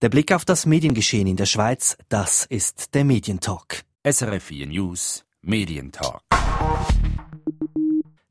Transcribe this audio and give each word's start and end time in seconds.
Der 0.00 0.10
Blick 0.10 0.30
auf 0.30 0.44
das 0.44 0.64
Mediengeschehen 0.64 1.26
in 1.26 1.34
der 1.34 1.46
Schweiz, 1.46 1.96
das 2.08 2.44
ist 2.44 2.94
der 2.94 3.04
Medientalk. 3.04 3.82
SRF 4.08 4.44
4 4.44 4.68
News, 4.68 5.24
Medientalk. 5.42 6.20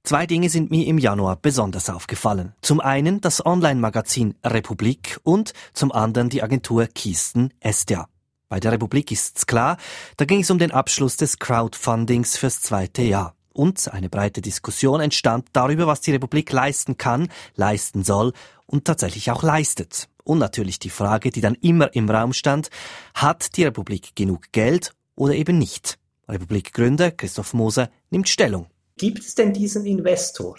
Zwei 0.02 0.26
Dinge 0.26 0.50
sind 0.50 0.72
mir 0.72 0.88
im 0.88 0.98
Januar 0.98 1.36
besonders 1.36 1.90
aufgefallen. 1.90 2.54
Zum 2.62 2.80
einen 2.80 3.20
das 3.20 3.46
Online-Magazin 3.46 4.36
Republik 4.46 5.20
und 5.24 5.52
zum 5.74 5.92
anderen 5.92 6.30
die 6.30 6.42
Agentur 6.42 6.88
Kisten 6.88 7.52
Estia. 7.60 8.08
Bei 8.48 8.62
der 8.62 8.72
Republik 8.72 9.12
ist's 9.12 9.46
klar, 9.46 9.76
da 10.16 10.24
ging 10.24 10.40
es 10.40 10.50
um 10.50 10.60
den 10.60 10.72
Abschluss 10.72 11.18
des 11.18 11.38
Crowdfundings 11.38 12.38
fürs 12.38 12.62
zweite 12.62 13.02
Jahr. 13.02 13.36
Und 13.52 13.92
eine 13.92 14.08
breite 14.08 14.42
Diskussion 14.42 15.02
entstand 15.02 15.50
darüber, 15.52 15.86
was 15.86 16.00
die 16.00 16.12
Republik 16.14 16.50
leisten 16.50 16.98
kann, 16.98 17.28
leisten 17.56 18.06
soll 18.06 18.32
und 18.68 18.86
tatsächlich 18.86 19.32
auch 19.32 19.44
leistet. 19.44 20.08
Und 20.28 20.40
natürlich 20.40 20.78
die 20.78 20.90
Frage, 20.90 21.32
die 21.32 21.40
dann 21.40 21.56
immer 21.56 21.96
im 21.96 22.10
Raum 22.10 22.34
stand, 22.34 22.70
hat 23.14 23.56
die 23.56 23.64
Republik 23.64 24.14
genug 24.14 24.52
Geld 24.52 24.94
oder 25.16 25.34
eben 25.34 25.58
nicht? 25.58 25.98
Republikgründer 26.28 27.12
Christoph 27.12 27.54
Moser 27.54 27.90
nimmt 28.10 28.28
Stellung. 28.28 28.68
Gibt 28.98 29.20
es 29.20 29.36
denn 29.36 29.54
diesen 29.54 29.86
Investor? 29.86 30.58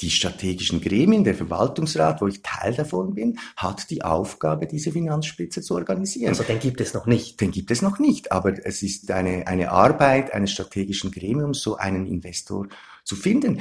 Die 0.00 0.08
strategischen 0.08 0.80
Gremien, 0.80 1.24
der 1.24 1.34
Verwaltungsrat, 1.34 2.22
wo 2.22 2.26
ich 2.26 2.40
Teil 2.40 2.72
davon 2.72 3.12
bin, 3.12 3.38
hat 3.56 3.90
die 3.90 4.02
Aufgabe, 4.02 4.66
diese 4.66 4.92
Finanzspitze 4.92 5.60
zu 5.60 5.74
organisieren. 5.74 6.30
Also 6.30 6.42
den 6.42 6.58
gibt 6.58 6.80
es 6.80 6.94
noch 6.94 7.04
nicht. 7.04 7.38
Den 7.42 7.50
gibt 7.50 7.70
es 7.70 7.82
noch 7.82 7.98
nicht, 7.98 8.32
aber 8.32 8.64
es 8.64 8.82
ist 8.82 9.10
eine, 9.10 9.46
eine 9.46 9.72
Arbeit 9.72 10.32
eines 10.32 10.52
strategischen 10.52 11.10
Gremiums, 11.10 11.60
so 11.60 11.76
einen 11.76 12.06
Investor 12.06 12.68
zu 13.04 13.14
finden. 13.14 13.60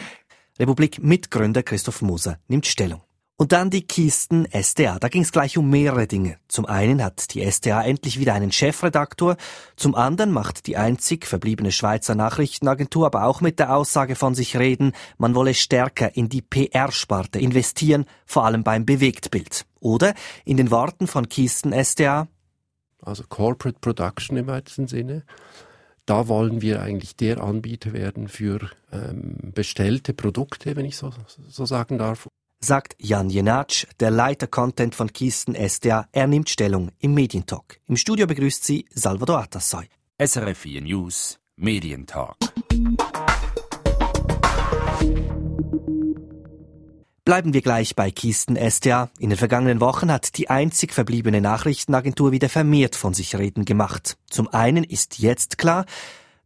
Republik-Mitgründer 0.60 1.62
Christoph 1.62 2.02
Moser 2.02 2.40
nimmt 2.48 2.68
Stellung. 2.68 3.02
Und 3.38 3.52
dann 3.52 3.70
die 3.70 3.86
Kisten 3.86 4.48
SDA. 4.50 4.98
Da 4.98 5.10
ging 5.10 5.24
es 5.24 5.34
gleich 5.34 5.58
um 5.58 5.70
mehrere 5.70 6.08
Dinge. 6.08 6.38
Zum 6.48 6.66
einen 6.66 7.04
hat 7.04 7.34
die 7.34 7.42
SDA 7.42 7.84
endlich 7.84 8.18
wieder 8.18 8.34
einen 8.34 8.54
Chefredaktor, 8.54 9.36
zum 9.76 9.94
anderen 9.94 10.32
macht 10.32 10.68
die 10.68 10.78
einzig 10.78 11.28
verbliebene 11.28 11.74
Schweizer 11.74 12.16
Nachrichtenagentur 12.16 13.06
aber 13.06 13.26
auch 13.26 13.42
mit 13.42 13.60
der 13.60 13.76
Aussage 13.76 14.16
von 14.16 14.36
sich 14.36 14.56
reden, 14.56 14.94
man 15.18 15.36
wolle 15.36 15.54
stärker 15.54 16.16
in 16.16 16.30
die 16.30 16.42
PR-Sparte 16.42 17.38
investieren, 17.40 18.06
vor 18.26 18.46
allem 18.46 18.64
beim 18.64 18.86
Bewegtbild. 18.86 19.66
Oder 19.82 20.14
in 20.46 20.56
den 20.56 20.72
Worten 20.72 21.06
von 21.06 21.28
Kisten 21.28 21.74
SDA. 21.74 22.30
Also 23.02 23.26
Corporate 23.28 23.80
Production 23.82 24.38
im 24.38 24.48
weitesten 24.48 24.88
Sinne. 24.88 25.26
Da 26.06 26.30
wollen 26.30 26.62
wir 26.62 26.82
eigentlich 26.82 27.18
der 27.18 27.44
Anbieter 27.44 27.92
werden 27.92 28.30
für 28.30 28.70
ähm, 28.94 29.52
bestellte 29.54 30.14
Produkte, 30.14 30.78
wenn 30.78 30.86
ich 30.86 30.96
so, 30.96 31.12
so 31.50 31.66
sagen 31.66 31.98
darf 31.98 32.30
sagt 32.66 32.96
Jan 33.00 33.30
Jenatsch, 33.30 33.86
der 34.00 34.12
Leiter 34.12 34.48
Content 34.48 34.96
von 34.96 35.14
Kisten 35.14 35.56
SDA. 35.56 36.08
Er 36.12 36.28
nimmt 36.28 36.50
Stellung 36.50 36.90
im 37.00 37.14
Medientalk. 37.14 37.80
Im 37.88 37.96
Studio 37.96 38.28
begrüßt 38.28 38.64
sie 38.64 38.86
Salvador 38.90 39.40
Atassoy. 39.40 39.86
SRF 40.20 40.58
4 40.58 40.82
News, 40.82 41.40
Medientalk. 41.56 42.36
Bleiben 47.24 47.54
wir 47.54 47.62
gleich 47.62 47.96
bei 47.96 48.12
Kisten 48.12 48.56
SDA. 48.56 49.10
In 49.20 49.30
den 49.30 49.38
vergangenen 49.38 49.80
Wochen 49.80 50.12
hat 50.12 50.38
die 50.38 50.50
einzig 50.50 50.94
verbliebene 50.94 51.42
Nachrichtenagentur 51.42 52.32
wieder 52.32 52.50
vermehrt 52.50 52.96
von 52.96 53.14
sich 53.14 53.36
reden 53.36 53.66
gemacht. 53.66 54.18
Zum 54.30 54.48
einen 54.48 54.84
ist 54.84 55.20
jetzt 55.20 55.58
klar, 55.58 55.86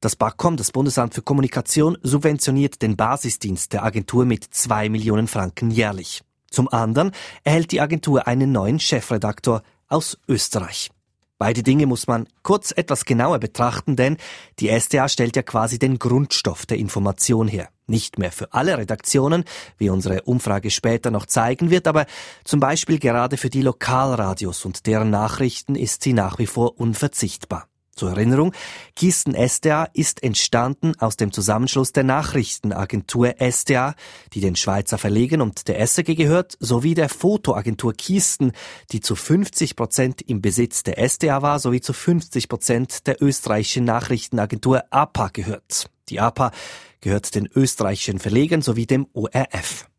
das 0.02 0.16
BAKOM, 0.16 0.58
das 0.58 0.72
Bundesamt 0.72 1.14
für 1.14 1.22
Kommunikation, 1.22 1.98
subventioniert 2.02 2.82
den 2.82 2.96
Basisdienst 2.96 3.74
der 3.74 3.84
Agentur 3.84 4.26
mit 4.26 4.46
zwei 4.52 4.90
Millionen 4.90 5.28
Franken 5.28 5.72
jährlich. 5.72 6.22
Zum 6.50 6.68
anderen 6.70 7.12
erhält 7.44 7.72
die 7.72 7.82
Agentur 7.82 8.28
einen 8.28 8.52
neuen 8.52 8.80
Chefredaktor 8.80 9.62
aus 9.88 10.18
Österreich. 10.28 10.90
Beide 11.38 11.64
Dinge 11.64 11.86
muss 11.86 12.06
man 12.06 12.28
kurz 12.44 12.74
etwas 12.76 13.06
genauer 13.06 13.40
betrachten, 13.40 13.96
denn 13.96 14.18
die 14.60 14.68
SDA 14.78 15.08
stellt 15.08 15.38
ja 15.38 15.42
quasi 15.42 15.80
den 15.80 15.98
Grundstoff 15.98 16.66
der 16.66 16.78
Information 16.78 17.48
her. 17.48 17.70
Nicht 17.88 18.20
mehr 18.20 18.34
für 18.34 18.52
alle 18.54 18.78
Redaktionen, 18.78 19.46
wie 19.78 19.90
unsere 19.90 20.24
Umfrage 20.24 20.70
später 20.70 21.12
noch 21.12 21.26
zeigen 21.26 21.70
wird, 21.70 21.88
aber 21.88 22.08
zum 22.44 22.60
Beispiel 22.60 23.00
gerade 23.00 23.38
für 23.38 23.50
die 23.50 23.62
Lokalradios 23.62 24.66
und 24.66 24.86
deren 24.86 25.12
Nachrichten 25.12 25.76
ist 25.76 26.04
sie 26.04 26.12
nach 26.12 26.40
wie 26.40 26.46
vor 26.46 26.78
unverzichtbar. 26.78 27.69
Zur 28.00 28.12
Erinnerung, 28.12 28.54
Kisten 28.96 29.36
SDA 29.36 29.84
ist 29.92 30.24
entstanden 30.24 30.94
aus 31.00 31.18
dem 31.18 31.34
Zusammenschluss 31.34 31.92
der 31.92 32.06
Nachrichtenagentur 32.06 33.36
SDA, 33.42 33.94
die 34.32 34.40
den 34.40 34.56
Schweizer 34.56 34.98
Verlegen 34.98 35.42
und 35.42 35.68
der 35.68 35.86
SRG 35.86 36.16
gehört, 36.16 36.56
sowie 36.62 36.94
der 36.94 37.10
Fotoagentur 37.10 37.92
Kisten, 37.92 38.54
die 38.94 39.02
zu 39.02 39.18
50 39.18 39.76
Prozent 39.76 40.22
im 40.22 40.42
Besitz 40.42 40.84
der 40.84 40.98
SDA 41.10 41.42
war, 41.42 41.60
sowie 41.60 41.82
zu 41.82 41.92
50 41.92 42.48
Prozent 42.48 43.06
der 43.06 43.22
österreichischen 43.22 43.84
Nachrichtenagentur 43.84 44.86
APA 44.92 45.28
gehört. 45.34 45.90
Die 46.08 46.22
APA 46.22 46.54
gehört 47.02 47.36
den 47.36 47.50
österreichischen 47.54 48.20
Verlegern 48.20 48.62
sowie 48.62 48.86
dem 48.86 49.08
ORF. 49.12 49.90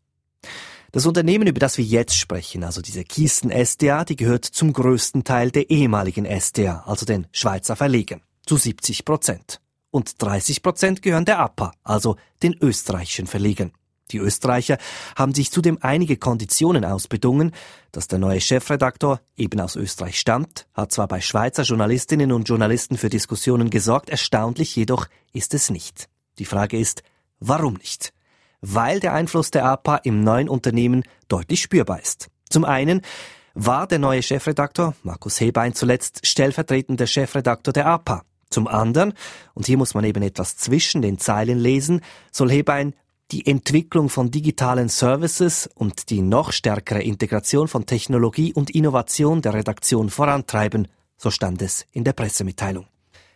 Das 0.92 1.06
Unternehmen, 1.06 1.46
über 1.46 1.60
das 1.60 1.78
wir 1.78 1.84
jetzt 1.84 2.16
sprechen, 2.16 2.64
also 2.64 2.82
diese 2.82 3.04
Kisten 3.04 3.50
SDA, 3.50 4.04
die 4.04 4.16
gehört 4.16 4.44
zum 4.44 4.72
größten 4.72 5.22
Teil 5.22 5.52
der 5.52 5.70
ehemaligen 5.70 6.26
SDA, 6.26 6.82
also 6.84 7.06
den 7.06 7.28
Schweizer 7.30 7.76
Verlegern, 7.76 8.22
zu 8.44 8.56
70 8.56 9.04
Prozent. 9.04 9.60
Und 9.92 10.20
30 10.20 10.62
Prozent 10.62 11.00
gehören 11.00 11.24
der 11.24 11.38
APA, 11.38 11.72
also 11.84 12.16
den 12.42 12.56
österreichischen 12.60 13.28
Verlegern. 13.28 13.70
Die 14.10 14.18
Österreicher 14.18 14.78
haben 15.14 15.32
sich 15.32 15.52
zudem 15.52 15.78
einige 15.80 16.16
Konditionen 16.16 16.84
ausbedungen, 16.84 17.52
dass 17.92 18.08
der 18.08 18.18
neue 18.18 18.40
Chefredaktor 18.40 19.20
eben 19.36 19.60
aus 19.60 19.76
Österreich 19.76 20.18
stammt, 20.18 20.66
hat 20.74 20.90
zwar 20.90 21.06
bei 21.06 21.20
Schweizer 21.20 21.62
Journalistinnen 21.62 22.32
und 22.32 22.48
Journalisten 22.48 22.98
für 22.98 23.10
Diskussionen 23.10 23.70
gesorgt, 23.70 24.10
erstaunlich 24.10 24.74
jedoch 24.74 25.06
ist 25.32 25.54
es 25.54 25.70
nicht. 25.70 26.08
Die 26.40 26.44
Frage 26.44 26.76
ist, 26.76 27.04
warum 27.38 27.74
nicht? 27.74 28.12
Weil 28.60 29.00
der 29.00 29.12
Einfluss 29.12 29.50
der 29.50 29.64
APA 29.64 29.96
im 29.96 30.22
neuen 30.22 30.48
Unternehmen 30.48 31.04
deutlich 31.28 31.62
spürbar 31.62 32.00
ist. 32.00 32.28
Zum 32.48 32.64
einen 32.64 33.02
war 33.54 33.86
der 33.86 33.98
neue 33.98 34.22
Chefredaktor, 34.22 34.94
Markus 35.02 35.40
Hebein, 35.40 35.74
zuletzt 35.74 36.26
stellvertretender 36.26 37.06
Chefredaktor 37.06 37.72
der 37.72 37.86
APA. 37.86 38.22
Zum 38.50 38.66
anderen, 38.66 39.14
und 39.54 39.66
hier 39.66 39.78
muss 39.78 39.94
man 39.94 40.04
eben 40.04 40.22
etwas 40.22 40.56
zwischen 40.56 41.02
den 41.02 41.18
Zeilen 41.18 41.58
lesen, 41.58 42.00
soll 42.32 42.50
Hebein 42.50 42.94
die 43.30 43.46
Entwicklung 43.46 44.08
von 44.08 44.30
digitalen 44.30 44.88
Services 44.88 45.70
und 45.74 46.10
die 46.10 46.20
noch 46.20 46.52
stärkere 46.52 47.02
Integration 47.02 47.68
von 47.68 47.86
Technologie 47.86 48.52
und 48.52 48.70
Innovation 48.70 49.40
der 49.40 49.54
Redaktion 49.54 50.10
vorantreiben, 50.10 50.88
so 51.16 51.30
stand 51.30 51.62
es 51.62 51.86
in 51.92 52.02
der 52.02 52.12
Pressemitteilung. 52.12 52.86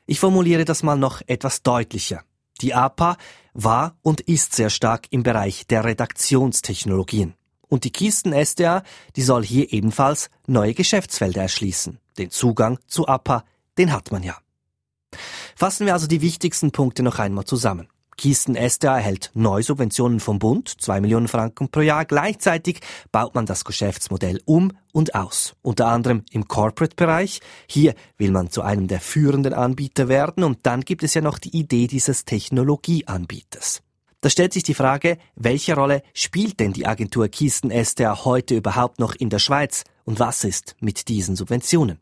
Ich 0.07 0.19
formuliere 0.19 0.65
das 0.65 0.83
mal 0.83 0.97
noch 0.97 1.23
etwas 1.27 1.63
deutlicher. 1.63 2.23
Die 2.61 2.75
APA 2.75 3.17
war 3.54 3.97
und 4.03 4.20
ist 4.20 4.54
sehr 4.54 4.70
stark 4.70 5.06
im 5.10 5.22
Bereich 5.22 5.66
der 5.66 5.84
Redaktionstechnologien. 5.84 7.34
Und 7.69 7.84
die 7.84 7.92
Kisten 7.92 8.32
SDA, 8.32 8.82
die 9.16 9.22
soll 9.22 9.44
hier 9.44 9.72
ebenfalls 9.72 10.31
neue 10.47 10.75
Geschäftsfelder 10.75 11.42
erschließen. 11.42 11.98
Den 12.19 12.31
Zugang 12.31 12.78
zu 12.87 13.09
APA, 13.09 13.44
den 13.78 13.92
hat 13.92 14.12
man 14.12 14.22
ja. 14.22 14.37
Fassen 15.56 15.87
wir 15.87 15.94
also 15.94 16.06
die 16.06 16.20
wichtigsten 16.20 16.72
Punkte 16.72 17.03
noch 17.03 17.19
einmal 17.19 17.44
zusammen. 17.44 17.88
Kisten 18.17 18.57
SDA 18.57 18.97
erhält 18.97 19.31
Neusubventionen 19.35 20.21
vom 20.21 20.39
Bund, 20.39 20.69
zwei 20.81 21.01
Millionen 21.01 21.29
Franken 21.29 21.69
pro 21.71 21.81
Jahr. 21.81 22.05
Gleichzeitig 22.05 22.81
baut 23.13 23.35
man 23.35 23.47
das 23.47 23.65
Geschäftsmodell 23.65 24.41
um 24.45 24.73
und 24.93 25.15
aus. 25.15 25.55
Unter 25.63 25.89
anderem 25.89 26.23
im 26.31 26.47
Corporate-Bereich. 26.49 27.41
Hier 27.67 27.95
will 28.17 28.31
man 28.31 28.51
zu 28.51 28.63
einem 28.63 28.89
der 28.89 29.01
führenden 29.01 29.53
Anbieter 29.53 30.09
werden 30.09 30.45
und 30.45 30.61
dann 30.63 30.83
gibt 30.83 31.03
es 31.03 31.15
ja 31.15 31.21
noch 31.21 31.39
die 31.39 31.57
Idee 31.57 31.87
dieses 31.87 32.25
Technologieanbieters. 32.25 33.83
Da 34.21 34.31
stellt 34.31 34.55
sich 34.55 34.63
die 34.63 34.73
Frage, 34.73 35.19
welche 35.37 35.75
Rolle 35.75 36.03
spielt 36.15 36.59
denn 36.59 36.73
die 36.73 36.87
Agentur 36.87 37.29
Kisten 37.29 37.71
SDA 37.71 38.25
heute 38.25 38.55
überhaupt 38.55 38.99
noch 38.99 39.15
in 39.15 39.29
der 39.29 39.39
Schweiz 39.39 39.85
und 40.05 40.19
was 40.19 40.45
ist 40.45 40.77
mit 40.81 41.09
diesen 41.09 41.37
Subventionen? 41.37 41.99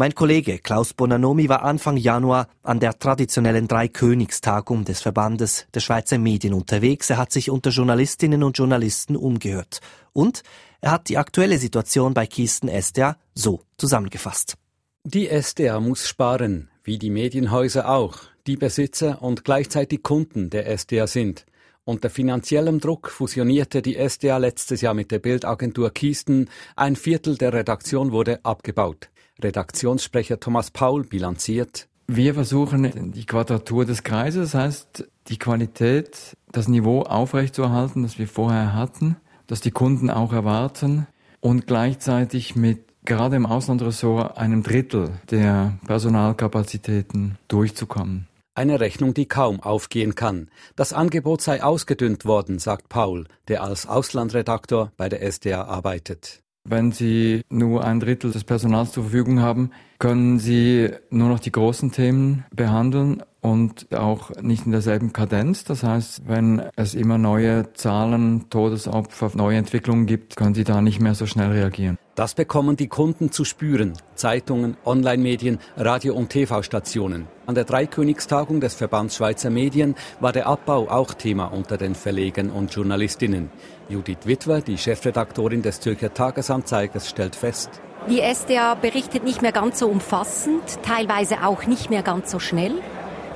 Mein 0.00 0.14
Kollege 0.14 0.60
Klaus 0.60 0.94
Bonanomi 0.94 1.48
war 1.48 1.64
Anfang 1.64 1.96
Januar 1.96 2.46
an 2.62 2.78
der 2.78 3.00
traditionellen 3.00 3.66
Dreikönigstagung 3.66 4.84
des 4.84 5.00
Verbandes 5.00 5.66
der 5.74 5.80
Schweizer 5.80 6.18
Medien 6.18 6.54
unterwegs. 6.54 7.10
Er 7.10 7.16
hat 7.16 7.32
sich 7.32 7.50
unter 7.50 7.70
Journalistinnen 7.70 8.44
und 8.44 8.56
Journalisten 8.56 9.16
umgehört. 9.16 9.80
Und 10.12 10.44
er 10.80 10.92
hat 10.92 11.08
die 11.08 11.18
aktuelle 11.18 11.58
Situation 11.58 12.14
bei 12.14 12.28
Kisten 12.28 12.68
SDA 12.68 13.16
so 13.34 13.64
zusammengefasst. 13.76 14.54
Die 15.02 15.26
SDA 15.26 15.80
muss 15.80 16.06
sparen, 16.06 16.70
wie 16.84 16.98
die 16.98 17.10
Medienhäuser 17.10 17.88
auch, 17.88 18.20
die 18.46 18.56
Besitzer 18.56 19.20
und 19.20 19.42
gleichzeitig 19.44 20.04
Kunden 20.04 20.48
der 20.48 20.78
SDA 20.78 21.08
sind. 21.08 21.44
Unter 21.82 22.08
finanziellem 22.08 22.78
Druck 22.78 23.10
fusionierte 23.10 23.82
die 23.82 23.96
SDA 23.96 24.38
letztes 24.38 24.80
Jahr 24.80 24.94
mit 24.94 25.10
der 25.10 25.18
Bildagentur 25.18 25.90
Kisten. 25.90 26.48
Ein 26.76 26.94
Viertel 26.94 27.36
der 27.36 27.52
Redaktion 27.52 28.12
wurde 28.12 28.44
abgebaut. 28.44 29.08
Redaktionssprecher 29.42 30.40
Thomas 30.40 30.70
Paul 30.70 31.04
bilanziert. 31.04 31.88
Wir 32.06 32.34
versuchen 32.34 33.12
die 33.12 33.26
Quadratur 33.26 33.84
des 33.84 34.02
Kreises, 34.02 34.52
das 34.52 34.60
heißt 34.60 35.08
die 35.28 35.38
Qualität, 35.38 36.36
das 36.52 36.68
Niveau 36.68 37.02
aufrechtzuerhalten, 37.02 38.02
das 38.02 38.18
wir 38.18 38.28
vorher 38.28 38.74
hatten, 38.74 39.16
das 39.46 39.60
die 39.60 39.70
Kunden 39.70 40.10
auch 40.10 40.32
erwarten 40.32 41.06
und 41.40 41.66
gleichzeitig 41.66 42.56
mit 42.56 42.80
gerade 43.04 43.36
im 43.36 43.46
Auslandressort 43.46 44.36
einem 44.36 44.62
Drittel 44.62 45.20
der 45.30 45.78
Personalkapazitäten 45.86 47.38
durchzukommen. 47.48 48.26
Eine 48.54 48.80
Rechnung, 48.80 49.14
die 49.14 49.26
kaum 49.26 49.60
aufgehen 49.62 50.14
kann. 50.14 50.50
Das 50.74 50.92
Angebot 50.92 51.42
sei 51.42 51.62
ausgedünnt 51.62 52.24
worden, 52.24 52.58
sagt 52.58 52.88
Paul, 52.88 53.26
der 53.46 53.62
als 53.62 53.86
Auslandredaktor 53.86 54.90
bei 54.96 55.08
der 55.08 55.22
SDA 55.22 55.62
arbeitet. 55.62 56.42
Wenn 56.68 56.92
Sie 56.92 57.42
nur 57.48 57.84
ein 57.84 57.98
Drittel 57.98 58.30
des 58.30 58.44
Personals 58.44 58.92
zur 58.92 59.04
Verfügung 59.04 59.40
haben, 59.40 59.70
können 59.98 60.38
Sie 60.38 60.90
nur 61.10 61.28
noch 61.28 61.40
die 61.40 61.52
großen 61.52 61.92
Themen 61.92 62.44
behandeln 62.54 63.22
und 63.40 63.94
auch 63.94 64.30
nicht 64.42 64.66
in 64.66 64.72
derselben 64.72 65.14
Kadenz. 65.14 65.64
Das 65.64 65.82
heißt, 65.82 66.22
wenn 66.26 66.62
es 66.76 66.94
immer 66.94 67.16
neue 67.16 67.72
Zahlen, 67.72 68.50
Todesopfer, 68.50 69.30
neue 69.34 69.56
Entwicklungen 69.56 70.06
gibt, 70.06 70.36
können 70.36 70.54
Sie 70.54 70.64
da 70.64 70.82
nicht 70.82 71.00
mehr 71.00 71.14
so 71.14 71.24
schnell 71.24 71.52
reagieren. 71.52 71.98
Das 72.18 72.34
bekommen 72.34 72.76
die 72.76 72.88
Kunden 72.88 73.30
zu 73.30 73.44
spüren. 73.44 73.92
Zeitungen, 74.16 74.76
Online-Medien, 74.84 75.60
Radio- 75.76 76.16
und 76.16 76.30
TV-Stationen. 76.30 77.28
An 77.46 77.54
der 77.54 77.62
Dreikönigstagung 77.62 78.60
des 78.60 78.74
Verbands 78.74 79.14
Schweizer 79.14 79.50
Medien 79.50 79.94
war 80.18 80.32
der 80.32 80.48
Abbau 80.48 80.88
auch 80.88 81.14
Thema 81.14 81.44
unter 81.44 81.76
den 81.76 81.94
Verlegern 81.94 82.50
und 82.50 82.74
Journalistinnen. 82.74 83.52
Judith 83.88 84.18
Witwer, 84.24 84.62
die 84.62 84.78
Chefredaktorin 84.78 85.62
des 85.62 85.78
Zürcher 85.78 86.12
Tagesanzeigers, 86.12 87.08
stellt 87.08 87.36
fest. 87.36 87.70
Die 88.10 88.20
SDA 88.20 88.74
berichtet 88.74 89.22
nicht 89.22 89.40
mehr 89.40 89.52
ganz 89.52 89.78
so 89.78 89.86
umfassend, 89.86 90.82
teilweise 90.82 91.46
auch 91.46 91.66
nicht 91.66 91.88
mehr 91.88 92.02
ganz 92.02 92.32
so 92.32 92.40
schnell. 92.40 92.72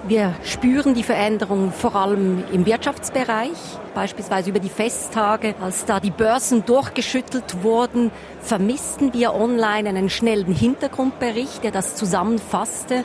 Wir 0.05 0.35
spüren 0.43 0.95
die 0.95 1.05
Veränderung 1.05 1.71
vor 1.71 1.95
allem 1.95 2.43
im 2.51 2.67
Wirtschaftsbereich, 2.67 3.57
beispielsweise 3.95 4.51
über 4.51 4.59
die 4.59 4.69
Festtage, 4.69 5.55
als 5.61 5.85
da 5.85 6.01
die 6.01 6.11
Börsen 6.11 6.65
durchgeschüttelt 6.67 7.63
wurden, 7.63 8.11
vermissten 8.41 9.15
wir 9.15 9.33
online 9.33 9.89
einen 9.89 10.11
schnellen 10.11 10.53
Hintergrundbericht, 10.53 11.63
der 11.63 11.71
das 11.71 11.95
zusammenfasste. 11.95 13.05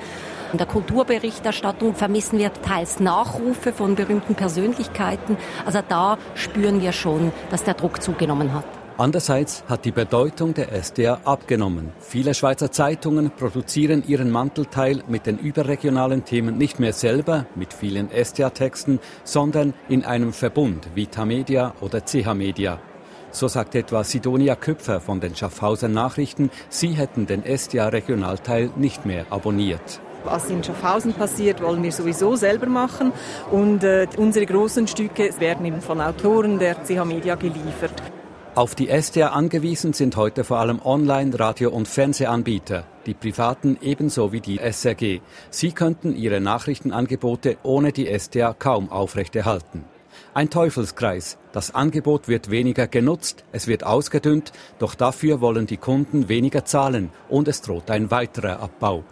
In 0.51 0.57
der 0.57 0.65
Kulturberichterstattung 0.65 1.94
vermissen 1.94 2.39
wir 2.39 2.51
teils 2.51 3.00
Nachrufe 3.00 3.73
von 3.73 3.93
berühmten 3.93 4.33
Persönlichkeiten. 4.33 5.38
Also 5.67 5.81
da 5.88 6.17
spüren 6.33 6.81
wir 6.81 6.93
schon, 6.93 7.31
dass 7.51 7.63
der 7.63 7.75
Druck 7.75 8.01
zugenommen 8.01 8.55
hat. 8.55 8.65
Andererseits 8.99 9.63
hat 9.69 9.85
die 9.85 9.91
Bedeutung 9.91 10.55
der 10.55 10.71
SDA 10.71 11.19
abgenommen. 11.23 11.91
Viele 11.99 12.33
Schweizer 12.33 12.71
Zeitungen 12.71 13.29
produzieren 13.29 14.03
ihren 14.07 14.31
Mantelteil 14.31 15.03
mit 15.07 15.27
den 15.27 15.38
überregionalen 15.38 16.25
Themen 16.25 16.57
nicht 16.57 16.79
mehr 16.79 16.94
selber 16.94 17.45
mit 17.53 17.73
vielen 17.73 18.09
SDA-Texten, 18.09 18.99
sondern 19.23 19.75
in 19.88 20.03
einem 20.03 20.33
Verbund 20.33 20.89
wie 20.95 21.05
Tamedia 21.05 21.75
oder 21.79 22.01
CH 22.03 22.33
Media. 22.33 22.79
So 23.29 23.47
sagt 23.47 23.75
etwa 23.75 24.03
Sidonia 24.03 24.55
Köpfer 24.55 25.00
von 25.00 25.19
den 25.19 25.35
Schaffhauser 25.35 25.89
Nachrichten, 25.89 26.50
sie 26.69 26.93
hätten 26.93 27.27
den 27.27 27.43
SDA-Regionalteil 27.45 28.71
nicht 28.77 29.05
mehr 29.05 29.27
abonniert 29.29 30.01
was 30.23 30.50
in 30.50 30.61
Schaffhausen 30.61 31.13
passiert, 31.13 31.61
wollen 31.61 31.81
wir 31.83 31.91
sowieso 31.93 32.35
selber 32.35 32.65
machen. 32.65 33.13
Und 33.50 33.85
äh, 33.85 34.07
unsere 34.17 34.45
großen 34.45 34.85
Stücke 34.85 35.29
werden 35.39 35.65
eben 35.65 35.79
von 35.79 36.01
Autoren 36.01 36.59
der 36.59 36.83
CH 36.83 37.05
Media 37.05 37.35
geliefert. 37.35 37.93
Auf 38.57 38.74
die 38.74 38.88
SDA 38.89 39.27
angewiesen 39.27 39.94
sind 39.94 40.18
heute 40.18 40.44
vor 40.44 40.57
allem 40.57 40.81
Online-, 40.83 41.39
Radio- 41.39 41.69
und 41.69 41.88
Fernsehanbieter, 41.88 42.86
die 43.06 43.13
privaten 43.13 43.77
ebenso 43.83 44.31
wie 44.31 44.42
die 44.42 44.57
SRG. 44.57 45.21
Sie 45.51 45.74
könnten 45.74 46.15
ihre 46.15 46.42
Nachrichtenangebote 46.42 47.57
ohne 47.62 47.92
die 47.92 48.07
SDA 48.07 48.56
kaum 48.57 48.92
aufrechterhalten. 48.92 49.86
Ein 50.33 50.50
Teufelskreis. 50.50 51.38
Das 51.51 51.75
Angebot 51.75 52.27
wird 52.27 52.50
weniger 52.50 52.88
genutzt, 52.88 53.44
es 53.51 53.68
wird 53.68 53.83
ausgedünnt, 53.83 54.51
doch 54.80 54.95
dafür 54.95 55.39
wollen 55.39 55.68
die 55.68 55.77
Kunden 55.77 56.27
weniger 56.27 56.65
zahlen 56.65 57.12
und 57.30 57.48
es 57.48 57.62
droht 57.62 57.92
ein 57.92 58.10
weiterer 58.10 58.60
Abbau. 58.60 59.03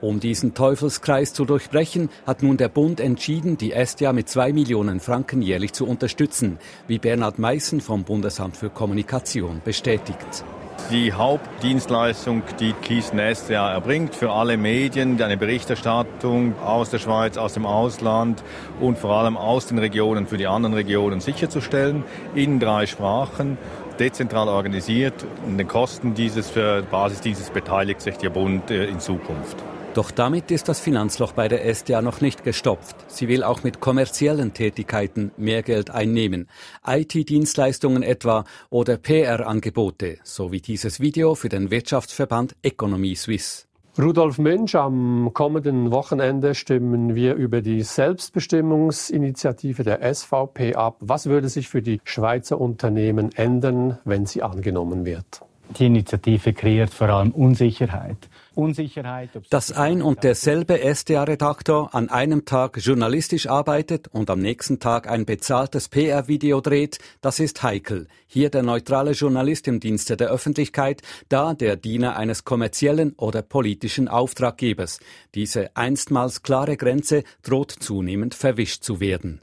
Um 0.00 0.18
diesen 0.18 0.54
Teufelskreis 0.54 1.34
zu 1.34 1.44
durchbrechen, 1.44 2.08
hat 2.26 2.42
nun 2.42 2.56
der 2.56 2.68
Bund 2.68 3.00
entschieden, 3.00 3.58
die 3.58 3.72
SDA 3.72 4.14
mit 4.14 4.30
zwei 4.30 4.52
Millionen 4.52 4.98
Franken 4.98 5.42
jährlich 5.42 5.74
zu 5.74 5.86
unterstützen, 5.86 6.58
wie 6.86 6.98
Bernhard 6.98 7.38
Meissen 7.38 7.82
vom 7.82 8.04
Bundesamt 8.04 8.56
für 8.56 8.70
Kommunikation 8.70 9.60
bestätigt. 9.62 10.44
Die 10.90 11.12
Hauptdienstleistung, 11.12 12.42
die 12.58 12.72
Kießen 12.72 13.18
SDA 13.18 13.72
erbringt 13.72 14.14
für 14.14 14.32
alle 14.32 14.56
Medien, 14.56 15.22
eine 15.22 15.36
Berichterstattung 15.36 16.58
aus 16.64 16.90
der 16.90 16.98
Schweiz, 16.98 17.36
aus 17.36 17.52
dem 17.52 17.66
Ausland 17.66 18.42
und 18.80 18.98
vor 18.98 19.12
allem 19.12 19.36
aus 19.36 19.66
den 19.66 19.78
Regionen 19.78 20.26
für 20.26 20.38
die 20.38 20.46
anderen 20.46 20.74
Regionen 20.74 21.20
sicherzustellen, 21.20 22.04
in 22.34 22.58
drei 22.58 22.86
Sprachen 22.86 23.58
dezentral 24.00 24.48
organisiert. 24.48 25.14
An 25.46 25.58
den 25.58 25.68
Kosten 25.68 26.14
dieses 26.14 26.50
für 26.50 26.82
Basisdienstes 26.82 27.50
beteiligt 27.50 28.00
sich 28.00 28.16
der 28.16 28.30
Bund 28.30 28.70
äh, 28.70 28.86
in 28.86 28.98
Zukunft. 28.98 29.58
Doch 29.94 30.12
damit 30.12 30.52
ist 30.52 30.68
das 30.68 30.78
Finanzloch 30.78 31.32
bei 31.32 31.48
der 31.48 31.74
SDA 31.74 32.00
noch 32.00 32.20
nicht 32.20 32.44
gestopft. 32.44 32.94
Sie 33.08 33.26
will 33.26 33.42
auch 33.42 33.64
mit 33.64 33.80
kommerziellen 33.80 34.54
Tätigkeiten 34.54 35.32
mehr 35.36 35.64
Geld 35.64 35.90
einnehmen. 35.90 36.46
IT-Dienstleistungen 36.86 38.04
etwa 38.04 38.44
oder 38.70 38.98
PR-Angebote, 38.98 40.18
so 40.22 40.52
wie 40.52 40.60
dieses 40.60 41.00
Video 41.00 41.34
für 41.34 41.48
den 41.48 41.72
Wirtschaftsverband 41.72 42.54
Economy 42.62 43.16
Suisse. 43.16 43.64
Rudolf 43.98 44.38
Münch, 44.38 44.76
am 44.76 45.30
kommenden 45.34 45.90
Wochenende 45.90 46.54
stimmen 46.54 47.16
wir 47.16 47.34
über 47.34 47.60
die 47.60 47.82
Selbstbestimmungsinitiative 47.82 49.82
der 49.82 50.14
SVP 50.14 50.76
ab. 50.76 50.98
Was 51.00 51.26
würde 51.26 51.48
sich 51.48 51.68
für 51.68 51.82
die 51.82 52.00
Schweizer 52.04 52.60
Unternehmen 52.60 53.32
ändern, 53.34 53.98
wenn 54.04 54.24
sie 54.24 54.44
angenommen 54.44 55.04
wird? 55.04 55.42
Die 55.78 55.86
Initiative 55.86 56.52
kreiert 56.52 56.94
vor 56.94 57.08
allem 57.08 57.32
Unsicherheit. 57.32 58.28
Unsicherheit. 58.60 59.30
Dass 59.50 59.72
ein 59.72 60.02
und 60.02 60.22
derselbe 60.22 60.80
SDA-Redaktor 60.80 61.94
an 61.94 62.08
einem 62.08 62.44
Tag 62.44 62.78
journalistisch 62.78 63.48
arbeitet 63.48 64.08
und 64.08 64.30
am 64.30 64.40
nächsten 64.40 64.78
Tag 64.78 65.08
ein 65.08 65.24
bezahltes 65.24 65.88
PR-Video 65.88 66.60
dreht, 66.60 66.98
das 67.20 67.40
ist 67.40 67.62
heikel. 67.62 68.06
Hier 68.26 68.50
der 68.50 68.62
neutrale 68.62 69.12
Journalist 69.12 69.66
im 69.68 69.80
Dienste 69.80 70.16
der 70.16 70.30
Öffentlichkeit, 70.30 71.02
da 71.28 71.54
der 71.54 71.76
Diener 71.76 72.16
eines 72.16 72.44
kommerziellen 72.44 73.14
oder 73.16 73.42
politischen 73.42 74.08
Auftraggebers. 74.08 75.00
Diese 75.34 75.74
einstmals 75.76 76.42
klare 76.42 76.76
Grenze 76.76 77.24
droht 77.42 77.70
zunehmend 77.72 78.34
verwischt 78.34 78.84
zu 78.84 79.00
werden. 79.00 79.40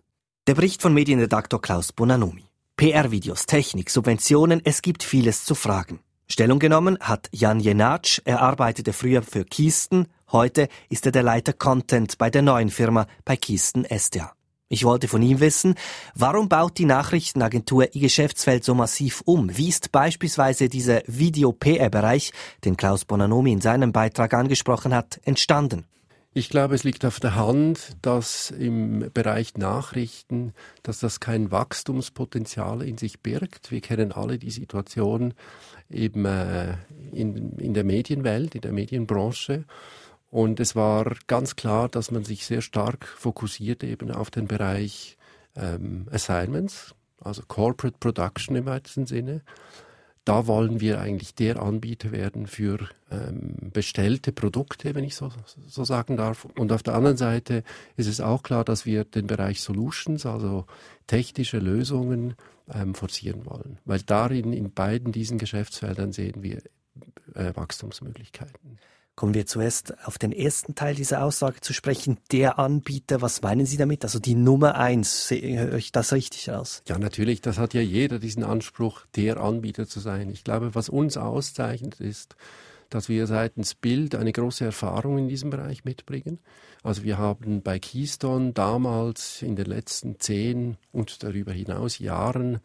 Der 0.48 0.56
Bericht 0.56 0.82
von 0.82 0.94
Medienredaktor 0.94 1.62
Klaus 1.62 1.92
Bonanomi. 1.92 2.44
PR-Videos, 2.78 3.48
Technik, 3.48 3.90
Subventionen, 3.90 4.62
es 4.64 4.84
gibt 4.84 5.04
vieles 5.04 5.44
zu 5.44 5.56
fragen. 5.56 6.00
Stellung 6.30 6.60
genommen 6.60 6.98
hat 7.00 7.30
Jan 7.32 7.62
Jenatsch. 7.62 8.20
Er 8.26 8.42
arbeitete 8.42 8.92
früher 8.92 9.22
für 9.22 9.46
Kiesten. 9.46 10.08
Heute 10.30 10.68
ist 10.90 11.06
er 11.06 11.14
der 11.14 11.24
Leiter 11.24 11.54
Content 11.54 12.18
bei 12.18 12.30
der 12.30 12.42
neuen 12.42 12.70
Firma 12.70 13.08
bei 13.24 13.38
Kiesten 13.38 13.86
Estia. 13.86 14.34
Ich 14.68 14.84
wollte 14.84 15.08
von 15.08 15.22
ihm 15.22 15.40
wissen, 15.40 15.76
warum 16.16 16.50
baut 16.50 16.78
die 16.78 16.86
Nachrichtenagentur 16.86 17.96
ihr 17.96 18.02
Geschäftsfeld 18.02 18.66
so 18.66 18.76
massiv 18.76 19.22
um? 19.24 19.56
Wie 19.56 19.70
ist 19.70 19.94
beispielsweise 19.94 20.68
dieser 20.68 21.02
Video-PR-Bereich, 21.08 22.34
den 22.66 22.76
Klaus 22.76 23.06
Bonanomi 23.06 23.54
in 23.54 23.62
seinem 23.62 23.94
Beitrag 23.94 24.34
angesprochen 24.34 24.94
hat, 24.94 25.22
entstanden? 25.24 25.86
Ich 26.38 26.50
glaube, 26.50 26.76
es 26.76 26.84
liegt 26.84 27.04
auf 27.04 27.20
der 27.20 27.34
Hand, 27.34 27.98
dass 28.04 28.52
im 28.52 29.10
Bereich 29.12 29.56
Nachrichten, 29.56 30.54
dass 30.84 31.00
das 31.00 31.20
kein 31.20 31.50
Wachstumspotenzial 31.50 32.84
in 32.84 33.00
sich 33.00 33.22
birgt. 33.22 33.72
Wir 33.72 33.82
kennen 33.82 34.12
alle 34.12 34.38
die 34.38 34.52
Situation 34.52 35.34
eben 35.90 36.26
äh, 36.26 36.76
in, 37.12 37.58
in 37.58 37.74
der 37.74 37.84
Medienwelt, 37.84 38.54
in 38.54 38.62
der 38.62 38.72
Medienbranche. 38.72 39.66
Und 40.30 40.60
es 40.60 40.76
war 40.76 41.16
ganz 41.26 41.56
klar, 41.56 41.90
dass 41.90 42.12
man 42.12 42.24
sich 42.24 42.46
sehr 42.46 42.62
stark 42.62 43.08
fokussiert 43.08 43.84
eben 43.84 44.12
auf 44.12 44.30
den 44.30 44.48
Bereich 44.48 45.18
ähm, 45.56 46.08
Assignments, 46.12 46.94
also 47.20 47.42
Corporate 47.48 47.98
Production 48.00 48.56
im 48.56 48.68
weitesten 48.68 49.08
Sinne. 49.08 49.42
Da 50.28 50.46
wollen 50.46 50.82
wir 50.82 51.00
eigentlich 51.00 51.36
der 51.36 51.62
Anbieter 51.62 52.12
werden 52.12 52.48
für 52.48 52.90
ähm, 53.10 53.72
bestellte 53.72 54.34
Produkte, 54.34 54.94
wenn 54.94 55.06
ich 55.06 55.16
so, 55.16 55.32
so 55.68 55.86
sagen 55.86 56.18
darf. 56.18 56.44
Und 56.58 56.74
auf 56.74 56.84
der 56.84 56.96
anderen 56.96 57.16
Seite 57.16 57.64
ist 57.96 58.08
es 58.08 58.20
auch 58.20 58.44
klar, 58.44 58.66
dass 58.66 58.86
wir 58.86 59.06
den 59.06 59.26
Bereich 59.26 59.62
Solutions, 59.62 60.26
also 60.26 60.66
technische 61.08 61.60
Lösungen, 61.60 62.36
ähm, 62.70 62.94
forcieren 62.94 63.46
wollen. 63.46 63.80
Weil 63.86 64.02
darin, 64.02 64.52
in 64.52 64.74
beiden 64.74 65.14
diesen 65.14 65.38
Geschäftsfeldern 65.38 66.12
sehen 66.12 66.44
wir 66.44 66.58
äh, 67.34 67.56
Wachstumsmöglichkeiten. 67.56 68.80
Kommen 69.18 69.34
wir 69.34 69.48
zuerst 69.48 69.96
auf 70.06 70.20
den 70.20 70.32
ersten 70.32 70.76
Teil 70.76 70.94
dieser 70.94 71.24
Aussage 71.24 71.60
zu 71.60 71.74
sprechen. 71.74 72.20
Der 72.32 72.60
Anbieter, 72.60 73.20
was 73.20 73.42
meinen 73.42 73.66
Sie 73.66 73.76
damit? 73.76 74.04
Also 74.04 74.20
die 74.20 74.36
Nummer 74.36 74.76
eins, 74.76 75.32
höre 75.32 75.74
ich 75.74 75.92
das 75.92 76.14
richtig 76.14 76.52
aus? 76.52 76.84
Ja, 76.88 77.00
natürlich, 77.00 77.42
das 77.42 77.58
hat 77.58 77.74
ja 77.74 77.82
jeder 77.82 78.20
diesen 78.20 78.44
Anspruch, 78.44 79.08
der 79.16 79.38
Anbieter 79.38 79.88
zu 79.88 80.00
sein. 80.02 80.30
Ich 80.30 80.44
glaube, 80.44 80.76
was 80.76 80.88
uns 80.88 81.18
auszeichnet, 81.18 82.00
ist, 82.00 82.36
dass 82.90 83.10
wir 83.10 83.28
seitens 83.28 83.76
Bild 83.76 84.16
eine 84.16 84.32
große 84.32 84.66
Erfahrung 84.66 85.18
in 85.18 85.28
diesem 85.28 85.50
Bereich 85.50 85.86
mitbringen. 85.86 86.40
Also 86.84 87.04
wir 87.04 87.18
haben 87.18 87.62
bei 87.62 87.80
Keystone 87.80 88.54
damals 88.54 89.42
in 89.42 89.56
den 89.56 89.66
letzten 89.66 90.20
zehn 90.20 90.78
und 90.92 91.24
darüber 91.24 91.52
hinaus 91.52 92.00
Jahren 92.00 92.60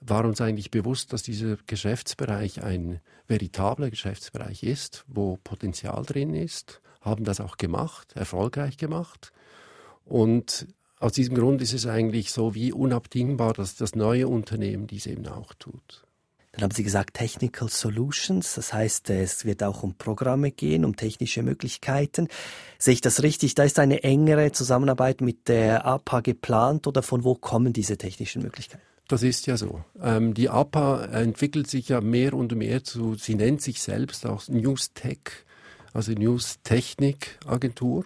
war 0.00 0.24
uns 0.24 0.40
eigentlich 0.40 0.70
bewusst, 0.70 1.12
dass 1.12 1.22
dieser 1.22 1.56
Geschäftsbereich 1.66 2.62
ein 2.62 3.00
veritabler 3.26 3.90
Geschäftsbereich 3.90 4.62
ist, 4.62 5.04
wo 5.08 5.38
Potenzial 5.42 6.04
drin 6.04 6.34
ist, 6.34 6.80
haben 7.00 7.24
das 7.24 7.40
auch 7.40 7.56
gemacht, 7.56 8.12
erfolgreich 8.14 8.76
gemacht. 8.76 9.32
Und 10.04 10.66
aus 10.98 11.12
diesem 11.12 11.34
Grund 11.34 11.60
ist 11.62 11.72
es 11.72 11.86
eigentlich 11.86 12.32
so 12.32 12.54
wie 12.54 12.72
unabdingbar, 12.72 13.54
dass 13.54 13.76
das 13.76 13.94
neue 13.94 14.28
Unternehmen 14.28 14.86
dies 14.86 15.06
eben 15.06 15.26
auch 15.26 15.54
tut. 15.54 16.03
Dann 16.54 16.64
haben 16.64 16.74
Sie 16.74 16.84
gesagt 16.84 17.14
Technical 17.14 17.68
Solutions, 17.68 18.54
das 18.54 18.72
heißt, 18.72 19.10
es 19.10 19.44
wird 19.44 19.62
auch 19.62 19.82
um 19.82 19.94
Programme 19.94 20.50
gehen, 20.52 20.84
um 20.84 20.94
technische 20.94 21.42
Möglichkeiten. 21.42 22.28
Sehe 22.78 22.94
ich 22.94 23.00
das 23.00 23.22
richtig? 23.22 23.54
Da 23.54 23.64
ist 23.64 23.78
eine 23.78 24.04
engere 24.04 24.52
Zusammenarbeit 24.52 25.20
mit 25.20 25.48
der 25.48 25.84
APA 25.84 26.20
geplant 26.20 26.86
oder 26.86 27.02
von 27.02 27.24
wo 27.24 27.34
kommen 27.34 27.72
diese 27.72 27.96
technischen 27.98 28.42
Möglichkeiten? 28.42 28.82
Das 29.08 29.22
ist 29.22 29.46
ja 29.46 29.56
so. 29.56 29.84
Ähm, 30.00 30.32
die 30.32 30.48
APA 30.48 31.04
entwickelt 31.06 31.68
sich 31.68 31.88
ja 31.88 32.00
mehr 32.00 32.34
und 32.34 32.54
mehr 32.54 32.84
zu, 32.84 33.14
sie 33.16 33.34
nennt 33.34 33.60
sich 33.60 33.82
selbst 33.82 34.24
auch 34.24 34.48
News 34.48 34.94
Tech, 34.94 35.44
also 35.94 36.12
News 36.12 36.58
Technik 36.64 37.38
Agentur 37.46 38.04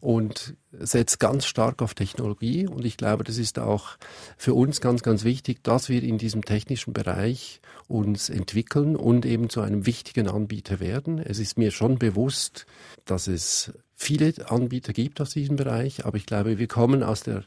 und 0.00 0.56
setzt 0.72 1.20
ganz 1.20 1.46
stark 1.46 1.82
auf 1.82 1.94
Technologie. 1.94 2.66
Und 2.66 2.84
ich 2.84 2.96
glaube, 2.96 3.22
das 3.22 3.38
ist 3.38 3.58
auch 3.58 3.96
für 4.36 4.54
uns 4.54 4.80
ganz, 4.80 5.02
ganz 5.02 5.22
wichtig, 5.22 5.62
dass 5.62 5.88
wir 5.88 6.02
in 6.02 6.18
diesem 6.18 6.44
technischen 6.44 6.92
Bereich 6.92 7.60
uns 7.86 8.30
entwickeln 8.30 8.96
und 8.96 9.24
eben 9.24 9.48
zu 9.50 9.60
einem 9.60 9.86
wichtigen 9.86 10.28
Anbieter 10.28 10.80
werden. 10.80 11.18
Es 11.18 11.38
ist 11.38 11.56
mir 11.58 11.70
schon 11.70 11.98
bewusst, 11.98 12.66
dass 13.04 13.28
es 13.28 13.72
viele 13.94 14.32
Anbieter 14.48 14.92
gibt 14.92 15.20
aus 15.20 15.30
diesem 15.30 15.56
Bereich, 15.56 16.04
aber 16.04 16.16
ich 16.16 16.26
glaube, 16.26 16.58
wir 16.58 16.68
kommen 16.68 17.02
aus 17.02 17.22
der 17.22 17.44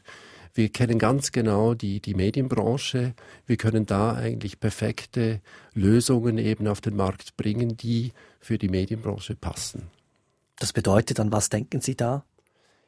wir 0.54 0.68
kennen 0.68 0.98
ganz 0.98 1.30
genau 1.30 1.74
die, 1.74 2.00
die 2.00 2.14
Medienbranche. 2.14 3.14
Wir 3.46 3.56
können 3.56 3.86
da 3.86 4.14
eigentlich 4.14 4.58
perfekte 4.58 5.40
Lösungen 5.74 6.38
eben 6.38 6.66
auf 6.66 6.80
den 6.80 6.96
Markt 6.96 7.36
bringen, 7.36 7.76
die 7.76 8.12
für 8.40 8.58
die 8.58 8.68
Medienbranche 8.68 9.36
passen. 9.36 9.88
Das 10.58 10.72
bedeutet, 10.72 11.20
an 11.20 11.32
was 11.32 11.48
denken 11.48 11.80
Sie 11.80 11.94
da? 11.94 12.24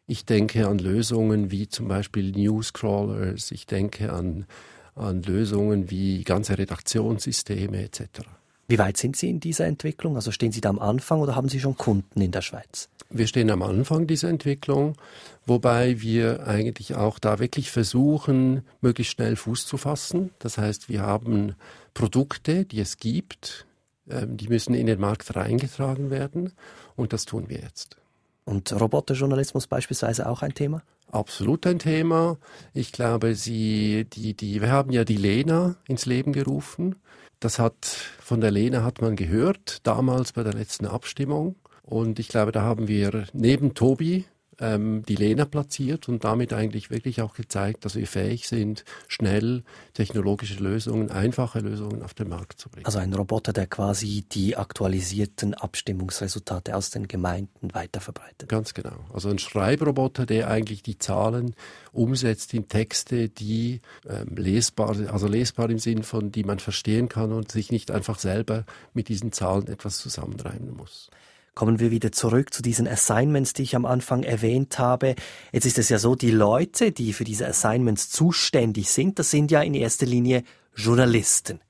Ich 0.07 0.27
denke 0.27 0.67
an 0.67 0.79
Lösungen 0.79 1.51
wie 1.51 1.69
zum 1.69 1.89
Beispiel 1.89 2.33
Newscrawlers, 2.33 3.51
ich 3.53 3.67
denke 3.67 4.13
an, 4.13 4.47
an 4.95 5.23
Lösungen 5.23 5.91
wie 5.91 6.25
ganze 6.25 6.59
Redaktionssysteme 6.59 7.83
etc. 7.83 8.23
Wie 8.69 8.79
weit 8.79 8.97
sind 8.97 9.17
Sie 9.17 9.31
in 9.31 9.41
dieser 9.41 9.67
Entwicklung? 9.67 10.17
Also 10.17 10.31
stehen 10.31 10.53
Sie 10.53 10.61
da 10.61 10.71
am 10.71 10.79
Anfang 10.79 11.21
oder 11.21 11.37
haben 11.37 11.49
Sie 11.49 11.61
schon 11.61 11.77
Kunden 11.77 12.21
in 12.21 12.31
der 12.31 12.43
Schweiz? 12.43 12.89
Wir 13.11 13.27
stehen 13.27 13.51
am 13.51 13.63
Anfang 13.63 14.07
dieser 14.07 14.31
Entwicklung, 14.31 14.97
wobei 15.45 16.01
wir 16.01 16.47
eigentlich 16.47 16.95
auch 16.95 17.19
da 17.19 17.39
wirklich 17.39 17.71
versuchen, 17.71 18.63
möglichst 18.81 19.13
schnell 19.13 19.37
Fuß 19.37 19.67
zu 19.67 19.77
fassen. 19.77 20.31
Das 20.39 20.57
heißt, 20.57 20.89
wir 20.89 21.03
haben 21.03 21.55
Produkte, 21.93 22.65
die 22.65 22.81
es 22.81 22.97
gibt, 22.97 23.67
die 24.07 24.49
müssen 24.49 24.75
in 24.75 24.87
den 24.87 25.01
Markt 25.01 25.35
reingetragen 25.35 26.11
werden 26.11 26.53
und 26.97 27.13
das 27.13 27.25
tun 27.25 27.49
wir 27.49 27.59
jetzt. 27.59 27.97
Und 28.45 28.73
Roboterjournalismus 28.73 29.67
beispielsweise 29.67 30.29
auch 30.29 30.43
ein 30.43 30.55
Thema? 30.55 30.83
Absolut 31.11 31.67
ein 31.67 31.79
Thema. 31.79 32.39
Ich 32.73 32.91
glaube, 32.91 33.35
Sie, 33.35 34.07
die, 34.13 34.35
die, 34.35 34.61
wir 34.61 34.71
haben 34.71 34.91
ja 34.91 35.05
die 35.05 35.17
Lena 35.17 35.77
ins 35.87 36.07
Leben 36.07 36.33
gerufen. 36.33 36.97
Das 37.39 37.59
hat, 37.59 37.85
von 37.85 38.41
der 38.41 38.51
Lena 38.51 38.83
hat 38.83 39.01
man 39.03 39.15
gehört, 39.15 39.87
damals 39.87 40.33
bei 40.33 40.43
der 40.43 40.55
letzten 40.55 40.87
Abstimmung. 40.87 41.57
Und 41.83 42.19
ich 42.19 42.29
glaube, 42.29 42.53
da 42.53 42.63
haben 42.63 42.89
wir 42.89 43.27
neben 43.33 43.75
Tobi 43.75 44.25
ähm, 44.63 45.03
die 45.09 45.17
Lena 45.17 45.45
platziert 45.45 46.09
und 46.09 46.25
damit 46.25 46.53
eigentlich 46.53 46.91
wirklich 46.91 47.21
auch 47.21 47.35
gezeigt, 47.35 47.85
dass 47.85 47.97
wir 47.97 48.07
fähig 48.07 48.49
sind, 48.49 48.85
schnell 49.09 49.65
technologische 49.93 50.63
Lösungen, 50.63 51.11
einfache 51.11 51.59
Lösungen 51.59 52.03
auf 52.03 52.15
den 52.15 52.29
Markt 52.29 52.61
zu 52.61 52.71
bringen. 52.71 52.87
Also 52.87 52.99
ein 52.99 53.13
Roboter, 53.13 53.53
der 53.53 53.67
quasi 53.67 54.25
die 54.31 54.57
aktualisierten 54.57 55.55
Abstimmungsresultate 55.55 56.77
aus 56.77 56.91
den 56.91 57.09
Gemeinden 57.09 57.75
weiterverbreitet. 57.75 58.49
Ganz 58.49 58.73
genau. 58.73 59.05
Also 59.13 59.29
ein 59.29 59.39
Schreibroboter, 59.39 60.25
der 60.25 60.49
eigentlich 60.49 60.83
die 60.83 60.99
Zahlen 60.99 61.55
umsetzt 61.93 62.55
in 62.55 62.69
Texte, 62.69 63.29
die 63.29 63.81
ähm, 64.09 64.37
lesbar, 64.37 64.97
also 65.13 65.27
lesbar 65.27 65.69
im 65.71 65.79
Sinn 65.79 66.05
von, 66.05 66.31
die 66.31 66.45
man 66.45 66.61
verstehen 66.61 67.09
kann 67.09 67.33
und 67.33 67.51
sich 67.51 67.73
nicht 67.73 67.91
einfach 67.91 68.19
selber 68.19 68.65
mit 68.95 69.09
diesen 69.09 69.33
Zahlen 69.33 69.67
etwas 69.67 69.99
zusammenreimen 69.99 70.75
muss. 70.77 71.11
Kommen 71.55 71.81
wir 71.81 71.91
wieder 71.91 72.13
zurück 72.13 72.55
zu 72.55 72.63
diesen 72.63 72.89
Assignments, 72.89 73.53
die 73.53 73.63
ich 73.63 73.77
am 73.77 73.85
Anfang 73.85 74.23
erwähnt 74.23 74.79
habe. 74.79 75.15
Jetzt 75.53 75.67
ist 75.67 75.79
es 75.79 75.91
ja 75.91 75.99
so, 75.99 76.15
die 76.15 76.31
Leute, 76.31 76.93
die 76.93 77.13
für 77.13 77.25
diese 77.25 77.47
Assignments 77.47 78.09
zuständig 78.09 78.91
sind, 78.91 79.19
das 79.19 79.31
sind 79.31 79.51
ja 79.51 79.61
in 79.61 79.75
erster 79.75 80.07
Linie 80.07 80.45
Journalisten. 80.75 81.61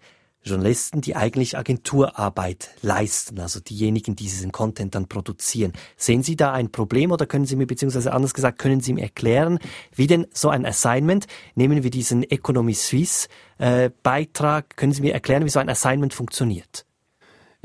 Journalisten, 0.44 1.00
die 1.00 1.14
eigentlich 1.14 1.56
Agenturarbeit 1.56 2.70
leisten, 2.82 3.38
also 3.38 3.60
diejenigen, 3.60 4.16
die 4.16 4.24
diesen 4.24 4.50
Content 4.50 4.94
dann 4.94 5.06
produzieren. 5.06 5.72
Sehen 5.96 6.22
Sie 6.22 6.34
da 6.34 6.52
ein 6.52 6.70
Problem 6.70 7.12
oder 7.12 7.26
können 7.26 7.46
Sie 7.46 7.54
mir, 7.54 7.66
beziehungsweise 7.66 8.12
anders 8.12 8.34
gesagt, 8.34 8.58
können 8.58 8.80
Sie 8.80 8.92
mir 8.92 9.02
erklären, 9.02 9.58
wie 9.94 10.08
denn 10.08 10.26
so 10.32 10.48
ein 10.48 10.66
Assignment, 10.66 11.26
nehmen 11.54 11.82
wir 11.84 11.90
diesen 11.90 12.24
Economy 12.24 12.74
Suisse 12.74 13.28
äh, 13.58 13.90
Beitrag, 14.02 14.76
können 14.76 14.92
Sie 14.92 15.02
mir 15.02 15.14
erklären, 15.14 15.44
wie 15.44 15.50
so 15.50 15.60
ein 15.60 15.68
Assignment 15.68 16.12
funktioniert? 16.12 16.86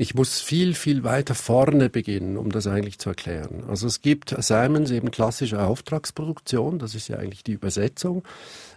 Ich 0.00 0.14
muss 0.14 0.40
viel, 0.40 0.74
viel 0.74 1.02
weiter 1.02 1.34
vorne 1.34 1.90
beginnen, 1.90 2.36
um 2.36 2.52
das 2.52 2.68
eigentlich 2.68 3.00
zu 3.00 3.08
erklären. 3.08 3.64
Also 3.66 3.88
es 3.88 4.00
gibt 4.00 4.32
Assignments, 4.32 4.92
eben 4.92 5.10
klassische 5.10 5.60
Auftragsproduktion, 5.60 6.78
das 6.78 6.94
ist 6.94 7.08
ja 7.08 7.16
eigentlich 7.16 7.42
die 7.42 7.54
Übersetzung. 7.54 8.22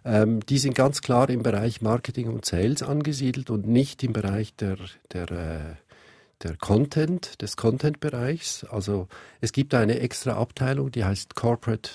Ähm, 0.04 0.40
die 0.40 0.58
sind 0.58 0.74
ganz 0.74 1.04
klar 1.04 1.30
im 1.30 1.44
Bereich 1.44 1.80
Marketing 1.80 2.28
und 2.28 2.46
Sales 2.46 2.82
angesiedelt 2.82 3.51
und 3.51 3.68
nicht 3.68 4.04
im 4.04 4.13
Bereich 4.13 4.56
der, 4.56 4.78
der, 5.13 5.30
äh, 5.30 5.75
der 6.42 6.58
Content, 6.58 7.40
des 7.40 7.56
Content-Bereichs. 7.56 8.63
Also 8.63 9.08
es 9.42 9.51
gibt 9.54 9.75
eine 9.75 10.00
extra 10.00 10.34
Abteilung, 10.34 10.92
die 10.92 11.06
heißt 11.06 11.36
Corporate 11.36 11.92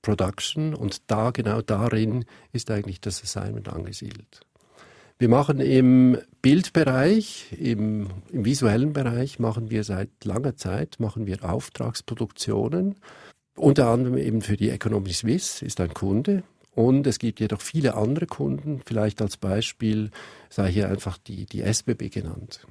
Production 0.00 0.74
und 0.74 1.10
da, 1.10 1.32
genau 1.32 1.60
darin 1.60 2.24
ist 2.52 2.70
eigentlich 2.70 3.02
das 3.02 3.22
Assignment 3.22 3.68
angesiedelt. 3.68 4.40
Wir 5.20 5.28
machen 5.28 5.60
im 5.60 6.16
Bildbereich, 6.40 7.52
im, 7.58 8.08
im, 8.32 8.46
visuellen 8.46 8.94
Bereich 8.94 9.38
machen 9.38 9.70
wir 9.70 9.84
seit 9.84 10.08
langer 10.24 10.56
Zeit 10.56 10.98
machen 10.98 11.26
wir 11.26 11.44
Auftragsproduktionen. 11.44 12.94
Unter 13.54 13.88
anderem 13.88 14.16
eben 14.16 14.40
für 14.40 14.56
die 14.56 14.70
Economy 14.70 15.12
Suisse 15.12 15.62
ist 15.62 15.78
ein 15.82 15.92
Kunde. 15.92 16.42
Und 16.74 17.06
es 17.06 17.18
gibt 17.18 17.38
jedoch 17.38 17.60
viele 17.60 17.96
andere 17.96 18.24
Kunden. 18.24 18.80
Vielleicht 18.86 19.20
als 19.20 19.36
Beispiel 19.36 20.10
sei 20.48 20.72
hier 20.72 20.88
einfach 20.88 21.18
die, 21.18 21.44
die 21.44 21.60
SBB 21.60 22.08
genannt. 22.08 22.66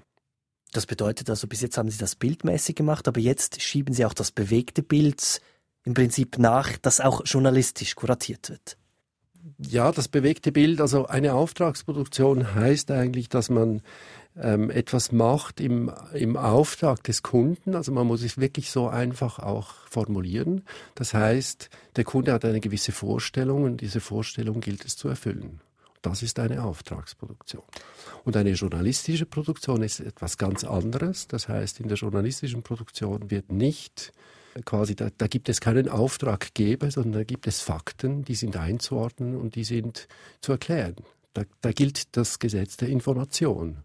Das 0.71 0.87
bedeutet 0.87 1.29
also, 1.29 1.45
bis 1.45 1.61
jetzt 1.61 1.77
haben 1.77 1.91
Sie 1.91 1.99
das 1.99 2.15
bildmäßig 2.15 2.73
gemacht, 2.75 3.07
aber 3.07 3.19
jetzt 3.19 3.61
schieben 3.61 3.93
Sie 3.93 4.05
auch 4.05 4.15
das 4.15 4.31
bewegte 4.31 4.81
Bild 4.81 5.39
im 5.83 5.93
Prinzip 5.93 6.39
nach, 6.39 6.77
das 6.77 6.99
auch 6.99 7.21
journalistisch 7.25 7.93
kuratiert 7.93 8.49
wird 8.49 8.75
ja, 9.59 9.91
das 9.91 10.07
bewegte 10.07 10.51
Bild, 10.51 10.79
also 10.79 11.07
eine 11.07 11.33
Auftragsproduktion 11.33 12.55
heißt 12.55 12.91
eigentlich, 12.91 13.27
dass 13.27 13.49
man 13.49 13.81
ähm, 14.37 14.69
etwas 14.69 15.11
macht 15.11 15.59
im, 15.59 15.91
im 16.13 16.37
Auftrag 16.37 17.03
des 17.03 17.23
Kunden. 17.23 17.75
Also 17.75 17.91
man 17.91 18.07
muss 18.07 18.23
es 18.23 18.37
wirklich 18.37 18.71
so 18.71 18.87
einfach 18.87 19.39
auch 19.39 19.73
formulieren. 19.89 20.63
Das 20.95 21.13
heißt, 21.13 21.69
der 21.97 22.03
Kunde 22.05 22.31
hat 22.31 22.45
eine 22.45 22.61
gewisse 22.61 22.93
Vorstellung 22.93 23.63
und 23.63 23.81
diese 23.81 23.99
Vorstellung 23.99 24.61
gilt 24.61 24.85
es 24.85 24.95
zu 24.95 25.09
erfüllen. 25.09 25.59
Das 26.01 26.23
ist 26.23 26.39
eine 26.39 26.63
Auftragsproduktion. 26.63 27.63
Und 28.23 28.37
eine 28.37 28.51
journalistische 28.51 29.25
Produktion 29.25 29.83
ist 29.83 29.99
etwas 29.99 30.37
ganz 30.37 30.63
anderes. 30.63 31.27
Das 31.27 31.49
heißt, 31.49 31.81
in 31.81 31.89
der 31.89 31.97
journalistischen 31.97 32.63
Produktion 32.63 33.29
wird 33.29 33.51
nicht 33.51 34.13
quasi, 34.65 34.95
da, 34.95 35.09
da 35.17 35.27
gibt 35.27 35.49
es 35.49 35.61
keinen 35.61 35.89
Auftraggeber, 35.89 36.91
sondern 36.91 37.13
da 37.13 37.23
gibt 37.23 37.47
es 37.47 37.61
Fakten, 37.61 38.23
die 38.23 38.35
sind 38.35 38.57
einzuordnen 38.57 39.35
und 39.35 39.55
die 39.55 39.63
sind 39.63 40.07
zu 40.41 40.51
erklären. 40.51 40.95
Da, 41.33 41.43
da 41.61 41.71
gilt 41.71 42.17
das 42.17 42.39
Gesetz 42.39 42.77
der 42.77 42.89
Information 42.89 43.83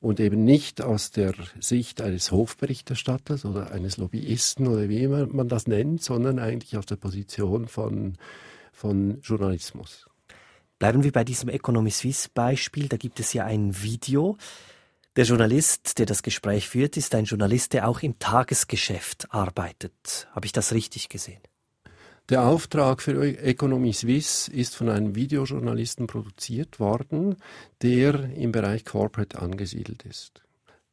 und 0.00 0.18
eben 0.18 0.44
nicht 0.44 0.82
aus 0.82 1.12
der 1.12 1.32
Sicht 1.60 2.02
eines 2.02 2.32
Hofberichterstatters 2.32 3.44
oder 3.44 3.70
eines 3.70 3.96
Lobbyisten 3.96 4.66
oder 4.66 4.88
wie 4.88 5.02
immer 5.04 5.26
man 5.26 5.48
das 5.48 5.68
nennt, 5.68 6.02
sondern 6.02 6.40
eigentlich 6.40 6.76
aus 6.76 6.86
der 6.86 6.96
Position 6.96 7.68
von, 7.68 8.18
von 8.72 9.20
Journalismus. 9.22 10.06
Bleiben 10.80 11.04
wir 11.04 11.12
bei 11.12 11.22
diesem 11.22 11.48
Economy 11.48 11.90
Suisse 11.90 12.28
Beispiel. 12.34 12.88
Da 12.88 12.96
gibt 12.96 13.20
es 13.20 13.32
ja 13.32 13.44
ein 13.44 13.80
Video. 13.80 14.36
Der 15.14 15.24
Journalist, 15.24 15.98
der 15.98 16.06
das 16.06 16.22
Gespräch 16.22 16.70
führt, 16.70 16.96
ist 16.96 17.14
ein 17.14 17.26
Journalist, 17.26 17.74
der 17.74 17.86
auch 17.86 18.00
im 18.00 18.18
Tagesgeschäft 18.18 19.26
arbeitet. 19.30 20.26
Habe 20.32 20.46
ich 20.46 20.52
das 20.52 20.72
richtig 20.72 21.10
gesehen? 21.10 21.42
Der 22.30 22.46
Auftrag 22.46 23.02
für 23.02 23.22
Economy 23.22 23.92
Suisse 23.92 24.50
ist 24.50 24.74
von 24.74 24.88
einem 24.88 25.14
Videojournalisten 25.14 26.06
produziert 26.06 26.80
worden, 26.80 27.36
der 27.82 28.14
im 28.36 28.52
Bereich 28.52 28.86
Corporate 28.86 29.38
angesiedelt 29.38 30.04
ist. 30.04 30.40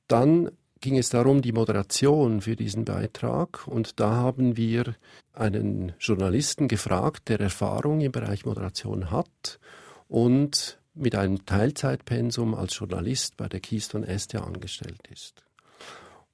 Dann 0.08 0.52
ging 0.82 0.98
es 0.98 1.10
darum, 1.10 1.42
die 1.42 1.54
Moderation 1.54 2.42
für 2.42 2.58
diesen 2.58 2.84
Beitrag. 2.84 3.68
Und 3.68 4.02
da 4.02 4.12
haben 4.16 4.58
wir 4.58 4.96
einen 5.32 5.94
Journalisten 6.00 6.68
gefragt, 6.68 7.30
der 7.30 7.40
Erfahrung 7.40 8.02
im 8.02 8.12
Bereich 8.12 8.46
Moderation 8.46 9.12
hat 9.12 9.60
und 10.08 10.79
mit 10.94 11.16
einem 11.16 11.46
Teilzeitpensum 11.46 12.54
als 12.54 12.78
Journalist 12.78 13.38
bei 13.38 13.48
der 13.48 13.60
Keystone 13.60 14.08
STA 14.20 14.40
angestellt 14.40 15.08
ist. 15.12 15.44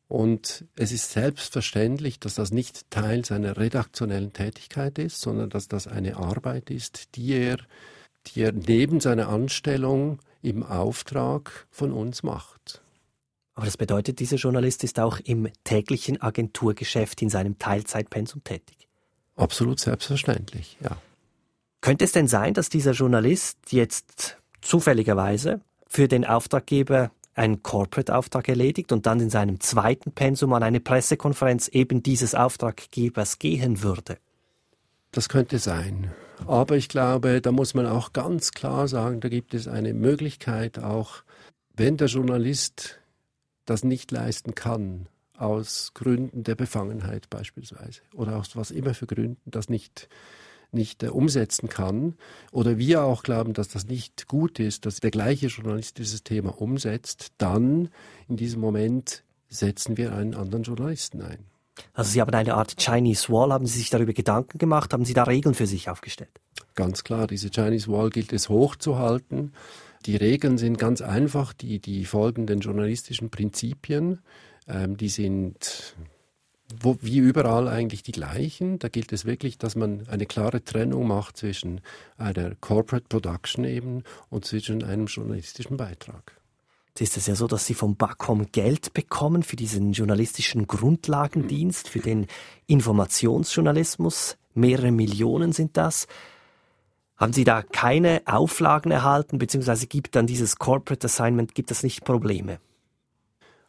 Und 0.08 0.66
es 0.76 0.92
ist 0.92 1.12
selbstverständlich, 1.12 2.20
dass 2.20 2.36
das 2.36 2.52
nicht 2.52 2.90
Teil 2.92 3.26
seiner 3.26 3.58
redaktionellen 3.58 4.34
Tätigkeit 4.34 5.00
ist, 5.00 5.20
sondern 5.20 5.50
dass 5.50 5.68
das 5.68 5.88
eine 5.88 6.18
Arbeit 6.18 6.70
ist, 6.70 7.16
die 7.16 7.34
er, 7.34 7.58
die 8.28 8.42
er 8.42 8.52
neben 8.52 9.00
seiner 9.00 9.30
Anstellung 9.30 10.20
im 10.42 10.64
Auftrag 10.64 11.68
von 11.72 11.92
uns 11.92 12.22
macht. 12.22 12.82
Aber 13.56 13.66
das 13.66 13.78
bedeutet, 13.78 14.20
dieser 14.20 14.36
Journalist 14.36 14.84
ist 14.84 15.00
auch 15.00 15.20
im 15.24 15.48
täglichen 15.64 16.22
Agenturgeschäft 16.22 17.22
in 17.22 17.30
seinem 17.30 17.58
Teilzeitpensum 17.58 18.44
tätig. 18.44 18.88
Absolut 19.36 19.80
selbstverständlich, 19.80 20.78
ja. 20.82 20.98
Könnte 21.82 22.06
es 22.06 22.12
denn 22.12 22.28
sein, 22.28 22.54
dass 22.54 22.70
dieser 22.70 22.92
Journalist 22.92 23.58
jetzt 23.72 24.38
zufälligerweise 24.66 25.62
für 25.88 26.08
den 26.08 26.26
Auftraggeber 26.26 27.12
einen 27.36 27.64
Corporate-Auftrag 27.64 28.48
erledigt 28.50 28.92
und 28.92 29.06
dann 29.06 29.20
in 29.20 29.30
seinem 29.30 29.60
zweiten 29.60 30.12
Pensum 30.12 30.54
an 30.54 30.64
eine 30.64 30.80
Pressekonferenz 30.80 31.68
eben 31.68 32.02
dieses 32.02 32.34
Auftraggebers 32.34 33.40
gehen 33.40 33.84
würde? 33.84 34.18
Das 35.12 35.30
könnte 35.30 35.60
sein. 35.60 36.12
Aber 36.48 36.76
ich 36.76 36.90
glaube, 36.90 37.42
da 37.42 37.52
muss 37.52 37.74
man 37.74 37.86
auch 37.86 38.14
ganz 38.14 38.52
klar 38.52 38.88
sagen, 38.88 39.20
da 39.20 39.30
gibt 39.30 39.54
es 39.54 39.68
eine 39.68 39.94
Möglichkeit 39.94 40.80
auch, 40.80 41.24
wenn 41.76 41.98
der 41.98 42.08
Journalist 42.08 43.00
das 43.66 43.84
nicht 43.84 44.12
leisten 44.12 44.56
kann, 44.56 45.08
aus 45.38 45.92
Gründen 45.94 46.44
der 46.44 46.56
Befangenheit 46.56 47.30
beispielsweise 47.30 48.02
oder 48.14 48.38
aus 48.38 48.56
was 48.56 48.72
immer 48.72 48.94
für 48.94 49.06
Gründen 49.06 49.52
das 49.52 49.70
nicht 49.70 50.08
nicht 50.76 51.04
äh, 51.04 51.08
umsetzen 51.08 51.70
kann 51.70 52.16
oder 52.52 52.78
wir 52.78 53.04
auch 53.04 53.24
glauben, 53.24 53.54
dass 53.54 53.70
das 53.70 53.88
nicht 53.88 54.28
gut 54.28 54.60
ist, 54.60 54.86
dass 54.86 55.00
der 55.00 55.12
gleiche 55.12 55.48
Journalist 55.48 55.98
dieses 55.98 56.24
Thema 56.24 56.62
umsetzt, 56.62 57.34
dann 57.38 57.90
in 58.28 58.38
diesem 58.38 58.62
Moment 58.62 59.24
setzen 59.48 59.98
wir 59.98 60.14
einen 60.14 60.36
anderen 60.36 60.64
Journalisten 60.64 61.22
ein. 61.22 61.46
Also 61.94 62.12
Sie 62.12 62.22
haben 62.22 62.34
eine 62.34 62.54
Art 62.54 62.78
Chinese 62.78 63.30
Wall, 63.30 63.52
haben 63.52 63.66
Sie 63.66 63.80
sich 63.80 63.90
darüber 63.90 64.14
Gedanken 64.14 64.58
gemacht, 64.58 64.94
haben 64.94 65.06
Sie 65.06 65.14
da 65.14 65.24
Regeln 65.24 65.56
für 65.56 65.68
sich 65.68 65.90
aufgestellt? 65.90 66.32
Ganz 66.74 67.04
klar, 67.04 67.28
diese 67.28 67.50
Chinese 67.50 67.92
Wall 67.92 68.10
gilt 68.10 68.34
es 68.34 68.50
hochzuhalten. 68.50 69.54
Die 70.06 70.16
Regeln 70.16 70.58
sind 70.58 70.78
ganz 70.78 71.02
einfach, 71.02 71.54
die, 71.54 71.80
die 71.80 72.06
folgenden 72.06 72.60
journalistischen 72.60 73.30
Prinzipien, 73.30 74.20
ähm, 74.68 74.98
die 74.98 75.10
sind 75.10 75.96
wo, 76.80 76.98
wie 77.02 77.18
überall 77.18 77.68
eigentlich 77.68 78.04
die 78.04 78.12
gleichen. 78.12 78.80
Da 78.80 78.88
gilt 78.88 79.14
es 79.14 79.26
wirklich, 79.26 79.58
dass 79.58 79.76
man 79.76 80.08
eine 80.08 80.26
klare 80.26 80.64
Trennung 80.64 81.08
macht 81.08 81.38
zwischen 81.38 81.82
einer 82.18 82.56
Corporate 82.56 83.06
Production 83.08 83.66
eben 83.66 84.04
und 84.30 84.46
zwischen 84.46 84.84
einem 84.84 85.06
journalistischen 85.06 85.78
Beitrag. 85.78 86.40
Jetzt 86.98 87.02
ist 87.02 87.18
es 87.18 87.28
ja 87.28 87.36
so, 87.36 87.48
dass 87.48 87.66
Sie 87.66 87.74
vom 87.74 87.98
BAKOM 87.98 88.52
Geld 88.52 88.94
bekommen 88.94 89.44
für 89.44 89.58
diesen 89.58 89.92
journalistischen 89.92 90.66
Grundlagendienst, 90.66 91.90
für 91.90 92.00
den 92.00 92.28
Informationsjournalismus. 92.68 94.38
Mehrere 94.54 94.92
Millionen 94.92 95.52
sind 95.52 95.76
das. 95.76 96.08
Haben 97.18 97.34
Sie 97.34 97.44
da 97.44 97.62
keine 97.62 98.22
Auflagen 98.26 98.92
erhalten, 98.92 99.38
beziehungsweise 99.38 99.88
gibt 99.88 100.16
dann 100.16 100.26
dieses 100.26 100.56
Corporate 100.56 101.06
Assignment, 101.06 101.54
gibt 101.54 101.70
es 101.70 101.84
nicht 101.84 102.06
Probleme? 102.06 102.60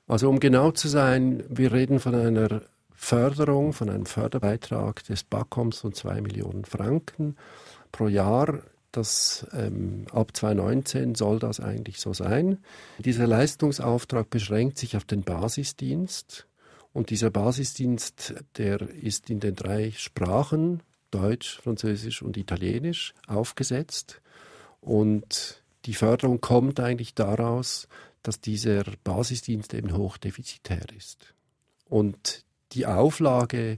Also 0.06 0.28
um 0.28 0.38
genau 0.38 0.70
zu 0.70 0.86
sein, 0.86 1.42
wir 1.48 1.72
reden 1.72 1.98
von 1.98 2.14
einer 2.14 2.62
Förderung, 2.96 3.72
von 3.72 3.90
einem 3.90 4.06
Förderbeitrag 4.06 5.04
des 5.04 5.22
BAKOMs 5.22 5.78
von 5.78 5.92
zwei 5.92 6.20
Millionen 6.20 6.64
Franken 6.64 7.36
pro 7.92 8.08
Jahr. 8.08 8.62
Das, 8.90 9.46
ähm, 9.52 10.06
ab 10.10 10.34
2019 10.34 11.14
soll 11.14 11.38
das 11.38 11.60
eigentlich 11.60 12.00
so 12.00 12.14
sein. 12.14 12.58
Dieser 12.98 13.26
Leistungsauftrag 13.26 14.30
beschränkt 14.30 14.78
sich 14.78 14.96
auf 14.96 15.04
den 15.04 15.22
Basisdienst. 15.22 16.46
Und 16.94 17.10
dieser 17.10 17.28
Basisdienst, 17.28 18.34
der 18.56 18.80
ist 18.80 19.28
in 19.28 19.40
den 19.40 19.54
drei 19.54 19.90
Sprachen, 19.90 20.82
Deutsch, 21.10 21.60
Französisch 21.60 22.22
und 22.22 22.38
Italienisch, 22.38 23.12
aufgesetzt. 23.26 24.22
Und 24.80 25.62
die 25.84 25.92
Förderung 25.92 26.40
kommt 26.40 26.80
eigentlich 26.80 27.14
daraus, 27.14 27.86
dass 28.22 28.40
dieser 28.40 28.84
Basisdienst 29.04 29.74
eben 29.74 29.94
hochdefizitär 29.94 30.86
ist. 30.96 31.34
Und 31.84 32.45
die 32.72 32.86
Auflage 32.86 33.76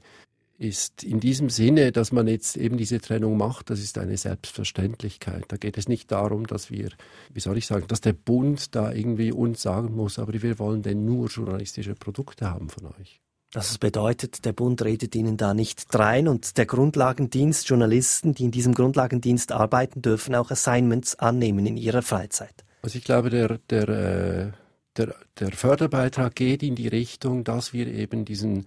ist 0.59 1.05
in 1.05 1.20
diesem 1.20 1.51
Sinne, 1.51 1.92
dass 1.92 2.11
man 2.11 2.27
jetzt 2.27 2.57
eben 2.57 2.77
diese 2.77 3.01
Trennung 3.01 3.37
macht, 3.37 3.70
das 3.70 3.79
ist 3.79 3.96
eine 3.96 4.16
Selbstverständlichkeit. 4.16 5.44
Da 5.48 5.57
geht 5.57 5.79
es 5.79 5.88
nicht 5.88 6.11
darum, 6.11 6.46
dass 6.46 6.70
wir, 6.70 6.90
wie 7.33 7.40
soll 7.40 7.57
ich 7.57 7.66
sagen, 7.66 7.87
dass 7.87 8.01
der 8.01 8.12
Bund 8.12 8.74
da 8.74 8.92
irgendwie 8.92 9.31
uns 9.31 9.62
sagen 9.62 9.94
muss, 9.94 10.18
aber 10.18 10.33
wir 10.33 10.59
wollen 10.59 10.83
denn 10.83 11.05
nur 11.05 11.29
journalistische 11.29 11.94
Produkte 11.94 12.51
haben 12.51 12.68
von 12.70 12.87
euch. 12.87 13.20
Das 13.53 13.79
bedeutet, 13.79 14.44
der 14.44 14.53
Bund 14.53 14.83
redet 14.83 15.14
Ihnen 15.14 15.38
da 15.38 15.55
nicht 15.55 15.87
rein 15.94 16.29
und 16.29 16.59
der 16.59 16.66
Grundlagendienst, 16.66 17.68
Journalisten, 17.68 18.35
die 18.35 18.44
in 18.44 18.51
diesem 18.51 18.74
Grundlagendienst 18.74 19.53
arbeiten, 19.53 20.03
dürfen 20.03 20.35
auch 20.35 20.51
Assignments 20.51 21.14
annehmen 21.14 21.64
in 21.64 21.79
ihrer 21.79 22.03
Freizeit. 22.03 22.64
Also 22.83 22.98
ich 22.98 23.05
glaube, 23.05 23.31
der, 23.31 23.59
der 23.70 23.88
äh 23.88 24.67
der, 24.98 25.14
der 25.38 25.52
Förderbeitrag 25.52 26.34
geht 26.34 26.62
in 26.62 26.74
die 26.74 26.88
Richtung, 26.88 27.44
dass 27.44 27.72
wir 27.72 27.87
eben 27.87 28.24
diesen 28.24 28.66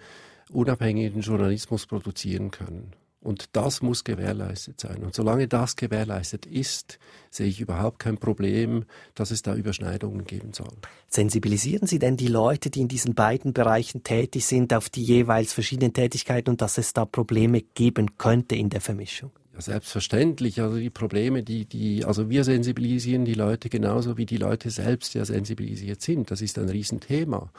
unabhängigen 0.50 1.22
Journalismus 1.22 1.86
produzieren 1.86 2.52
können. 2.52 2.94
Und 3.24 3.56
das 3.56 3.84
muss 3.84 4.04
gewährleistet 4.04 4.82
sein. 4.82 5.04
Und 5.04 5.14
solange 5.14 5.48
das 5.48 5.76
gewährleistet 5.76 6.48
ist, 6.48 6.98
sehe 7.30 7.46
ich 7.48 7.62
überhaupt 7.62 8.00
kein 8.00 8.18
Problem, 8.18 8.86
dass 9.14 9.30
es 9.30 9.44
da 9.44 9.54
Überschneidungen 9.54 10.26
geben 10.26 10.54
soll. 10.54 10.74
Sensibilisieren 11.08 11.88
Sie 11.88 12.00
denn 12.00 12.18
die 12.18 12.28
Leute, 12.28 12.72
die 12.72 12.82
in 12.82 12.88
diesen 12.88 13.14
beiden 13.14 13.54
Bereichen 13.54 14.02
tätig 14.02 14.48
sind, 14.48 14.74
auf 14.74 14.90
die 14.90 15.04
jeweils 15.04 15.54
verschiedenen 15.54 15.94
Tätigkeiten 15.94 16.50
und 16.50 16.62
dass 16.62 16.80
es 16.80 16.94
da 16.94 17.06
Probleme 17.06 17.62
geben 17.62 18.18
könnte 18.18 18.56
in 18.56 18.70
der 18.70 18.82
Vermischung? 18.82 19.32
Ja, 19.54 19.62
selbstverständlich. 19.62 20.62
Also 20.62 20.78
die 20.78 20.90
Probleme, 20.90 21.44
die, 21.44 21.66
die, 21.66 22.06
also 22.06 22.30
wir 22.30 22.44
sensibilisieren 22.44 23.26
die 23.26 23.34
Leute 23.34 23.70
genauso 23.70 24.18
wie 24.18 24.26
die 24.26 24.38
Leute 24.38 24.70
selbst 24.70 25.14
ja 25.14 25.26
sensibilisiert 25.26 26.02
sind. 26.02 26.32
Das 26.32 26.42
ist 26.42 26.58
ein 26.58 26.70
Riesenthema. 26.70 27.52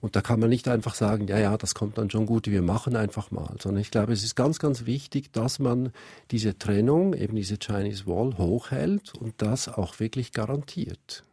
Und 0.00 0.16
da 0.16 0.22
kann 0.22 0.40
man 0.40 0.48
nicht 0.48 0.66
einfach 0.66 0.94
sagen, 0.94 1.26
ja, 1.28 1.38
ja, 1.38 1.58
das 1.58 1.74
kommt 1.74 1.98
dann 1.98 2.08
schon 2.08 2.24
gut, 2.24 2.46
wir 2.46 2.62
machen 2.62 2.96
einfach 2.96 3.30
mal. 3.30 3.54
Sondern 3.60 3.82
ich 3.82 3.90
glaube, 3.90 4.12
es 4.12 4.24
ist 4.24 4.34
ganz, 4.34 4.58
ganz 4.58 4.86
wichtig, 4.86 5.32
dass 5.32 5.58
man 5.58 5.92
diese 6.30 6.56
Trennung, 6.56 7.12
eben 7.12 7.36
diese 7.36 7.58
Chinese 7.58 8.06
Wall, 8.06 8.38
hochhält 8.38 9.14
und 9.14 9.34
das 9.38 9.68
auch 9.68 10.00
wirklich 10.00 10.32
garantiert. 10.32 11.24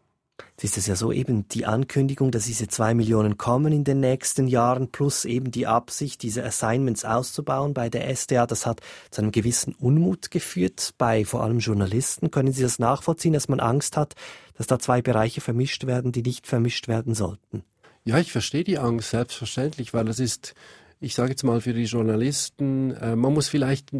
Jetzt 0.59 0.63
ist 0.63 0.77
es 0.77 0.87
ja 0.87 0.95
so 0.95 1.11
eben 1.11 1.47
die 1.49 1.65
Ankündigung, 1.65 2.31
dass 2.31 2.45
diese 2.45 2.67
zwei 2.67 2.93
Millionen 2.93 3.37
kommen 3.37 3.71
in 3.71 3.83
den 3.83 3.99
nächsten 3.99 4.47
Jahren, 4.47 4.91
plus 4.91 5.23
eben 5.25 5.51
die 5.51 5.67
Absicht, 5.67 6.23
diese 6.23 6.43
Assignments 6.43 7.05
auszubauen 7.05 7.73
bei 7.73 7.89
der 7.89 8.09
SDA. 8.15 8.47
Das 8.47 8.65
hat 8.65 8.81
zu 9.11 9.21
einem 9.21 9.31
gewissen 9.31 9.75
Unmut 9.75 10.31
geführt 10.31 10.93
bei 10.97 11.25
vor 11.25 11.43
allem 11.43 11.59
Journalisten. 11.59 12.31
Können 12.31 12.53
Sie 12.53 12.63
das 12.63 12.79
nachvollziehen, 12.79 13.33
dass 13.33 13.49
man 13.49 13.59
Angst 13.59 13.97
hat, 13.97 14.15
dass 14.57 14.67
da 14.67 14.79
zwei 14.79 15.01
Bereiche 15.01 15.41
vermischt 15.41 15.85
werden, 15.85 16.11
die 16.11 16.23
nicht 16.23 16.47
vermischt 16.47 16.87
werden 16.87 17.13
sollten? 17.13 17.63
Ja, 18.03 18.17
ich 18.17 18.31
verstehe 18.31 18.63
die 18.63 18.79
Angst 18.79 19.11
selbstverständlich, 19.11 19.93
weil 19.93 20.07
es 20.07 20.19
ist, 20.19 20.55
ich 20.99 21.13
sage 21.13 21.31
jetzt 21.31 21.43
mal 21.43 21.61
für 21.61 21.73
die 21.73 21.83
Journalisten, 21.83 22.91
äh, 22.91 23.15
man 23.15 23.33
muss 23.33 23.47
vielleicht 23.47 23.91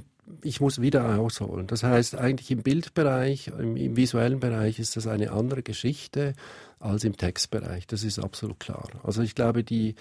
ich 0.41 0.59
muss 0.59 0.81
wieder 0.81 1.19
ausholen. 1.19 1.67
Das 1.67 1.83
heißt, 1.83 2.15
eigentlich 2.15 2.51
im 2.51 2.63
Bildbereich, 2.63 3.47
im, 3.47 3.77
im, 3.77 3.95
visuellen 3.95 4.39
Bereich 4.39 4.79
ist 4.79 4.95
das 4.97 5.07
eine 5.07 5.31
andere 5.31 5.63
Geschichte 5.63 6.33
als 6.79 7.03
im 7.03 7.17
Textbereich. 7.17 7.87
Das 7.87 8.03
ist 8.03 8.19
absolut 8.19 8.59
klar. 8.59 8.89
Also 9.03 9.21
ich 9.21 9.35
glaube, 9.35 9.63
die, 9.63 9.95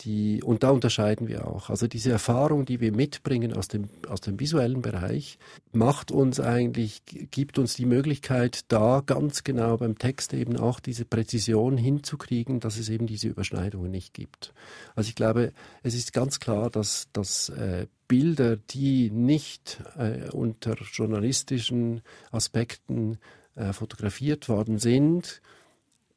die, 0.00 0.42
und 0.42 0.62
da 0.62 0.70
unterscheiden 0.70 1.26
wir 1.26 1.46
auch. 1.48 1.70
Also 1.70 1.88
diese 1.88 2.10
Erfahrung, 2.10 2.64
die 2.64 2.80
wir 2.80 2.92
mitbringen 2.92 3.52
aus 3.52 3.68
dem, 3.68 3.88
aus 4.08 4.20
dem 4.20 4.38
visuellen 4.38 4.80
Bereich, 4.80 5.38
macht 5.72 6.12
uns 6.12 6.38
eigentlich, 6.38 7.02
gibt 7.04 7.58
uns 7.58 7.74
die 7.74 7.86
Möglichkeit, 7.86 8.70
da 8.70 9.02
ganz 9.04 9.42
genau 9.42 9.76
beim 9.76 9.98
Text 9.98 10.32
eben 10.34 10.56
auch 10.56 10.80
diese 10.80 11.04
Präzision 11.04 11.76
hinzukriegen, 11.76 12.60
dass 12.60 12.78
es 12.78 12.88
eben 12.88 13.06
diese 13.06 13.28
Überschneidungen 13.28 13.90
nicht 13.90 14.14
gibt. 14.14 14.54
Also 14.94 15.08
ich 15.08 15.14
glaube, 15.14 15.52
es 15.82 15.94
ist 15.94 16.12
ganz 16.12 16.38
klar, 16.38 16.70
dass, 16.70 17.08
dass 17.12 17.48
äh, 17.48 17.86
Bilder, 18.06 18.56
die 18.56 19.10
nicht 19.10 19.80
äh, 19.96 20.30
unter 20.30 20.76
journalistischen 20.92 22.02
Aspekten 22.30 23.18
äh, 23.54 23.72
fotografiert 23.72 24.48
worden 24.48 24.78
sind, 24.78 25.42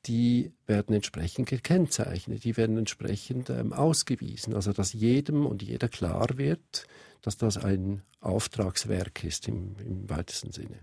die 0.06 0.52
werden 0.66 0.96
entsprechend 0.96 1.50
gekennzeichnet, 1.50 2.44
die 2.44 2.58
werden 2.58 2.78
entsprechend 2.78 3.50
ähm, 3.50 3.74
ausgewiesen. 3.74 4.56
Also 4.56 4.74
dass 4.74 4.94
jedem 4.94 5.46
und 5.46 5.62
jeder 5.62 5.90
klar 5.90 6.38
wird, 6.38 6.86
dass 7.22 7.38
das 7.38 7.58
ein 7.58 8.02
Auftragswerk 8.20 9.24
ist 9.24 9.48
im, 9.48 9.76
im 9.80 10.10
weitesten 10.10 10.52
Sinne. 10.52 10.80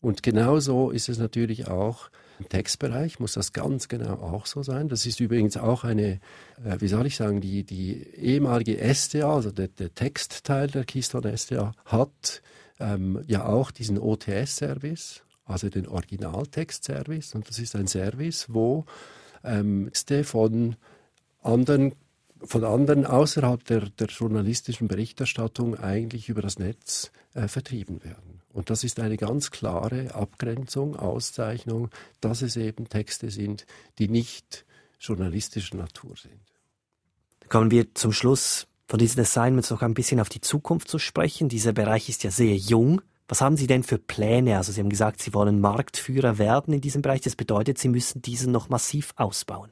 Und 0.00 0.22
genauso 0.22 0.90
ist 0.90 1.08
es 1.08 1.18
natürlich 1.18 1.68
auch 1.68 2.10
im 2.38 2.48
Textbereich, 2.48 3.20
muss 3.20 3.34
das 3.34 3.52
ganz 3.52 3.88
genau 3.88 4.14
auch 4.14 4.46
so 4.46 4.62
sein. 4.62 4.88
Das 4.88 5.04
ist 5.04 5.20
übrigens 5.20 5.58
auch 5.58 5.84
eine, 5.84 6.20
äh, 6.64 6.80
wie 6.80 6.88
soll 6.88 7.06
ich 7.06 7.16
sagen, 7.16 7.40
die, 7.40 7.64
die 7.64 8.02
ehemalige 8.14 8.78
STA, 8.94 9.34
also 9.34 9.50
der, 9.50 9.68
der 9.68 9.94
Textteil 9.94 10.68
der 10.68 10.84
Keystone 10.84 11.36
STA, 11.36 11.72
hat 11.84 12.42
ähm, 12.78 13.22
ja 13.26 13.44
auch 13.44 13.70
diesen 13.70 13.98
OTS-Service, 13.98 15.22
also 15.50 15.68
den 15.68 15.86
Originaltext-Service. 15.86 17.34
Und 17.34 17.48
das 17.48 17.58
ist 17.58 17.74
ein 17.76 17.86
Service, 17.86 18.46
wo 18.48 18.84
ähm, 19.44 19.90
Texte 19.92 20.24
von 20.24 20.76
anderen 21.42 21.94
von 22.42 22.64
anderen 22.64 23.04
außerhalb 23.04 23.62
der, 23.64 23.90
der 23.90 24.06
journalistischen 24.06 24.88
Berichterstattung 24.88 25.78
eigentlich 25.78 26.30
über 26.30 26.40
das 26.40 26.58
Netz 26.58 27.12
äh, 27.34 27.48
vertrieben 27.48 28.02
werden. 28.02 28.40
Und 28.52 28.70
das 28.70 28.82
ist 28.82 28.98
eine 28.98 29.16
ganz 29.16 29.50
klare 29.50 30.14
Abgrenzung, 30.14 30.96
Auszeichnung, 30.96 31.90
dass 32.20 32.42
es 32.42 32.56
eben 32.56 32.88
Texte 32.88 33.30
sind, 33.30 33.66
die 33.98 34.08
nicht 34.08 34.64
journalistischer 34.98 35.76
Natur 35.76 36.16
sind. 36.16 36.40
Kommen 37.48 37.70
wir 37.70 37.94
zum 37.94 38.12
Schluss 38.12 38.66
von 38.88 38.98
diesen 38.98 39.20
Assignments 39.20 39.70
noch 39.70 39.82
ein 39.82 39.94
bisschen 39.94 40.20
auf 40.20 40.28
die 40.28 40.40
Zukunft 40.40 40.88
zu 40.88 40.98
sprechen. 40.98 41.48
Dieser 41.48 41.72
Bereich 41.72 42.08
ist 42.08 42.24
ja 42.24 42.30
sehr 42.30 42.56
jung. 42.56 43.02
Was 43.30 43.40
haben 43.40 43.56
Sie 43.56 43.68
denn 43.68 43.84
für 43.84 43.98
Pläne? 43.98 44.56
Also 44.56 44.72
Sie 44.72 44.80
haben 44.80 44.88
gesagt, 44.90 45.22
Sie 45.22 45.32
wollen 45.32 45.60
Marktführer 45.60 46.38
werden 46.38 46.74
in 46.74 46.80
diesem 46.80 47.00
Bereich. 47.00 47.20
Das 47.20 47.36
bedeutet, 47.36 47.78
Sie 47.78 47.88
müssen 47.88 48.20
diesen 48.20 48.50
noch 48.50 48.68
massiv 48.70 49.12
ausbauen. 49.14 49.70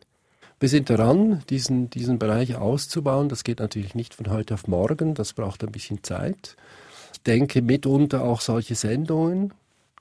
Wir 0.61 0.69
sind 0.69 0.91
daran, 0.91 1.43
diesen, 1.51 1.91
diesen 1.91 2.21
Bereich 2.21 2.55
auszubauen. 2.55 3.29
Das 3.29 3.43
geht 3.43 3.59
natürlich 3.59 3.97
nicht 3.97 4.15
von 4.15 4.31
heute 4.31 4.55
auf 4.55 4.69
morgen. 4.69 5.15
Das 5.15 5.33
braucht 5.33 5.65
ein 5.65 5.73
bisschen 5.73 6.05
Zeit. 6.05 6.57
Ich 7.13 7.23
denke 7.23 7.61
mitunter 7.61 8.23
auch 8.23 8.43
solche 8.43 8.77
Sendungen, 8.77 9.53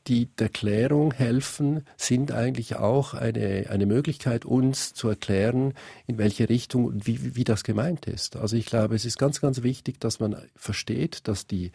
die 0.06 0.28
der 0.36 0.50
Klärung 0.50 1.12
helfen, 1.12 1.84
sind 1.98 2.32
eigentlich 2.32 2.76
auch 2.76 3.16
eine, 3.16 3.66
eine 3.72 3.88
Möglichkeit, 3.88 4.46
uns 4.46 4.94
zu 4.94 5.10
erklären, 5.10 5.74
in 6.06 6.20
welche 6.20 6.48
Richtung 6.48 6.86
und 6.86 7.08
wie, 7.08 7.36
wie 7.36 7.44
das 7.44 7.64
gemeint 7.64 8.06
ist. 8.06 8.36
Also 8.36 8.56
ich 8.56 8.68
glaube, 8.68 8.94
es 8.94 9.04
ist 9.04 9.18
ganz, 9.18 9.42
ganz 9.42 9.64
wichtig, 9.64 10.00
dass 10.00 10.20
man 10.20 10.38
versteht, 10.56 11.28
dass 11.28 11.48
die, 11.48 11.72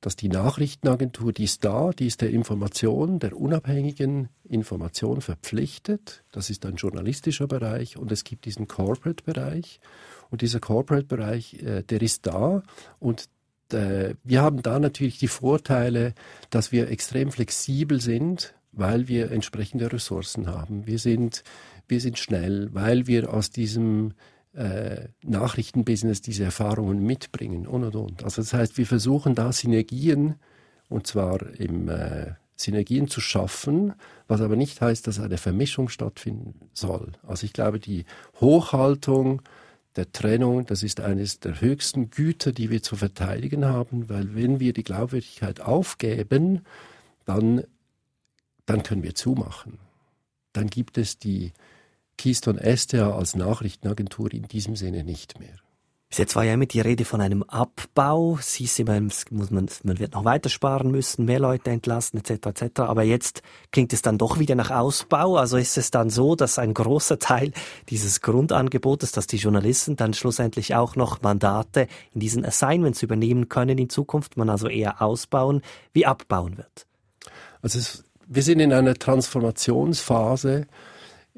dass 0.00 0.16
die 0.16 0.28
Nachrichtenagentur, 0.28 1.32
die 1.32 1.44
ist 1.44 1.64
da, 1.64 1.90
die 1.90 2.06
ist 2.06 2.20
der 2.20 2.30
Information, 2.30 3.18
der 3.18 3.36
unabhängigen 3.36 4.28
Information 4.44 5.20
verpflichtet. 5.20 6.22
Das 6.32 6.50
ist 6.50 6.64
ein 6.66 6.76
journalistischer 6.76 7.46
Bereich 7.46 7.96
und 7.96 8.12
es 8.12 8.24
gibt 8.24 8.44
diesen 8.44 8.68
Corporate-Bereich. 8.68 9.80
Und 10.30 10.42
dieser 10.42 10.60
Corporate-Bereich, 10.60 11.62
äh, 11.62 11.82
der 11.82 12.02
ist 12.02 12.26
da 12.26 12.62
und 12.98 13.28
äh, 13.72 14.14
wir 14.22 14.42
haben 14.42 14.62
da 14.62 14.78
natürlich 14.78 15.18
die 15.18 15.28
Vorteile, 15.28 16.14
dass 16.50 16.72
wir 16.72 16.90
extrem 16.90 17.32
flexibel 17.32 18.00
sind, 18.00 18.54
weil 18.72 19.08
wir 19.08 19.30
entsprechende 19.32 19.92
Ressourcen 19.92 20.46
haben. 20.46 20.86
Wir 20.86 20.98
sind, 20.98 21.42
wir 21.88 22.00
sind 22.00 22.18
schnell, 22.18 22.68
weil 22.72 23.06
wir 23.06 23.32
aus 23.32 23.50
diesem 23.50 24.12
äh, 24.56 25.08
Nachrichtenbusiness 25.22 26.22
diese 26.22 26.44
Erfahrungen 26.44 27.04
mitbringen 27.04 27.66
und 27.66 27.84
und 27.84 27.94
und. 27.94 28.24
Also 28.24 28.42
das 28.42 28.52
heißt, 28.52 28.78
wir 28.78 28.86
versuchen 28.86 29.34
da 29.34 29.52
Synergien 29.52 30.36
und 30.88 31.06
zwar 31.06 31.42
im 31.58 31.88
äh, 31.88 32.32
Synergien 32.56 33.08
zu 33.08 33.20
schaffen, 33.20 33.92
was 34.28 34.40
aber 34.40 34.56
nicht 34.56 34.80
heißt, 34.80 35.06
dass 35.06 35.20
eine 35.20 35.36
Vermischung 35.36 35.88
stattfinden 35.88 36.54
soll. 36.72 37.12
Also 37.26 37.44
ich 37.44 37.52
glaube, 37.52 37.78
die 37.78 38.06
Hochhaltung 38.40 39.42
der 39.96 40.10
Trennung, 40.12 40.66
das 40.66 40.82
ist 40.82 41.00
eines 41.00 41.40
der 41.40 41.60
höchsten 41.60 42.10
Güter, 42.10 42.52
die 42.52 42.70
wir 42.70 42.82
zu 42.82 42.96
verteidigen 42.96 43.64
haben, 43.66 44.08
weil 44.08 44.34
wenn 44.34 44.60
wir 44.60 44.72
die 44.72 44.84
Glaubwürdigkeit 44.84 45.60
aufgeben, 45.60 46.62
dann, 47.24 47.62
dann 48.64 48.82
können 48.82 49.02
wir 49.02 49.14
zumachen. 49.14 49.78
Dann 50.52 50.68
gibt 50.68 50.96
es 50.96 51.18
die 51.18 51.52
Keystone 52.16 52.76
STA 52.76 53.14
als 53.14 53.34
Nachrichtenagentur 53.36 54.32
in 54.32 54.44
diesem 54.44 54.76
Sinne 54.76 55.04
nicht 55.04 55.38
mehr. 55.38 55.56
Bis 56.08 56.18
jetzt 56.18 56.36
war 56.36 56.44
ja 56.44 56.54
immer 56.54 56.66
die 56.66 56.80
Rede 56.80 57.04
von 57.04 57.20
einem 57.20 57.42
Abbau. 57.42 58.38
Immer, 58.78 59.00
muss 59.00 59.50
man, 59.50 59.66
man 59.82 59.98
wird 59.98 60.14
noch 60.14 60.24
weiter 60.24 60.48
sparen 60.48 60.92
müssen, 60.92 61.24
mehr 61.24 61.40
Leute 61.40 61.70
entlassen 61.70 62.18
etc. 62.20 62.46
etc. 62.46 62.80
Aber 62.80 63.02
jetzt 63.02 63.42
klingt 63.72 63.92
es 63.92 64.02
dann 64.02 64.16
doch 64.16 64.38
wieder 64.38 64.54
nach 64.54 64.70
Ausbau. 64.70 65.36
Also 65.36 65.56
ist 65.56 65.76
es 65.76 65.90
dann 65.90 66.08
so, 66.08 66.36
dass 66.36 66.60
ein 66.60 66.74
großer 66.74 67.18
Teil 67.18 67.52
dieses 67.88 68.20
Grundangebotes, 68.20 69.10
dass 69.10 69.26
die 69.26 69.38
Journalisten 69.38 69.96
dann 69.96 70.14
schlussendlich 70.14 70.76
auch 70.76 70.94
noch 70.94 71.22
Mandate 71.22 71.88
in 72.14 72.20
diesen 72.20 72.44
Assignments 72.44 73.02
übernehmen 73.02 73.48
können 73.48 73.76
in 73.76 73.90
Zukunft, 73.90 74.36
man 74.36 74.48
also 74.48 74.68
eher 74.68 75.02
ausbauen 75.02 75.60
wie 75.92 76.06
abbauen 76.06 76.56
wird. 76.56 76.86
Also 77.62 77.80
es, 77.80 78.04
wir 78.28 78.44
sind 78.44 78.60
in 78.60 78.72
einer 78.72 78.94
Transformationsphase 78.94 80.68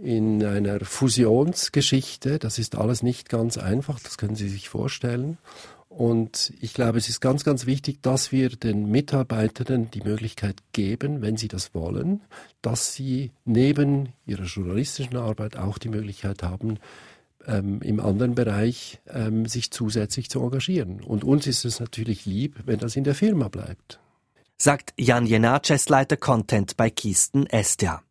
in 0.03 0.45
einer 0.45 0.81
Fusionsgeschichte. 0.81 2.39
Das 2.39 2.59
ist 2.59 2.77
alles 2.77 3.03
nicht 3.03 3.29
ganz 3.29 3.59
einfach, 3.59 4.01
das 4.01 4.19
können 4.19 4.37
Sie 4.37 4.49
sich 4.49 4.69
vorstellen. 4.69 5.39
Und 5.89 6.53
ich 6.61 6.75
glaube, 6.75 6.99
es 6.99 7.09
ist 7.09 7.21
ganz, 7.21 7.45
ganz 7.45 7.67
wichtig, 7.67 8.03
dass 8.03 8.31
wir 8.31 8.51
den 8.51 8.91
Mitarbeitern 8.91 9.91
die 9.91 10.03
Möglichkeit 10.03 10.57
geben, 10.73 11.23
wenn 11.23 11.37
sie 11.37 11.49
das 11.49 11.75
wollen, 11.75 12.21
dass 12.63 12.95
sie 12.95 13.33
neben 13.45 14.11
ihrer 14.27 14.45
journalistischen 14.45 15.17
Arbeit 15.17 15.57
auch 15.57 15.79
die 15.79 15.89
Möglichkeit 15.89 16.43
haben, 16.43 16.79
ähm, 17.47 17.81
im 17.83 18.01
anderen 18.01 18.35
Bereich 18.35 19.01
ähm, 19.09 19.47
sich 19.47 19.71
zusätzlich 19.71 20.29
zu 20.31 20.41
engagieren. 20.41 21.01
Und 21.03 21.25
uns 21.25 21.47
ist 21.47 21.65
es 21.65 21.81
natürlich 21.81 22.27
lieb, 22.27 22.57
wenn 22.67 22.79
das 22.79 22.95
in 22.95 23.05
der 23.05 23.15
Firma 23.15 23.49
bleibt. 23.49 23.99
Sagt 24.59 24.93
Jan 24.99 25.27
Jenaces, 25.27 25.89
Leiter 25.89 26.17
Content 26.17 26.77
bei 26.77 26.91
Kisten 26.91 27.47
Estia. 27.47 28.03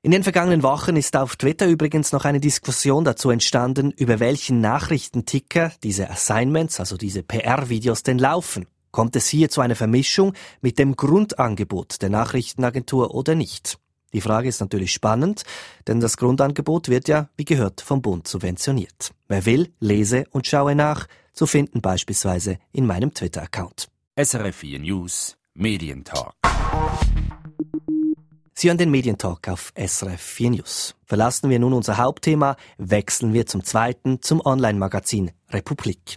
In 0.00 0.12
den 0.12 0.22
vergangenen 0.22 0.62
Wochen 0.62 0.94
ist 0.94 1.16
auf 1.16 1.34
Twitter 1.34 1.66
übrigens 1.66 2.12
noch 2.12 2.24
eine 2.24 2.38
Diskussion 2.38 3.04
dazu 3.04 3.30
entstanden, 3.30 3.90
über 3.90 4.20
welchen 4.20 4.60
Nachrichtenticker 4.60 5.72
diese 5.82 6.08
Assignments, 6.08 6.78
also 6.78 6.96
diese 6.96 7.24
PR-Videos 7.24 8.04
denn 8.04 8.18
laufen. 8.18 8.66
Kommt 8.92 9.16
es 9.16 9.26
hier 9.26 9.48
zu 9.48 9.60
einer 9.60 9.74
Vermischung 9.74 10.34
mit 10.60 10.78
dem 10.78 10.94
Grundangebot 10.94 12.00
der 12.00 12.10
Nachrichtenagentur 12.10 13.12
oder 13.12 13.34
nicht? 13.34 13.78
Die 14.12 14.20
Frage 14.20 14.48
ist 14.48 14.60
natürlich 14.60 14.92
spannend, 14.92 15.42
denn 15.88 15.98
das 15.98 16.16
Grundangebot 16.16 16.88
wird 16.88 17.08
ja, 17.08 17.28
wie 17.36 17.44
gehört, 17.44 17.80
vom 17.80 18.00
Bund 18.00 18.28
subventioniert. 18.28 19.10
Wer 19.26 19.46
will, 19.46 19.72
lese 19.80 20.26
und 20.30 20.46
schaue 20.46 20.76
nach, 20.76 21.08
zu 21.32 21.46
finden 21.46 21.80
beispielsweise 21.80 22.58
in 22.70 22.86
meinem 22.86 23.14
Twitter-Account. 23.14 23.88
SRF 24.16 24.56
4 24.56 24.78
News 24.78 25.36
Medientalk. 25.54 26.34
Sie 28.60 28.66
hören 28.66 28.78
den 28.78 28.90
Medientalk 28.90 29.46
auf 29.46 29.72
SRF 29.76 30.20
4 30.20 30.50
News. 30.50 30.96
Verlassen 31.04 31.48
wir 31.48 31.60
nun 31.60 31.72
unser 31.72 31.96
Hauptthema, 31.96 32.56
wechseln 32.76 33.32
wir 33.32 33.46
zum 33.46 33.62
zweiten, 33.62 34.20
zum 34.20 34.44
Online-Magazin 34.44 35.30
Republik. 35.50 36.16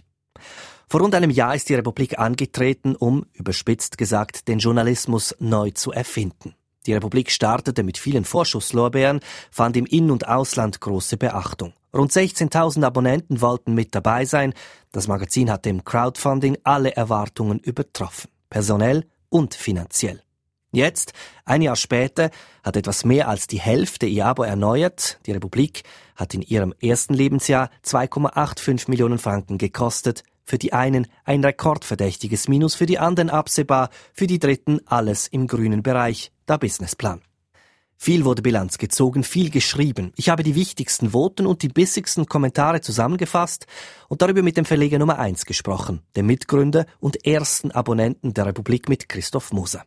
Vor 0.88 1.02
rund 1.02 1.14
einem 1.14 1.30
Jahr 1.30 1.54
ist 1.54 1.68
die 1.68 1.76
Republik 1.76 2.18
angetreten, 2.18 2.96
um, 2.96 3.26
überspitzt 3.32 3.96
gesagt, 3.96 4.48
den 4.48 4.58
Journalismus 4.58 5.36
neu 5.38 5.70
zu 5.70 5.92
erfinden. 5.92 6.56
Die 6.86 6.94
Republik 6.94 7.30
startete 7.30 7.84
mit 7.84 7.96
vielen 7.96 8.24
Vorschusslorbeeren, 8.24 9.20
fand 9.52 9.76
im 9.76 9.86
In- 9.86 10.10
und 10.10 10.26
Ausland 10.26 10.80
große 10.80 11.18
Beachtung. 11.18 11.74
Rund 11.94 12.10
16.000 12.10 12.84
Abonnenten 12.84 13.40
wollten 13.40 13.72
mit 13.72 13.94
dabei 13.94 14.24
sein. 14.24 14.52
Das 14.90 15.06
Magazin 15.06 15.48
hat 15.48 15.64
im 15.68 15.84
Crowdfunding 15.84 16.58
alle 16.64 16.96
Erwartungen 16.96 17.60
übertroffen. 17.60 18.32
Personell 18.50 19.06
und 19.28 19.54
finanziell. 19.54 20.24
Jetzt, 20.74 21.12
ein 21.44 21.60
Jahr 21.60 21.76
später, 21.76 22.30
hat 22.62 22.76
etwas 22.76 23.04
mehr 23.04 23.28
als 23.28 23.46
die 23.46 23.60
Hälfte 23.60 24.06
ihr 24.06 24.24
Abo 24.24 24.42
erneuert. 24.42 25.18
Die 25.26 25.32
Republik 25.32 25.82
hat 26.16 26.32
in 26.32 26.40
ihrem 26.40 26.72
ersten 26.80 27.12
Lebensjahr 27.12 27.68
2,85 27.84 28.88
Millionen 28.88 29.18
Franken 29.18 29.58
gekostet. 29.58 30.24
Für 30.44 30.56
die 30.56 30.72
einen 30.72 31.08
ein 31.24 31.44
rekordverdächtiges 31.44 32.48
Minus, 32.48 32.74
für 32.74 32.86
die 32.86 32.98
anderen 32.98 33.28
absehbar, 33.28 33.90
für 34.14 34.26
die 34.26 34.38
dritten 34.38 34.80
alles 34.86 35.28
im 35.28 35.46
grünen 35.46 35.82
Bereich, 35.82 36.32
der 36.48 36.56
Businessplan. 36.56 37.20
Viel 37.98 38.24
wurde 38.24 38.40
Bilanz 38.40 38.78
gezogen, 38.78 39.24
viel 39.24 39.50
geschrieben. 39.50 40.12
Ich 40.16 40.30
habe 40.30 40.42
die 40.42 40.54
wichtigsten 40.54 41.10
Voten 41.10 41.46
und 41.46 41.62
die 41.62 41.68
bissigsten 41.68 42.26
Kommentare 42.26 42.80
zusammengefasst 42.80 43.66
und 44.08 44.22
darüber 44.22 44.42
mit 44.42 44.56
dem 44.56 44.64
Verleger 44.64 44.98
Nummer 44.98 45.18
eins 45.18 45.44
gesprochen, 45.44 46.00
dem 46.16 46.26
Mitgründer 46.26 46.86
und 46.98 47.26
ersten 47.26 47.70
Abonnenten 47.70 48.34
der 48.34 48.46
Republik 48.46 48.88
mit 48.88 49.08
Christoph 49.08 49.52
Moser. 49.52 49.84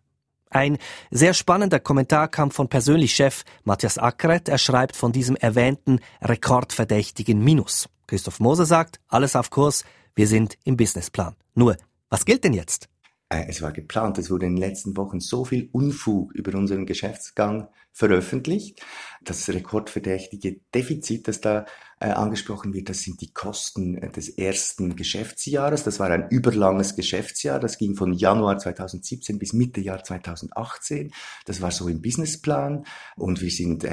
Ein 0.50 0.78
sehr 1.12 1.34
spannender 1.34 1.80
Kommentar 1.80 2.28
kam 2.28 2.52
von 2.52 2.70
persönlich 2.70 3.16
Chef 3.16 3.44
Matthias 3.64 3.98
Ackeret. 3.98 4.48
Er 4.48 4.58
schreibt 4.58 4.96
von 4.96 5.12
diesem 5.12 5.36
erwähnten 5.36 6.00
rekordverdächtigen 6.22 7.44
Minus. 7.44 7.90
Christoph 8.08 8.40
Moser 8.40 8.66
sagt, 8.66 9.00
alles 9.08 9.36
auf 9.36 9.50
Kurs, 9.50 9.84
wir 10.16 10.28
sind 10.28 10.58
im 10.64 10.78
Businessplan. 10.78 11.36
Nur, 11.56 11.78
was 12.10 12.26
gilt 12.26 12.44
denn 12.44 12.54
jetzt? 12.54 12.88
Äh, 13.30 13.46
es 13.48 13.62
war 13.62 13.72
geplant. 13.72 14.18
Es 14.18 14.30
wurde 14.30 14.46
in 14.46 14.56
den 14.56 14.62
letzten 14.62 14.96
Wochen 14.98 15.20
so 15.20 15.46
viel 15.46 15.70
Unfug 15.72 16.34
über 16.34 16.58
unseren 16.58 16.86
Geschäftsgang 16.86 17.68
veröffentlicht. 17.92 18.82
Das 19.24 19.48
rekordverdächtige 19.50 20.60
Defizit, 20.74 21.28
das 21.28 21.42
da 21.42 21.66
äh, 22.00 22.10
angesprochen 22.10 22.74
wird, 22.74 22.90
das 22.90 23.02
sind 23.02 23.22
die 23.22 23.34
Kosten 23.34 23.98
äh, 23.98 24.12
des 24.12 24.30
ersten 24.30 24.96
Geschäftsjahres. 24.96 25.84
Das 25.84 26.00
war 26.00 26.10
ein 26.12 26.30
überlanges 26.30 26.96
Geschäftsjahr. 26.96 27.60
Das 27.60 27.78
ging 27.78 27.96
von 27.96 28.14
Januar 28.14 28.60
2017 28.60 29.40
bis 29.40 29.54
Mitte 29.54 29.82
Jahr 29.82 30.04
2018. 30.04 31.12
Das 31.46 31.62
war 31.62 31.72
so 31.72 31.88
im 31.88 32.02
Businessplan. 32.02 32.86
Und 33.16 33.42
wir 33.42 33.52
sind 33.52 33.86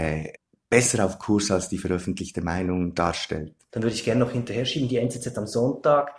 besser 0.69 1.05
auf 1.05 1.19
Kurs, 1.19 1.51
als 1.51 1.69
die 1.69 1.79
veröffentlichte 1.79 2.43
Meinung 2.43 2.95
darstellt. 2.95 3.55
Dann 3.71 3.83
würde 3.83 3.95
ich 3.95 4.05
gerne 4.05 4.21
noch 4.21 4.33
hinterher 4.33 4.65
schieben. 4.65 4.89
Die 4.89 4.97
NZZ 4.97 5.37
am 5.37 5.47
Sonntag 5.47 6.13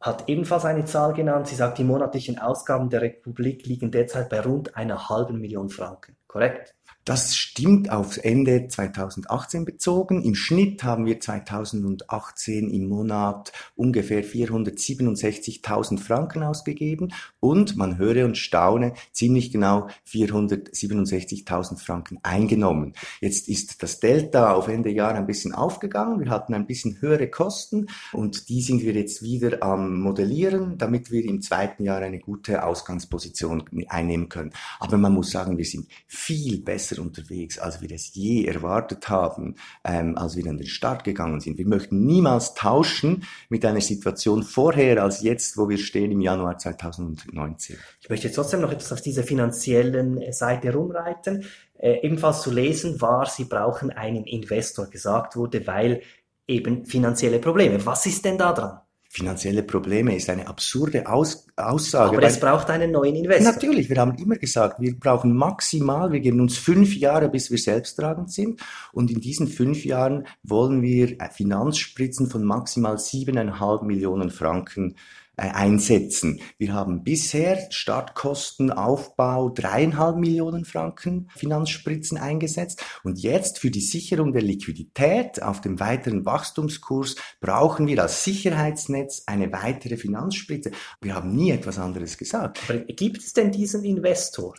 hat 0.00 0.28
ebenfalls 0.28 0.64
eine 0.64 0.84
Zahl 0.84 1.12
genannt. 1.12 1.48
Sie 1.48 1.56
sagt, 1.56 1.78
die 1.78 1.84
monatlichen 1.84 2.38
Ausgaben 2.38 2.88
der 2.90 3.02
Republik 3.02 3.66
liegen 3.66 3.90
derzeit 3.90 4.28
bei 4.28 4.40
rund 4.40 4.76
einer 4.76 5.08
halben 5.08 5.40
Million 5.40 5.70
Franken. 5.70 6.16
Korrekt? 6.26 6.77
Das 7.08 7.34
stimmt 7.34 7.88
aufs 7.88 8.18
Ende 8.18 8.68
2018 8.68 9.64
bezogen. 9.64 10.22
Im 10.22 10.34
Schnitt 10.34 10.84
haben 10.84 11.06
wir 11.06 11.18
2018 11.18 12.68
im 12.68 12.86
Monat 12.86 13.50
ungefähr 13.76 14.22
467.000 14.22 16.00
Franken 16.00 16.42
ausgegeben 16.42 17.14
und 17.40 17.78
man 17.78 17.96
höre 17.96 18.26
und 18.26 18.36
staune 18.36 18.92
ziemlich 19.12 19.50
genau 19.50 19.88
467.000 20.06 21.78
Franken 21.78 22.18
eingenommen. 22.22 22.92
Jetzt 23.22 23.48
ist 23.48 23.82
das 23.82 24.00
Delta 24.00 24.52
auf 24.52 24.68
Ende 24.68 24.90
Jahr 24.90 25.14
ein 25.14 25.26
bisschen 25.26 25.54
aufgegangen. 25.54 26.20
Wir 26.20 26.28
hatten 26.28 26.52
ein 26.52 26.66
bisschen 26.66 27.00
höhere 27.00 27.30
Kosten 27.30 27.86
und 28.12 28.50
die 28.50 28.60
sind 28.60 28.82
wir 28.82 28.92
jetzt 28.92 29.22
wieder 29.22 29.62
am 29.62 29.98
Modellieren, 29.98 30.76
damit 30.76 31.10
wir 31.10 31.24
im 31.24 31.40
zweiten 31.40 31.84
Jahr 31.84 32.02
eine 32.02 32.18
gute 32.18 32.64
Ausgangsposition 32.64 33.64
einnehmen 33.88 34.28
können. 34.28 34.52
Aber 34.78 34.98
man 34.98 35.14
muss 35.14 35.30
sagen, 35.30 35.56
wir 35.56 35.64
sind 35.64 35.88
viel 36.06 36.60
besser 36.60 36.97
unterwegs, 36.98 37.58
als 37.58 37.80
wir 37.80 37.90
es 37.90 38.14
je 38.14 38.44
erwartet 38.44 39.08
haben, 39.08 39.56
ähm, 39.84 40.16
als 40.16 40.36
wir 40.36 40.46
an 40.46 40.58
den 40.58 40.66
Start 40.66 41.04
gegangen 41.04 41.40
sind. 41.40 41.58
Wir 41.58 41.66
möchten 41.66 42.04
niemals 42.04 42.54
tauschen 42.54 43.24
mit 43.48 43.64
einer 43.64 43.80
Situation 43.80 44.42
vorher 44.42 45.02
als 45.02 45.22
jetzt, 45.22 45.56
wo 45.56 45.68
wir 45.68 45.78
stehen 45.78 46.10
im 46.10 46.20
Januar 46.20 46.58
2019. 46.58 47.76
Ich 48.00 48.10
möchte 48.10 48.30
trotzdem 48.30 48.60
noch 48.60 48.72
etwas 48.72 48.92
auf 48.92 49.00
dieser 49.00 49.22
finanziellen 49.22 50.20
äh, 50.20 50.32
Seite 50.32 50.72
rumreiten. 50.72 51.44
Äh, 51.78 52.00
ebenfalls 52.02 52.42
zu 52.42 52.50
lesen 52.50 53.00
war, 53.00 53.26
Sie 53.26 53.44
brauchen 53.44 53.90
einen 53.90 54.24
Investor, 54.24 54.86
gesagt 54.86 55.36
wurde, 55.36 55.66
weil 55.66 56.02
eben 56.46 56.86
finanzielle 56.86 57.38
Probleme. 57.38 57.84
Was 57.84 58.06
ist 58.06 58.24
denn 58.24 58.38
da 58.38 58.52
dran? 58.52 58.80
Finanzielle 59.08 59.62
Probleme 59.62 60.14
ist 60.14 60.28
eine 60.28 60.46
absurde 60.46 61.08
Aus 61.08 61.46
Aussage. 61.56 62.16
Aber 62.16 62.26
es 62.26 62.38
braucht 62.38 62.70
einen 62.70 62.92
neuen 62.92 63.16
Investor. 63.16 63.52
Natürlich, 63.52 63.88
wir 63.88 63.96
haben 63.96 64.16
immer 64.16 64.36
gesagt, 64.36 64.80
wir 64.80 64.96
brauchen 64.96 65.34
maximal, 65.34 66.12
wir 66.12 66.20
geben 66.20 66.40
uns 66.40 66.56
fünf 66.56 66.94
Jahre, 66.94 67.28
bis 67.28 67.50
wir 67.50 67.58
selbsttragend 67.58 68.30
sind. 68.30 68.60
Und 68.92 69.10
in 69.10 69.20
diesen 69.20 69.48
fünf 69.48 69.84
Jahren 69.84 70.26
wollen 70.42 70.82
wir 70.82 71.16
Finanzspritzen 71.32 72.28
von 72.28 72.44
maximal 72.44 72.98
siebeneinhalb 72.98 73.82
Millionen 73.82 74.30
Franken 74.30 74.92
äh, 74.92 74.94
einsetzen. 75.38 76.40
Wir 76.58 76.74
haben 76.74 77.04
bisher 77.04 77.70
Startkosten, 77.70 78.70
Aufbau 78.70 79.50
dreieinhalb 79.50 80.16
Millionen 80.16 80.64
Franken 80.64 81.30
Finanzspritzen 81.36 82.18
eingesetzt 82.18 82.84
und 83.04 83.18
jetzt 83.18 83.58
für 83.58 83.70
die 83.70 83.80
Sicherung 83.80 84.32
der 84.32 84.42
Liquidität 84.42 85.42
auf 85.42 85.60
dem 85.60 85.80
weiteren 85.80 86.24
Wachstumskurs 86.24 87.16
brauchen 87.40 87.86
wir 87.86 88.02
als 88.02 88.24
Sicherheitsnetz 88.24 89.22
eine 89.26 89.52
weitere 89.52 89.96
Finanzspritze. 89.96 90.72
Wir 91.00 91.14
haben 91.14 91.34
nie 91.34 91.50
etwas 91.50 91.78
anderes 91.78 92.18
gesagt. 92.18 92.60
Aber 92.68 92.78
gibt 92.78 93.18
es 93.18 93.32
denn 93.32 93.52
diesen 93.52 93.84
Investor? 93.84 94.54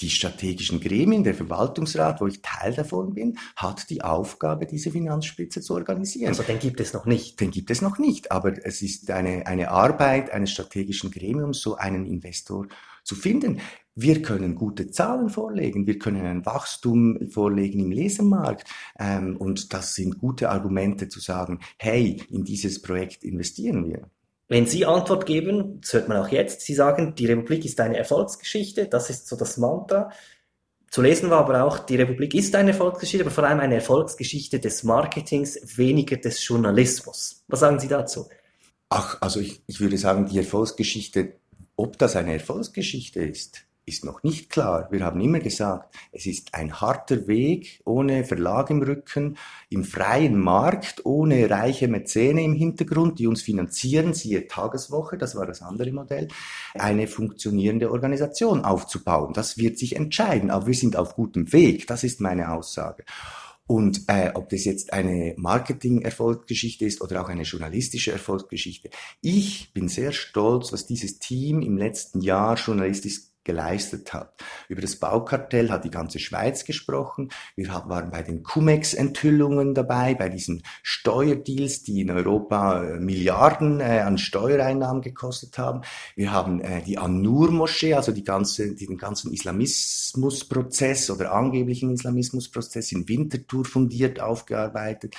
Die 0.00 0.10
strategischen 0.10 0.80
Gremien, 0.80 1.24
der 1.24 1.34
Verwaltungsrat, 1.34 2.20
wo 2.20 2.26
ich 2.26 2.40
Teil 2.42 2.74
davon 2.74 3.14
bin, 3.14 3.38
hat 3.56 3.90
die 3.90 4.02
Aufgabe, 4.02 4.66
diese 4.66 4.90
Finanzspitze 4.90 5.60
zu 5.60 5.74
organisieren. 5.74 6.28
Also 6.28 6.42
den 6.42 6.58
gibt 6.58 6.80
es 6.80 6.92
noch 6.92 7.06
nicht. 7.06 7.40
Den 7.40 7.50
gibt 7.50 7.70
es 7.70 7.82
noch 7.82 7.98
nicht, 7.98 8.30
aber 8.30 8.64
es 8.64 8.82
ist 8.82 9.10
eine, 9.10 9.46
eine 9.46 9.70
Arbeit 9.70 10.30
eines 10.30 10.52
strategischen 10.52 11.10
Gremiums, 11.10 11.60
so 11.60 11.76
einen 11.76 12.06
Investor 12.06 12.66
zu 13.02 13.14
finden. 13.14 13.60
Wir 13.94 14.22
können 14.22 14.54
gute 14.54 14.90
Zahlen 14.90 15.28
vorlegen, 15.28 15.88
wir 15.88 15.98
können 15.98 16.24
ein 16.24 16.46
Wachstum 16.46 17.30
vorlegen 17.30 17.80
im 17.80 17.90
Lesemarkt 17.90 18.68
ähm, 18.96 19.36
und 19.36 19.72
das 19.72 19.94
sind 19.94 20.18
gute 20.18 20.50
Argumente 20.50 21.08
zu 21.08 21.18
sagen, 21.18 21.58
hey, 21.78 22.22
in 22.30 22.44
dieses 22.44 22.80
Projekt 22.80 23.24
investieren 23.24 23.84
wir. 23.88 24.08
Wenn 24.48 24.66
Sie 24.66 24.86
Antwort 24.86 25.26
geben, 25.26 25.80
das 25.82 25.92
hört 25.92 26.08
man 26.08 26.16
auch 26.16 26.28
jetzt, 26.28 26.62
Sie 26.62 26.74
sagen, 26.74 27.14
die 27.14 27.26
Republik 27.26 27.64
ist 27.66 27.80
eine 27.80 27.98
Erfolgsgeschichte, 27.98 28.86
das 28.86 29.10
ist 29.10 29.28
so 29.28 29.36
das 29.36 29.58
Mantra. 29.58 30.10
Zu 30.90 31.02
lesen 31.02 31.28
war 31.28 31.40
aber 31.40 31.64
auch, 31.64 31.78
die 31.80 31.96
Republik 31.96 32.34
ist 32.34 32.54
eine 32.54 32.70
Erfolgsgeschichte, 32.70 33.24
aber 33.24 33.34
vor 33.34 33.44
allem 33.44 33.60
eine 33.60 33.74
Erfolgsgeschichte 33.74 34.58
des 34.58 34.84
Marketings, 34.84 35.76
weniger 35.76 36.16
des 36.16 36.46
Journalismus. 36.46 37.44
Was 37.48 37.60
sagen 37.60 37.78
Sie 37.78 37.88
dazu? 37.88 38.26
Ach, 38.88 39.20
also 39.20 39.38
ich, 39.38 39.62
ich 39.66 39.80
würde 39.80 39.98
sagen, 39.98 40.26
die 40.26 40.38
Erfolgsgeschichte, 40.38 41.34
ob 41.76 41.98
das 41.98 42.16
eine 42.16 42.32
Erfolgsgeschichte 42.32 43.20
ist, 43.20 43.67
ist 43.88 44.04
noch 44.04 44.22
nicht 44.22 44.50
klar. 44.50 44.88
Wir 44.90 45.04
haben 45.04 45.20
immer 45.20 45.40
gesagt, 45.40 45.94
es 46.12 46.26
ist 46.26 46.54
ein 46.54 46.80
harter 46.80 47.26
Weg 47.26 47.80
ohne 47.84 48.24
Verlag 48.24 48.70
im 48.70 48.82
Rücken, 48.82 49.36
im 49.70 49.84
freien 49.84 50.38
Markt, 50.38 51.04
ohne 51.04 51.50
reiche 51.50 51.88
Mäzene 51.88 52.42
im 52.44 52.54
Hintergrund, 52.54 53.18
die 53.18 53.26
uns 53.26 53.42
finanzieren, 53.42 54.14
siehe 54.14 54.46
Tageswoche, 54.46 55.18
das 55.18 55.34
war 55.34 55.46
das 55.46 55.62
andere 55.62 55.90
Modell, 55.92 56.28
eine 56.74 57.06
funktionierende 57.06 57.90
Organisation 57.90 58.64
aufzubauen. 58.64 59.32
Das 59.32 59.58
wird 59.58 59.78
sich 59.78 59.96
entscheiden, 59.96 60.50
aber 60.50 60.66
wir 60.66 60.74
sind 60.74 60.96
auf 60.96 61.14
gutem 61.14 61.52
Weg, 61.52 61.86
das 61.86 62.04
ist 62.04 62.20
meine 62.20 62.52
Aussage. 62.52 63.04
Und 63.68 64.04
äh, 64.06 64.30
ob 64.32 64.48
das 64.48 64.64
jetzt 64.64 64.94
eine 64.94 65.34
Marketing-Erfolgsgeschichte 65.36 66.86
ist 66.86 67.02
oder 67.02 67.20
auch 67.20 67.28
eine 67.28 67.42
journalistische 67.42 68.12
Erfolgsgeschichte. 68.12 68.88
Ich 69.20 69.74
bin 69.74 69.88
sehr 69.88 70.12
stolz, 70.12 70.72
was 70.72 70.86
dieses 70.86 71.18
Team 71.18 71.60
im 71.60 71.76
letzten 71.76 72.22
Jahr 72.22 72.56
journalistisch 72.56 73.27
geleistet 73.44 74.12
hat. 74.12 74.34
Über 74.68 74.82
das 74.82 74.96
Baukartell 74.96 75.70
hat 75.70 75.84
die 75.84 75.90
ganze 75.90 76.18
Schweiz 76.18 76.64
gesprochen. 76.64 77.30
Wir 77.56 77.68
waren 77.68 78.10
bei 78.10 78.22
den 78.22 78.42
Cum-Ex-Enthüllungen 78.42 79.74
dabei, 79.74 80.14
bei 80.14 80.28
diesen 80.28 80.62
Steuerdeals, 80.82 81.82
die 81.82 82.02
in 82.02 82.10
Europa 82.10 82.82
äh, 82.82 83.00
Milliarden 83.00 83.80
äh, 83.80 84.00
an 84.00 84.18
Steuereinnahmen 84.18 85.02
gekostet 85.02 85.56
haben. 85.58 85.82
Wir 86.14 86.32
haben 86.32 86.60
äh, 86.60 86.82
die 86.82 86.98
An-Nur-Moschee, 86.98 87.94
also 87.94 88.12
die 88.12 88.24
ganze, 88.24 88.74
den 88.74 88.98
ganzen 88.98 89.32
Islamismusprozess 89.32 91.10
oder 91.10 91.32
angeblichen 91.32 91.90
Islamismusprozess 91.90 92.92
in 92.92 93.08
Winterthur 93.08 93.64
fundiert 93.64 94.20
aufgearbeitet. 94.20 95.16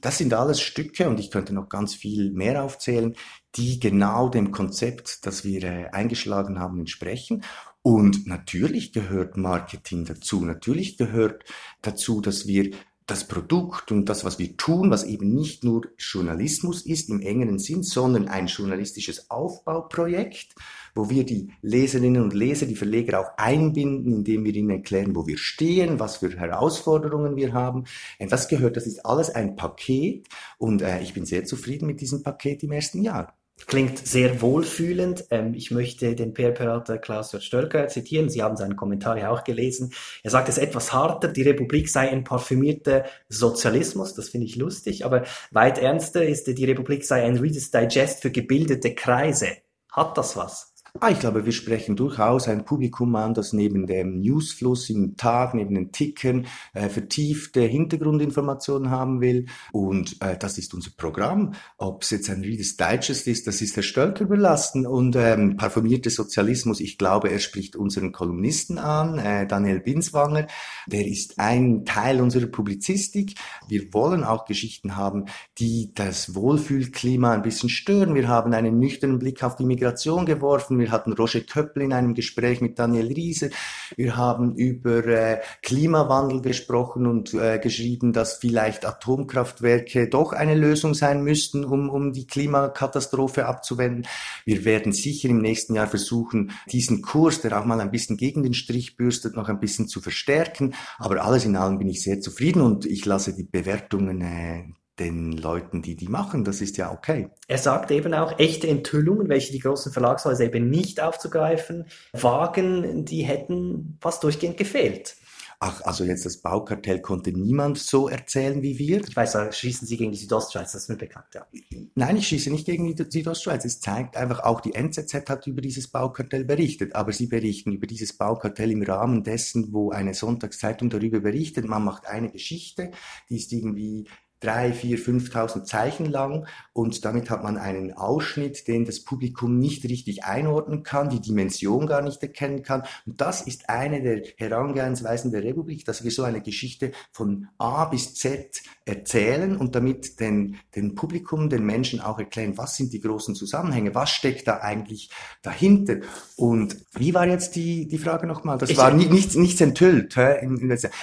Das 0.00 0.18
sind 0.18 0.32
alles 0.34 0.60
Stücke 0.60 1.08
und 1.08 1.18
ich 1.18 1.30
könnte 1.30 1.52
noch 1.52 1.68
ganz 1.68 1.94
viel 1.94 2.30
mehr 2.30 2.62
aufzählen, 2.62 3.16
die 3.56 3.80
genau 3.80 4.28
dem 4.28 4.52
Konzept, 4.52 5.26
das 5.26 5.44
wir 5.44 5.64
äh, 5.64 5.86
eingeschlagen 5.90 6.58
haben, 6.58 6.78
entsprechen. 6.78 7.42
Und 7.82 8.26
natürlich 8.26 8.92
gehört 8.92 9.36
Marketing 9.36 10.04
dazu. 10.04 10.44
Natürlich 10.44 10.98
gehört 10.98 11.44
dazu, 11.82 12.20
dass 12.20 12.46
wir 12.46 12.72
das 13.06 13.26
Produkt 13.26 13.90
und 13.90 14.04
das, 14.04 14.24
was 14.24 14.38
wir 14.38 14.56
tun, 14.56 14.90
was 14.90 15.04
eben 15.04 15.34
nicht 15.34 15.64
nur 15.64 15.86
Journalismus 15.98 16.82
ist 16.82 17.08
im 17.08 17.20
engeren 17.20 17.58
Sinn, 17.58 17.82
sondern 17.82 18.28
ein 18.28 18.46
journalistisches 18.46 19.30
Aufbauprojekt, 19.30 20.54
wo 20.94 21.10
wir 21.10 21.24
die 21.24 21.50
Leserinnen 21.62 22.22
und 22.22 22.34
Leser, 22.34 22.66
die 22.66 22.76
Verleger 22.76 23.20
auch 23.20 23.36
einbinden, 23.36 24.12
indem 24.12 24.44
wir 24.44 24.54
ihnen 24.54 24.70
erklären, 24.70 25.14
wo 25.14 25.26
wir 25.26 25.38
stehen, 25.38 26.00
was 26.00 26.18
für 26.18 26.36
Herausforderungen 26.36 27.36
wir 27.36 27.52
haben. 27.52 27.84
Das 28.18 28.48
gehört, 28.48 28.76
das 28.76 28.86
ist 28.86 29.04
alles 29.04 29.30
ein 29.30 29.56
Paket 29.56 30.28
und 30.58 30.82
äh, 30.82 31.00
ich 31.00 31.14
bin 31.14 31.24
sehr 31.24 31.44
zufrieden 31.44 31.86
mit 31.86 32.00
diesem 32.00 32.22
Paket 32.22 32.62
im 32.62 32.72
ersten 32.72 33.02
Jahr. 33.02 33.34
Klingt 33.66 34.06
sehr 34.06 34.40
wohlfühlend. 34.40 35.26
Ähm, 35.30 35.52
ich 35.52 35.70
möchte 35.70 36.14
den 36.14 36.32
PR-Berater 36.32 36.96
Klaus-Jörg 36.96 37.42
Stölker 37.42 37.88
zitieren. 37.88 38.30
Sie 38.30 38.42
haben 38.42 38.56
seinen 38.56 38.76
Kommentar 38.76 39.18
ja 39.18 39.30
auch 39.30 39.44
gelesen. 39.44 39.92
Er 40.22 40.30
sagt 40.30 40.48
es 40.48 40.58
etwas 40.58 40.92
harter, 40.92 41.28
die 41.28 41.42
Republik 41.42 41.88
sei 41.88 42.08
ein 42.08 42.24
parfümierter 42.24 43.04
Sozialismus. 43.28 44.14
Das 44.14 44.28
finde 44.28 44.46
ich 44.46 44.56
lustig. 44.56 45.04
Aber 45.04 45.24
weit 45.50 45.78
ernster 45.78 46.24
ist, 46.24 46.46
die 46.46 46.64
Republik 46.64 47.04
sei 47.04 47.24
ein 47.24 47.36
Reader's 47.36 47.70
Digest 47.70 48.22
für 48.22 48.30
gebildete 48.30 48.94
Kreise. 48.94 49.48
Hat 49.90 50.16
das 50.16 50.36
was? 50.36 50.72
Ah, 51.00 51.10
ich 51.10 51.20
glaube, 51.20 51.44
wir 51.44 51.52
sprechen 51.52 51.94
durchaus 51.94 52.48
ein 52.48 52.64
Publikum 52.64 53.14
an, 53.14 53.32
das 53.32 53.52
neben 53.52 53.86
dem 53.86 54.18
Newsfluss 54.20 54.90
im 54.90 55.16
Tag, 55.16 55.54
neben 55.54 55.76
den 55.76 55.92
Tickern 55.92 56.46
äh, 56.74 56.88
vertiefte 56.88 57.60
Hintergrundinformationen 57.60 58.90
haben 58.90 59.20
will. 59.20 59.46
Und 59.70 60.20
äh, 60.20 60.36
das 60.36 60.58
ist 60.58 60.74
unser 60.74 60.90
Programm. 60.96 61.54
Ob 61.76 62.02
es 62.02 62.10
jetzt 62.10 62.28
ein 62.30 62.40
Reader's 62.40 62.76
Digest 62.76 63.28
ist, 63.28 63.46
das 63.46 63.62
ist 63.62 63.76
Herr 63.76 63.84
Stölker 63.84 64.24
überlassen. 64.24 64.88
Und 64.88 65.14
ähm, 65.14 65.56
parfümierte 65.56 66.10
Sozialismus, 66.10 66.80
ich 66.80 66.98
glaube, 66.98 67.30
er 67.30 67.38
spricht 67.38 67.76
unseren 67.76 68.10
Kolumnisten 68.10 68.78
an, 68.78 69.18
äh, 69.18 69.46
Daniel 69.46 69.78
Binswanger. 69.78 70.48
Der 70.88 71.06
ist 71.06 71.38
ein 71.38 71.84
Teil 71.84 72.20
unserer 72.20 72.46
Publizistik. 72.46 73.34
Wir 73.68 73.94
wollen 73.94 74.24
auch 74.24 74.46
Geschichten 74.46 74.96
haben, 74.96 75.26
die 75.58 75.92
das 75.94 76.34
Wohlfühlklima 76.34 77.34
ein 77.34 77.42
bisschen 77.42 77.68
stören. 77.68 78.16
Wir 78.16 78.26
haben 78.26 78.52
einen 78.52 78.80
nüchternen 78.80 79.20
Blick 79.20 79.44
auf 79.44 79.54
die 79.54 79.64
Migration 79.64 80.26
geworfen. 80.26 80.76
Wir 80.78 80.87
Wir 80.88 80.92
hatten 80.92 81.12
Roger 81.12 81.40
Köppel 81.40 81.82
in 81.82 81.92
einem 81.92 82.14
Gespräch 82.14 82.62
mit 82.62 82.78
Daniel 82.78 83.12
Riese. 83.12 83.50
Wir 83.96 84.16
haben 84.16 84.54
über 84.54 85.04
äh, 85.04 85.42
Klimawandel 85.62 86.40
gesprochen 86.40 87.06
und 87.06 87.34
äh, 87.34 87.58
geschrieben, 87.58 88.14
dass 88.14 88.38
vielleicht 88.38 88.86
Atomkraftwerke 88.86 90.08
doch 90.08 90.32
eine 90.32 90.54
Lösung 90.54 90.94
sein 90.94 91.22
müssten, 91.22 91.66
um, 91.66 91.90
um 91.90 92.14
die 92.14 92.26
Klimakatastrophe 92.26 93.44
abzuwenden. 93.44 94.06
Wir 94.46 94.64
werden 94.64 94.92
sicher 94.92 95.28
im 95.28 95.42
nächsten 95.42 95.74
Jahr 95.74 95.88
versuchen, 95.88 96.52
diesen 96.72 97.02
Kurs, 97.02 97.42
der 97.42 97.60
auch 97.60 97.66
mal 97.66 97.82
ein 97.82 97.90
bisschen 97.90 98.16
gegen 98.16 98.42
den 98.42 98.54
Strich 98.54 98.96
bürstet, 98.96 99.36
noch 99.36 99.50
ein 99.50 99.60
bisschen 99.60 99.88
zu 99.88 100.00
verstärken. 100.00 100.72
Aber 100.96 101.22
alles 101.22 101.44
in 101.44 101.56
allem 101.56 101.78
bin 101.78 101.88
ich 101.90 102.02
sehr 102.02 102.22
zufrieden 102.22 102.62
und 102.62 102.86
ich 102.86 103.04
lasse 103.04 103.34
die 103.34 103.44
Bewertungen 103.44 104.22
äh, 104.22 104.64
den 104.98 105.32
Leuten, 105.32 105.82
die 105.82 105.96
die 105.96 106.08
machen. 106.08 106.44
Das 106.44 106.60
ist 106.60 106.76
ja 106.76 106.92
okay. 106.92 107.30
Er 107.46 107.58
sagt 107.58 107.90
eben 107.90 108.14
auch, 108.14 108.38
echte 108.38 108.68
Enthüllungen, 108.68 109.28
welche 109.28 109.52
die 109.52 109.60
großen 109.60 109.92
Verlagshäuser 109.92 110.44
eben 110.44 110.70
nicht 110.70 111.00
aufzugreifen 111.00 111.86
wagen, 112.12 113.04
die 113.04 113.22
hätten 113.22 113.98
fast 114.00 114.24
durchgehend 114.24 114.56
gefehlt. 114.56 115.16
Ach, 115.60 115.80
also 115.82 116.04
jetzt 116.04 116.24
das 116.24 116.36
Baukartell 116.36 117.00
konnte 117.00 117.32
niemand 117.32 117.78
so 117.78 118.08
erzählen 118.08 118.62
wie 118.62 118.78
wir. 118.78 119.00
Ich 119.00 119.16
weiß, 119.16 119.32
da 119.32 119.50
schießen 119.50 119.88
Sie 119.88 119.96
gegen 119.96 120.12
die 120.12 120.18
Südostschweiz, 120.18 120.70
das 120.70 120.82
ist 120.82 120.88
mir 120.88 120.96
bekannt, 120.96 121.26
ja. 121.34 121.48
Nein, 121.96 122.16
ich 122.16 122.28
schieße 122.28 122.50
nicht 122.50 122.64
gegen 122.64 122.86
die 122.86 123.04
Südostschweiz. 123.10 123.64
Es 123.64 123.80
zeigt 123.80 124.16
einfach, 124.16 124.38
auch 124.40 124.60
die 124.60 124.74
NZZ 124.74 125.28
hat 125.28 125.48
über 125.48 125.60
dieses 125.60 125.88
Baukartell 125.88 126.44
berichtet, 126.44 126.94
aber 126.94 127.12
sie 127.12 127.26
berichten 127.26 127.72
über 127.72 127.88
dieses 127.88 128.12
Baukartell 128.12 128.70
im 128.70 128.82
Rahmen 128.82 129.24
dessen, 129.24 129.72
wo 129.72 129.90
eine 129.90 130.14
Sonntagszeitung 130.14 130.90
darüber 130.90 131.18
berichtet. 131.18 131.66
Man 131.66 131.84
macht 131.84 132.06
eine 132.06 132.30
Geschichte, 132.30 132.92
die 133.28 133.38
ist 133.38 133.52
irgendwie 133.52 134.06
drei, 134.40 134.72
vier, 134.72 134.98
5.000 134.98 135.64
Zeichen 135.64 136.06
lang 136.06 136.46
und 136.72 137.04
damit 137.04 137.28
hat 137.28 137.42
man 137.42 137.56
einen 137.56 137.92
Ausschnitt, 137.92 138.68
den 138.68 138.84
das 138.84 139.00
Publikum 139.00 139.58
nicht 139.58 139.84
richtig 139.84 140.24
einordnen 140.24 140.82
kann, 140.84 141.10
die 141.10 141.20
Dimension 141.20 141.86
gar 141.86 142.02
nicht 142.02 142.22
erkennen 142.22 142.62
kann. 142.62 142.84
Und 143.04 143.20
das 143.20 143.42
ist 143.42 143.68
eine 143.68 144.00
der 144.00 144.22
Herangehensweisen 144.36 145.32
der 145.32 145.42
Republik, 145.42 145.84
dass 145.84 146.04
wir 146.04 146.10
so 146.10 146.22
eine 146.22 146.40
Geschichte 146.40 146.92
von 147.10 147.48
A 147.58 147.86
bis 147.86 148.14
Z 148.14 148.62
erzählen 148.84 149.56
und 149.56 149.74
damit 149.74 150.20
den, 150.20 150.56
den 150.76 150.94
Publikum, 150.94 151.50
den 151.50 151.64
Menschen 151.64 152.00
auch 152.00 152.18
erklären, 152.18 152.56
was 152.56 152.76
sind 152.76 152.92
die 152.92 153.00
großen 153.00 153.34
Zusammenhänge, 153.34 153.94
was 153.94 154.10
steckt 154.10 154.46
da 154.46 154.58
eigentlich 154.58 155.10
dahinter. 155.42 155.96
Und 156.36 156.76
wie 156.94 157.12
war 157.12 157.26
jetzt 157.26 157.56
die, 157.56 157.88
die 157.88 157.98
Frage 157.98 158.26
nochmal? 158.26 158.58
Das 158.58 158.70
ich 158.70 158.76
war 158.76 158.92
nichts, 158.92 159.34
nichts 159.34 159.60
enthüllt. 159.60 160.16
Hä? 160.16 160.48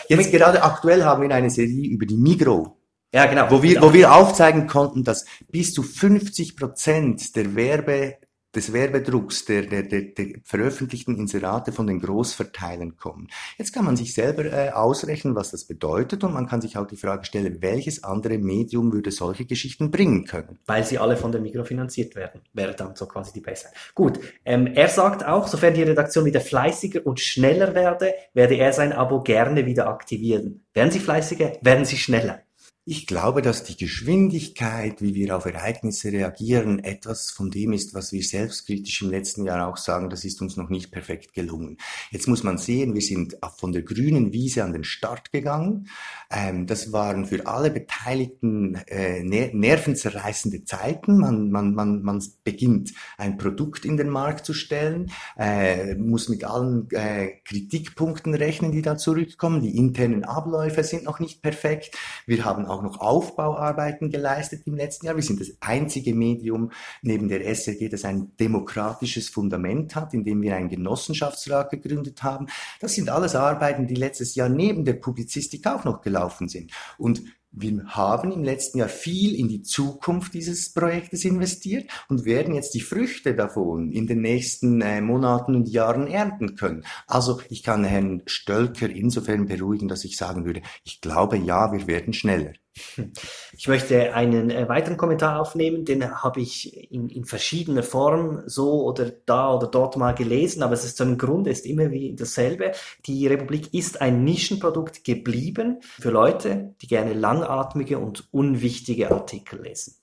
Jetzt 0.08 0.32
gerade 0.32 0.64
aktuell 0.64 1.04
haben 1.04 1.22
wir 1.22 1.36
eine 1.36 1.50
Serie 1.50 1.90
über 1.90 2.06
die 2.06 2.18
Migro. 2.18 2.78
Ja, 3.16 3.28
genau. 3.28 3.50
Wo 3.50 3.64
wir, 3.64 3.82
wo 3.82 3.94
wir 3.94 4.14
aufzeigen 4.14 4.68
konnten, 4.68 5.06
dass 5.06 5.24
bis 5.50 5.74
zu 5.74 5.84
50 5.84 6.58
Prozent 6.58 7.34
der 7.38 7.56
Werbe, 7.56 8.18
des 8.56 8.72
Werbedrucks 8.72 9.46
der, 9.46 9.64
der, 9.64 9.84
der, 9.84 10.02
der 10.02 10.28
veröffentlichten 10.44 11.18
Inserate 11.18 11.72
von 11.72 11.88
den 11.88 12.00
Großverteilern 12.00 12.96
kommen. 12.96 13.28
Jetzt 13.58 13.74
kann 13.74 13.86
man 13.86 13.98
sich 13.98 14.14
selber 14.14 14.46
äh, 14.46 14.70
ausrechnen, 14.72 15.36
was 15.36 15.52
das 15.52 15.66
bedeutet 15.66 16.24
und 16.24 16.34
man 16.34 16.48
kann 16.48 16.62
sich 16.62 16.78
auch 16.78 16.88
die 16.88 16.96
Frage 16.96 17.26
stellen, 17.26 17.62
welches 17.62 18.04
andere 18.04 18.38
Medium 18.38 18.94
würde 18.94 19.12
solche 19.12 19.46
Geschichten 19.46 19.92
bringen 19.92 20.26
können. 20.26 20.60
Weil 20.66 20.86
sie 20.86 20.98
alle 20.98 21.18
von 21.18 21.32
der 21.32 21.42
Migro 21.42 21.64
finanziert 21.64 22.16
werden, 22.16 22.42
wäre 22.54 22.76
dann 22.76 22.96
so 22.96 23.06
quasi 23.08 23.34
die 23.34 23.42
bessere. 23.42 23.72
Gut, 23.94 24.20
ähm, 24.46 24.68
er 24.68 24.88
sagt 24.88 25.26
auch, 25.26 25.48
sofern 25.48 25.74
die 25.74 25.84
Redaktion 25.84 26.26
wieder 26.26 26.42
fleißiger 26.42 27.06
und 27.06 27.20
schneller 27.20 27.76
werde, 27.76 28.14
werde 28.34 28.56
er 28.56 28.72
sein 28.74 28.94
Abo 28.94 29.22
gerne 29.22 29.66
wieder 29.66 29.88
aktivieren. 29.88 30.66
Werden 30.74 30.92
Sie 30.92 31.00
fleißiger, 31.00 31.54
werden 31.62 31.86
Sie 31.86 31.98
schneller. 31.98 32.45
Ich 32.88 33.08
glaube, 33.08 33.42
dass 33.42 33.64
die 33.64 33.78
Geschwindigkeit, 33.78 35.02
wie 35.02 35.16
wir 35.16 35.36
auf 35.36 35.46
Ereignisse 35.46 36.12
reagieren, 36.12 36.78
etwas 36.78 37.32
von 37.32 37.50
dem 37.50 37.74
ist, 37.74 37.96
was 37.96 38.12
wir 38.12 38.22
selbstkritisch 38.22 39.02
im 39.02 39.10
letzten 39.10 39.44
Jahr 39.44 39.68
auch 39.68 39.78
sagen, 39.78 40.12
das 40.12 40.24
ist 40.24 40.40
uns 40.40 40.56
noch 40.56 40.70
nicht 40.70 40.92
perfekt 40.92 41.34
gelungen. 41.34 41.78
Jetzt 42.12 42.28
muss 42.28 42.44
man 42.44 42.60
sehen, 42.60 42.94
wir 42.94 43.02
sind 43.02 43.38
von 43.58 43.72
der 43.72 43.82
grünen 43.82 44.34
Wiese 44.34 44.64
an 44.64 44.72
den 44.72 44.84
Start 44.84 45.32
gegangen. 45.32 45.88
Ähm, 46.30 46.68
das 46.68 46.92
waren 46.92 47.26
für 47.26 47.48
alle 47.48 47.72
Beteiligten 47.72 48.76
äh, 48.86 49.24
nervenzerreißende 49.24 50.66
Zeiten. 50.66 51.18
Man, 51.18 51.50
man, 51.50 51.74
man, 51.74 52.04
man 52.04 52.24
beginnt 52.44 52.94
ein 53.18 53.38
Produkt 53.38 53.86
in 53.86 53.98
den 53.98 54.10
Markt 54.10 54.46
zu 54.46 54.54
stellen, 54.54 55.12
äh, 55.40 55.96
muss 55.96 56.30
mit 56.30 56.44
allen 56.44 56.88
äh, 56.92 57.30
Kritikpunkten 57.46 58.36
rechnen, 58.36 58.72
die 58.72 58.84
da 58.84 58.96
zurückkommen. 58.96 59.64
Die 59.64 59.76
internen 59.76 60.24
Abläufe 60.24 60.84
sind 60.84 61.04
noch 61.04 61.20
nicht 61.20 61.42
perfekt. 61.42 61.98
Wir 62.28 62.46
haben 62.46 62.75
auch 62.76 62.84
noch 62.84 63.00
Aufbauarbeiten 63.00 64.10
geleistet 64.10 64.64
im 64.66 64.76
letzten 64.76 65.06
Jahr. 65.06 65.16
Wir 65.16 65.24
sind 65.24 65.40
das 65.40 65.52
einzige 65.62 66.14
Medium 66.14 66.72
neben 67.02 67.30
der 67.30 67.46
SRG, 67.46 67.90
das 67.90 68.06
ein 68.06 68.36
demokratisches 68.40 69.30
Fundament 69.30 69.96
hat, 69.96 70.14
indem 70.14 70.42
wir 70.42 70.56
einen 70.56 70.70
Genossenschaftsrat 70.70 71.72
gegründet 71.72 72.22
haben. 72.24 72.48
Das 72.80 72.94
sind 72.94 73.10
alles 73.10 73.36
Arbeiten, 73.36 73.88
die 73.88 73.96
letztes 73.96 74.36
Jahr 74.36 74.50
neben 74.50 74.86
der 74.86 74.94
Publizistik 74.94 75.66
auch 75.68 75.86
noch 75.86 76.02
gelaufen 76.02 76.50
sind. 76.50 76.72
Und 76.98 77.24
wir 77.58 77.86
haben 77.88 78.34
im 78.34 78.44
letzten 78.44 78.80
Jahr 78.80 78.90
viel 78.90 79.34
in 79.34 79.48
die 79.48 79.62
Zukunft 79.62 80.34
dieses 80.34 80.74
Projektes 80.74 81.24
investiert 81.24 81.90
und 82.10 82.26
werden 82.26 82.54
jetzt 82.54 82.74
die 82.74 82.82
Früchte 82.82 83.34
davon 83.34 83.92
in 83.92 84.08
den 84.08 84.22
nächsten 84.22 84.82
äh, 84.82 85.00
Monaten 85.00 85.56
und 85.56 85.70
Jahren 85.70 86.08
ernten 86.08 86.56
können. 86.56 86.84
Also 87.08 87.40
ich 87.50 87.64
kann 87.64 87.86
Herrn 87.86 88.24
Stölker 88.26 88.90
insofern 88.90 89.46
beruhigen, 89.46 89.88
dass 89.88 90.04
ich 90.04 90.18
sagen 90.18 90.46
würde, 90.46 90.62
ich 90.84 91.00
glaube 91.00 91.38
ja, 91.38 91.72
wir 91.72 91.88
werden 91.88 92.14
schneller. 92.14 92.54
Ich 93.58 93.68
möchte 93.68 94.14
einen 94.14 94.50
äh, 94.50 94.68
weiteren 94.68 94.98
Kommentar 94.98 95.40
aufnehmen, 95.40 95.86
den 95.86 96.22
habe 96.24 96.42
ich 96.42 96.92
in, 96.92 97.10
in, 97.10 97.26
verschiedener 97.26 97.84
Form 97.84 98.44
so 98.48 98.84
oder 98.84 99.12
da 99.26 99.54
oder 99.54 99.68
dort 99.68 99.98
mal 99.98 100.14
gelesen, 100.14 100.62
aber 100.62 100.74
es 100.74 100.84
ist 100.84 100.98
zum 100.98 101.18
Grunde 101.18 101.52
ist 101.52 101.66
immer 101.66 101.92
wie 101.92 102.16
dasselbe. 102.16 102.74
Die 103.06 103.28
Republik 103.28 103.74
ist 103.74 104.02
ein 104.02 104.24
Nischenprodukt 104.24 105.04
geblieben 105.04 105.80
für 105.82 106.12
Leute, 106.12 106.76
die 106.82 106.88
gerne 106.88 107.14
langatmige 107.14 107.98
und 108.00 108.28
unwichtige 108.32 109.12
Artikel 109.12 109.62
lesen. 109.62 109.96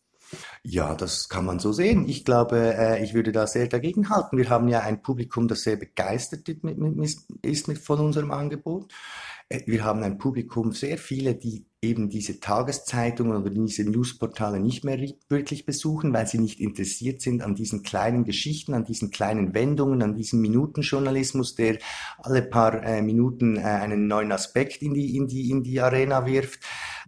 Ja, 0.62 0.94
das 0.94 1.28
kann 1.28 1.44
man 1.44 1.58
so 1.58 1.72
sehen. 1.72 2.08
Ich 2.08 2.24
glaube, 2.24 2.74
äh, 2.74 3.04
ich 3.04 3.12
würde 3.12 3.32
da 3.32 3.46
sehr 3.46 3.68
dagegen 3.68 4.08
halten. 4.08 4.38
Wir 4.38 4.48
haben 4.48 4.68
ja 4.68 4.80
ein 4.80 5.02
Publikum, 5.02 5.46
das 5.46 5.60
sehr 5.60 5.76
begeistert 5.76 6.48
ist 6.48 7.68
mit, 7.68 7.78
von 7.78 8.00
unserem 8.00 8.30
Angebot. 8.30 8.90
Äh, 9.50 9.60
wir 9.66 9.84
haben 9.84 10.02
ein 10.02 10.16
Publikum, 10.16 10.72
sehr 10.72 10.96
viele, 10.96 11.34
die 11.34 11.66
eben 11.82 12.08
diese 12.08 12.38
Tageszeitungen 12.38 13.36
oder 13.36 13.50
diese 13.50 13.82
Newsportale 13.82 14.60
nicht 14.60 14.84
mehr 14.84 15.00
wirklich 15.28 15.66
besuchen, 15.66 16.12
weil 16.12 16.28
sie 16.28 16.38
nicht 16.38 16.60
interessiert 16.60 17.20
sind 17.20 17.42
an 17.42 17.56
diesen 17.56 17.82
kleinen 17.82 18.24
Geschichten, 18.24 18.72
an 18.72 18.84
diesen 18.84 19.10
kleinen 19.10 19.52
Wendungen, 19.52 20.00
an 20.00 20.14
diesem 20.14 20.40
Minutenjournalismus, 20.40 21.56
der 21.56 21.78
alle 22.18 22.42
paar 22.42 22.84
äh, 22.84 23.02
Minuten 23.02 23.56
äh, 23.56 23.62
einen 23.62 24.06
neuen 24.06 24.30
Aspekt 24.30 24.80
in 24.80 24.94
die, 24.94 25.16
in, 25.16 25.26
die, 25.26 25.50
in 25.50 25.64
die 25.64 25.80
Arena 25.80 26.24
wirft. 26.24 26.60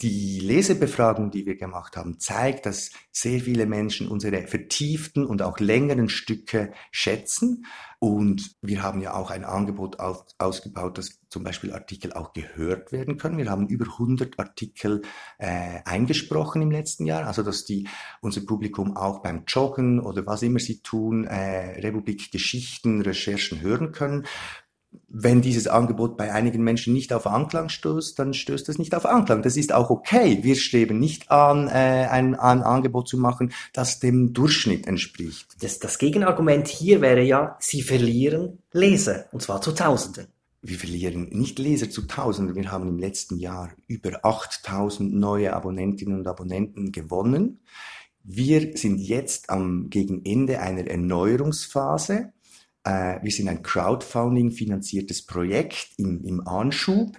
Die 0.02 0.40
Lesebefragung, 0.40 1.30
die 1.30 1.46
wir 1.46 1.54
gemacht 1.54 1.96
haben, 1.96 2.18
zeigt, 2.18 2.66
dass 2.66 2.90
sehr 3.12 3.38
viele 3.40 3.66
Menschen 3.66 4.08
unsere 4.08 4.48
vertieften 4.48 5.24
und 5.24 5.40
auch 5.40 5.60
längeren 5.60 6.08
Stücke 6.08 6.72
schätzen. 6.90 7.64
Und 8.04 8.56
wir 8.60 8.82
haben 8.82 9.00
ja 9.00 9.14
auch 9.14 9.30
ein 9.30 9.44
Angebot 9.44 9.98
auf, 9.98 10.26
ausgebaut, 10.36 10.98
dass 10.98 11.20
zum 11.30 11.42
Beispiel 11.42 11.72
Artikel 11.72 12.12
auch 12.12 12.34
gehört 12.34 12.92
werden 12.92 13.16
können. 13.16 13.38
Wir 13.38 13.50
haben 13.50 13.66
über 13.66 13.86
100 13.86 14.38
Artikel 14.38 15.00
äh, 15.38 15.80
eingesprochen 15.86 16.60
im 16.60 16.70
letzten 16.70 17.06
Jahr, 17.06 17.26
also 17.26 17.42
dass 17.42 17.64
die 17.64 17.88
unser 18.20 18.42
Publikum 18.42 18.94
auch 18.94 19.22
beim 19.22 19.44
Joggen 19.46 20.00
oder 20.00 20.26
was 20.26 20.42
immer 20.42 20.58
sie 20.58 20.82
tun, 20.82 21.24
äh, 21.24 21.80
Republik 21.80 22.30
Geschichten, 22.30 23.00
Recherchen 23.00 23.62
hören 23.62 23.92
können 23.92 24.26
wenn 25.08 25.42
dieses 25.42 25.66
Angebot 25.66 26.16
bei 26.16 26.32
einigen 26.32 26.62
Menschen 26.62 26.92
nicht 26.92 27.12
auf 27.12 27.26
Anklang 27.26 27.68
stößt, 27.68 28.18
dann 28.18 28.34
stößt 28.34 28.68
es 28.68 28.78
nicht 28.78 28.94
auf 28.94 29.06
Anklang. 29.06 29.42
Das 29.42 29.56
ist 29.56 29.72
auch 29.72 29.90
okay. 29.90 30.38
Wir 30.42 30.56
streben 30.56 30.98
nicht 30.98 31.30
an, 31.30 31.68
äh, 31.68 32.08
ein, 32.10 32.34
ein 32.34 32.62
Angebot 32.62 33.08
zu 33.08 33.18
machen, 33.18 33.52
das 33.72 34.00
dem 34.00 34.32
Durchschnitt 34.32 34.86
entspricht. 34.86 35.56
Das, 35.60 35.78
das 35.78 35.98
Gegenargument 35.98 36.68
hier 36.68 37.00
wäre 37.00 37.22
ja, 37.22 37.56
Sie 37.60 37.82
verlieren 37.82 38.58
Leser, 38.72 39.26
und 39.32 39.42
zwar 39.42 39.60
zu 39.60 39.72
Tausenden. 39.72 40.26
Wir 40.62 40.78
verlieren 40.78 41.28
nicht 41.30 41.58
Leser 41.58 41.90
zu 41.90 42.02
Tausenden. 42.02 42.56
Wir 42.56 42.72
haben 42.72 42.88
im 42.88 42.98
letzten 42.98 43.36
Jahr 43.36 43.70
über 43.86 44.24
8000 44.24 45.14
neue 45.14 45.52
Abonnentinnen 45.52 46.18
und 46.18 46.26
Abonnenten 46.26 46.90
gewonnen. 46.90 47.60
Wir 48.22 48.74
sind 48.76 48.98
jetzt 48.98 49.50
am 49.50 49.90
Gegenende 49.90 50.60
einer 50.60 50.86
Erneuerungsphase 50.86 52.32
äh, 52.84 53.18
wir 53.22 53.30
sind 53.30 53.48
ein 53.48 53.62
Crowdfunding-finanziertes 53.62 55.26
Projekt 55.26 55.88
im, 55.96 56.22
im 56.24 56.46
Anschub. 56.46 57.16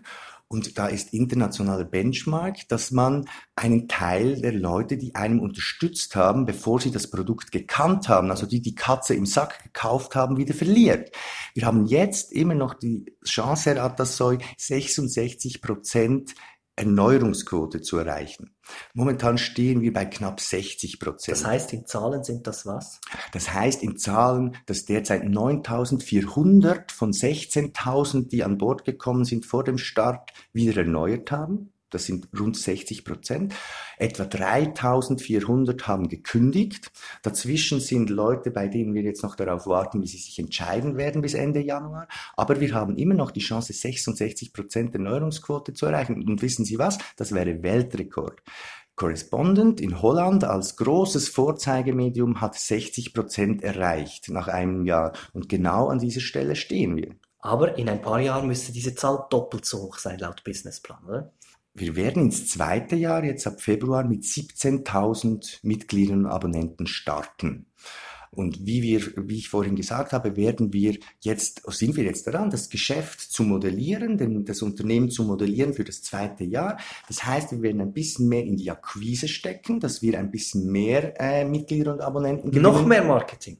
Und 0.47 0.77
da 0.77 0.87
ist 0.87 1.11
internationaler 1.11 1.85
Benchmark, 1.85 2.67
dass 2.69 2.91
man 2.91 3.27
einen 3.55 3.87
Teil 3.87 4.39
der 4.41 4.53
Leute, 4.53 4.95
die 4.95 5.15
einem 5.15 5.39
unterstützt 5.39 6.15
haben, 6.15 6.45
bevor 6.45 6.79
sie 6.79 6.91
das 6.91 7.09
Produkt 7.09 7.51
gekannt 7.51 8.09
haben, 8.09 8.29
also 8.29 8.45
die 8.45 8.61
die 8.61 8.75
Katze 8.75 9.15
im 9.15 9.25
Sack 9.25 9.63
gekauft 9.63 10.15
haben, 10.15 10.37
wieder 10.37 10.53
verliert. 10.53 11.11
Wir 11.55 11.65
haben 11.65 11.87
jetzt 11.87 12.31
immer 12.31 12.53
noch 12.53 12.75
die 12.75 13.05
Chance, 13.25 13.71
Herr 13.71 13.83
Atassoy, 13.83 14.37
66 14.57 15.61
Prozent 15.63 16.35
Erneuerungsquote 16.75 17.81
zu 17.81 17.97
erreichen. 17.97 18.55
Momentan 18.93 19.37
stehen 19.37 19.81
wir 19.81 19.93
bei 19.93 20.05
knapp 20.05 20.41
60 20.41 20.99
Prozent. 20.99 21.37
Das 21.37 21.45
heißt, 21.45 21.73
in 21.73 21.85
Zahlen 21.85 22.23
sind 22.23 22.47
das 22.47 22.65
was? 22.65 22.99
Das 23.31 23.53
heißt 23.53 23.83
in 23.83 23.97
Zahlen, 23.97 24.57
dass 24.65 24.85
derzeit 24.85 25.23
9.400 25.23 26.91
von 26.91 27.11
16.000, 27.11 28.27
die 28.27 28.43
an 28.43 28.57
Bord 28.57 28.83
gekommen 28.83 29.23
sind 29.23 29.45
vor 29.45 29.63
dem 29.63 29.77
Start, 29.77 30.31
wieder 30.51 30.77
erneuert 30.77 31.31
haben 31.31 31.71
das 31.95 32.05
sind 32.05 32.27
rund 32.37 32.57
60 32.57 33.05
Prozent. 33.05 33.55
Etwa 33.97 34.25
3400 34.25 35.87
haben 35.87 36.09
gekündigt. 36.09 36.91
Dazwischen 37.23 37.79
sind 37.79 38.09
Leute, 38.09 38.51
bei 38.51 38.67
denen 38.67 38.93
wir 38.93 39.01
jetzt 39.01 39.23
noch 39.23 39.35
darauf 39.35 39.65
warten, 39.65 40.01
wie 40.01 40.07
sie 40.07 40.17
sich 40.17 40.37
entscheiden 40.37 40.97
werden 40.97 41.21
bis 41.21 41.33
Ende 41.33 41.61
Januar. 41.61 42.07
Aber 42.35 42.59
wir 42.59 42.73
haben 42.73 42.97
immer 42.97 43.13
noch 43.13 43.31
die 43.31 43.39
Chance, 43.39 43.73
66 43.73 44.51
Prozent 44.51 44.93
Erneuerungsquote 44.93 45.73
zu 45.73 45.85
erreichen. 45.85 46.27
Und 46.27 46.41
wissen 46.41 46.65
Sie 46.65 46.77
was? 46.77 46.97
Das 47.15 47.33
wäre 47.33 47.63
Weltrekord. 47.63 48.41
Correspondent 48.95 49.81
in 49.81 50.01
Holland 50.01 50.43
als 50.43 50.75
großes 50.77 51.29
Vorzeigemedium 51.29 52.39
hat 52.41 52.55
60 52.55 53.13
Prozent 53.13 53.63
erreicht 53.63 54.29
nach 54.29 54.47
einem 54.47 54.85
Jahr. 54.85 55.13
Und 55.33 55.49
genau 55.49 55.87
an 55.87 55.99
dieser 55.99 56.21
Stelle 56.21 56.55
stehen 56.55 56.95
wir. 56.95 57.15
Aber 57.39 57.77
in 57.77 57.87
ein 57.89 58.01
paar 58.01 58.19
Jahren 58.19 58.47
müsste 58.47 58.71
diese 58.71 58.95
Zahl 58.95 59.27
doppelt 59.29 59.65
so 59.65 59.83
hoch 59.83 59.99
sein, 59.99 60.17
laut 60.17 60.43
Businessplan, 60.43 61.05
oder? 61.05 61.33
Wir 61.75 61.95
werden 61.95 62.23
ins 62.23 62.47
zweite 62.47 62.95
Jahr 62.95 63.23
jetzt 63.23 63.45
ab 63.45 63.61
Februar 63.61 64.05
mit 64.05 64.23
17.000 64.23 65.59
Mitgliedern 65.61 66.25
und 66.25 66.31
Abonnenten 66.31 66.87
starten. 66.87 67.65
Und 68.31 68.65
wie 68.65 68.81
wir, 68.81 69.01
wie 69.15 69.37
ich 69.37 69.49
vorhin 69.49 69.75
gesagt 69.75 70.11
habe, 70.11 70.35
werden 70.35 70.73
wir 70.73 70.97
jetzt, 71.21 71.61
sind 71.71 71.95
wir 71.95 72.03
jetzt 72.03 72.27
daran, 72.27 72.49
das 72.49 72.69
Geschäft 72.69 73.21
zu 73.21 73.43
modellieren, 73.43 74.17
denn 74.17 74.43
das 74.43 74.61
Unternehmen 74.61 75.09
zu 75.09 75.23
modellieren 75.23 75.73
für 75.73 75.85
das 75.85 76.01
zweite 76.01 76.43
Jahr. 76.43 76.77
Das 77.07 77.25
heißt, 77.25 77.51
wir 77.51 77.61
werden 77.61 77.81
ein 77.81 77.93
bisschen 77.93 78.27
mehr 78.27 78.43
in 78.43 78.57
die 78.57 78.71
Akquise 78.71 79.29
stecken, 79.29 79.79
dass 79.79 80.01
wir 80.01 80.19
ein 80.19 80.31
bisschen 80.31 80.69
mehr 80.69 81.13
äh, 81.19 81.45
Mitglieder 81.45 81.93
und 81.93 82.01
Abonnenten 82.01 82.51
gewinnen. 82.51 82.63
Noch 82.63 82.85
mehr 82.85 83.03
Marketing. 83.03 83.57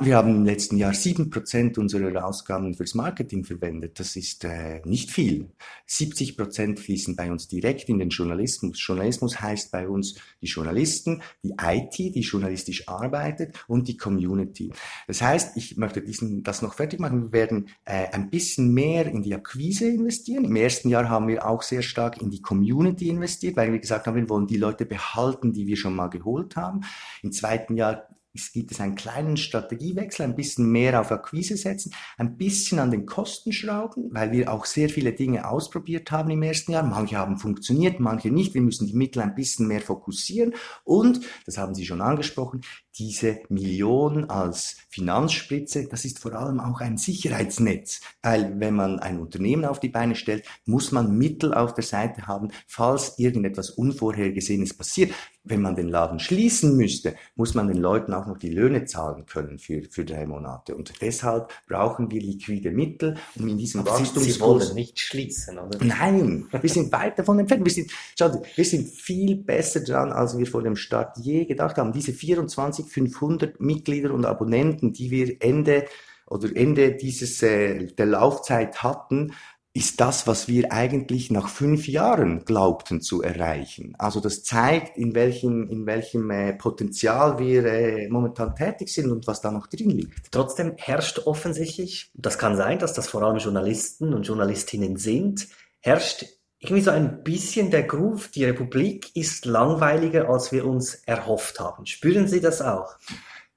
Wir 0.00 0.16
haben 0.16 0.30
im 0.30 0.44
letzten 0.44 0.78
Jahr 0.78 0.94
sieben 0.94 1.28
Prozent 1.28 1.76
unserer 1.76 2.24
Ausgaben 2.24 2.74
fürs 2.74 2.94
Marketing 2.94 3.44
verwendet. 3.44 4.00
Das 4.00 4.16
ist 4.16 4.44
äh, 4.44 4.80
nicht 4.84 5.10
viel. 5.10 5.50
70 5.86 6.36
Prozent 6.38 6.80
fließen 6.80 7.16
bei 7.16 7.30
uns 7.30 7.48
direkt 7.48 7.88
in 7.90 7.98
den 7.98 8.08
Journalismus. 8.08 8.78
Journalismus 8.84 9.40
heißt 9.40 9.70
bei 9.72 9.86
uns 9.88 10.14
die 10.40 10.46
Journalisten, 10.46 11.22
die 11.42 11.54
IT, 11.60 11.98
die 11.98 12.20
journalistisch 12.20 12.88
arbeitet 12.88 13.64
und 13.68 13.86
die 13.88 13.96
Community. 13.96 14.72
Das 15.06 15.20
heißt, 15.20 15.56
ich 15.56 15.76
möchte 15.76 16.00
diesen, 16.00 16.42
das 16.42 16.62
noch 16.62 16.74
fertig 16.74 16.98
machen. 16.98 17.24
Wir 17.24 17.32
werden 17.32 17.68
äh, 17.84 18.08
ein 18.12 18.30
bisschen 18.30 18.72
mehr 18.72 19.06
in 19.06 19.22
die 19.22 19.34
Akquise 19.34 19.88
investieren. 19.88 20.44
Im 20.44 20.56
ersten 20.56 20.88
Jahr 20.88 21.10
haben 21.10 21.28
wir 21.28 21.46
auch 21.46 21.62
sehr 21.62 21.82
stark 21.82 22.22
in 22.22 22.30
die 22.30 22.40
Community 22.40 23.08
investiert, 23.08 23.56
weil 23.56 23.72
wir 23.72 23.80
gesagt 23.80 24.06
haben, 24.06 24.16
wir 24.16 24.28
wollen 24.30 24.46
die 24.46 24.56
Leute 24.56 24.86
behalten, 24.86 25.52
die 25.52 25.66
wir 25.66 25.76
schon 25.76 25.94
mal 25.94 26.08
geholt 26.08 26.56
haben. 26.56 26.82
Im 27.22 27.32
zweiten 27.32 27.76
Jahr 27.76 28.08
es 28.34 28.52
gibt 28.52 28.72
es 28.72 28.80
einen 28.80 28.96
kleinen 28.96 29.36
Strategiewechsel, 29.36 30.24
ein 30.24 30.34
bisschen 30.34 30.70
mehr 30.70 31.00
auf 31.00 31.12
Akquise 31.12 31.56
setzen, 31.56 31.94
ein 32.18 32.36
bisschen 32.36 32.80
an 32.80 32.90
den 32.90 33.06
Kosten 33.06 33.52
schrauben, 33.52 34.08
weil 34.12 34.32
wir 34.32 34.52
auch 34.52 34.64
sehr 34.64 34.88
viele 34.88 35.12
Dinge 35.12 35.48
ausprobiert 35.48 36.10
haben 36.10 36.30
im 36.30 36.42
ersten 36.42 36.72
Jahr. 36.72 36.82
Manche 36.82 37.16
haben 37.16 37.38
funktioniert, 37.38 38.00
manche 38.00 38.30
nicht. 38.30 38.54
Wir 38.54 38.62
müssen 38.62 38.86
die 38.86 38.94
Mittel 38.94 39.22
ein 39.22 39.34
bisschen 39.34 39.68
mehr 39.68 39.80
fokussieren 39.80 40.54
und, 40.82 41.20
das 41.46 41.58
haben 41.58 41.74
Sie 41.74 41.86
schon 41.86 42.00
angesprochen, 42.00 42.62
diese 42.98 43.40
Million 43.48 44.30
als 44.30 44.76
Finanzspritze, 44.88 45.88
das 45.88 46.04
ist 46.04 46.20
vor 46.20 46.34
allem 46.34 46.60
auch 46.60 46.80
ein 46.80 46.96
Sicherheitsnetz, 46.96 48.00
weil 48.22 48.60
wenn 48.60 48.74
man 48.74 49.00
ein 49.00 49.18
Unternehmen 49.18 49.64
auf 49.64 49.80
die 49.80 49.88
Beine 49.88 50.14
stellt, 50.14 50.44
muss 50.66 50.92
man 50.92 51.16
Mittel 51.16 51.52
auf 51.52 51.74
der 51.74 51.84
Seite 51.84 52.26
haben, 52.28 52.50
falls 52.68 53.18
irgendetwas 53.18 53.70
Unvorhergesehenes 53.70 54.74
passiert. 54.74 55.12
Wenn 55.46 55.60
man 55.60 55.76
den 55.76 55.88
Laden 55.88 56.20
schließen 56.20 56.74
müsste, 56.74 57.16
muss 57.34 57.52
man 57.52 57.68
den 57.68 57.76
Leuten 57.76 58.14
auch 58.14 58.26
noch 58.26 58.38
die 58.38 58.48
Löhne 58.48 58.86
zahlen 58.86 59.26
können 59.26 59.58
für, 59.58 59.82
für 59.90 60.06
drei 60.06 60.26
Monate. 60.26 60.74
Und 60.74 61.02
deshalb 61.02 61.52
brauchen 61.68 62.10
wir 62.10 62.22
liquide 62.22 62.70
Mittel, 62.70 63.18
um 63.34 63.48
in 63.48 63.58
diesem 63.58 63.84
Wachstumskurs... 63.84 64.34
Sie 64.34 64.40
wollen 64.40 64.74
nicht 64.74 64.98
schließen, 64.98 65.58
oder? 65.58 65.84
Nein, 65.84 66.46
wir 66.50 66.70
sind 66.70 66.90
weit 66.92 67.18
davon 67.18 67.40
entfernt. 67.40 67.62
Wir 67.62 67.72
sind, 67.72 67.90
schaut, 68.18 68.40
wir 68.56 68.64
sind 68.64 68.88
viel 68.88 69.36
besser 69.36 69.80
dran, 69.80 70.12
als 70.12 70.38
wir 70.38 70.46
vor 70.46 70.62
dem 70.62 70.76
Start 70.76 71.18
je 71.18 71.44
gedacht 71.44 71.76
haben. 71.76 71.92
Diese 71.92 72.14
24 72.14 72.83
500 72.84 73.60
Mitglieder 73.60 74.12
und 74.12 74.24
Abonnenten, 74.24 74.92
die 74.92 75.10
wir 75.10 75.36
Ende 75.40 75.86
oder 76.26 76.54
Ende 76.56 76.94
dieses 76.94 77.42
äh, 77.42 77.86
der 77.86 78.06
Laufzeit 78.06 78.82
hatten, 78.82 79.32
ist 79.76 80.00
das, 80.00 80.28
was 80.28 80.46
wir 80.46 80.72
eigentlich 80.72 81.32
nach 81.32 81.48
fünf 81.48 81.88
Jahren 81.88 82.44
glaubten 82.44 83.00
zu 83.00 83.22
erreichen. 83.22 83.96
Also 83.98 84.20
das 84.20 84.44
zeigt, 84.44 84.96
in 84.96 85.16
welchem, 85.16 85.68
in 85.68 85.84
welchem 85.84 86.30
äh, 86.30 86.52
Potenzial 86.52 87.40
wir 87.40 87.64
äh, 87.64 88.08
momentan 88.08 88.54
tätig 88.54 88.94
sind 88.94 89.10
und 89.10 89.26
was 89.26 89.40
da 89.40 89.50
noch 89.50 89.66
drin 89.66 89.90
liegt. 89.90 90.30
Trotzdem 90.30 90.74
herrscht 90.76 91.18
offensichtlich, 91.26 92.12
das 92.14 92.38
kann 92.38 92.56
sein, 92.56 92.78
dass 92.78 92.92
das 92.92 93.08
vor 93.08 93.22
allem 93.22 93.38
Journalisten 93.38 94.14
und 94.14 94.28
Journalistinnen 94.28 94.96
sind, 94.96 95.48
herrscht 95.80 96.24
irgendwie 96.64 96.82
so 96.82 96.90
ein 96.90 97.22
bisschen 97.22 97.70
der 97.70 97.82
Groove, 97.82 98.28
die 98.28 98.44
Republik 98.44 99.14
ist 99.14 99.44
langweiliger, 99.44 100.28
als 100.28 100.50
wir 100.50 100.66
uns 100.66 100.94
erhofft 101.06 101.60
haben. 101.60 101.86
Spüren 101.86 102.26
Sie 102.26 102.40
das 102.40 102.62
auch? 102.62 102.96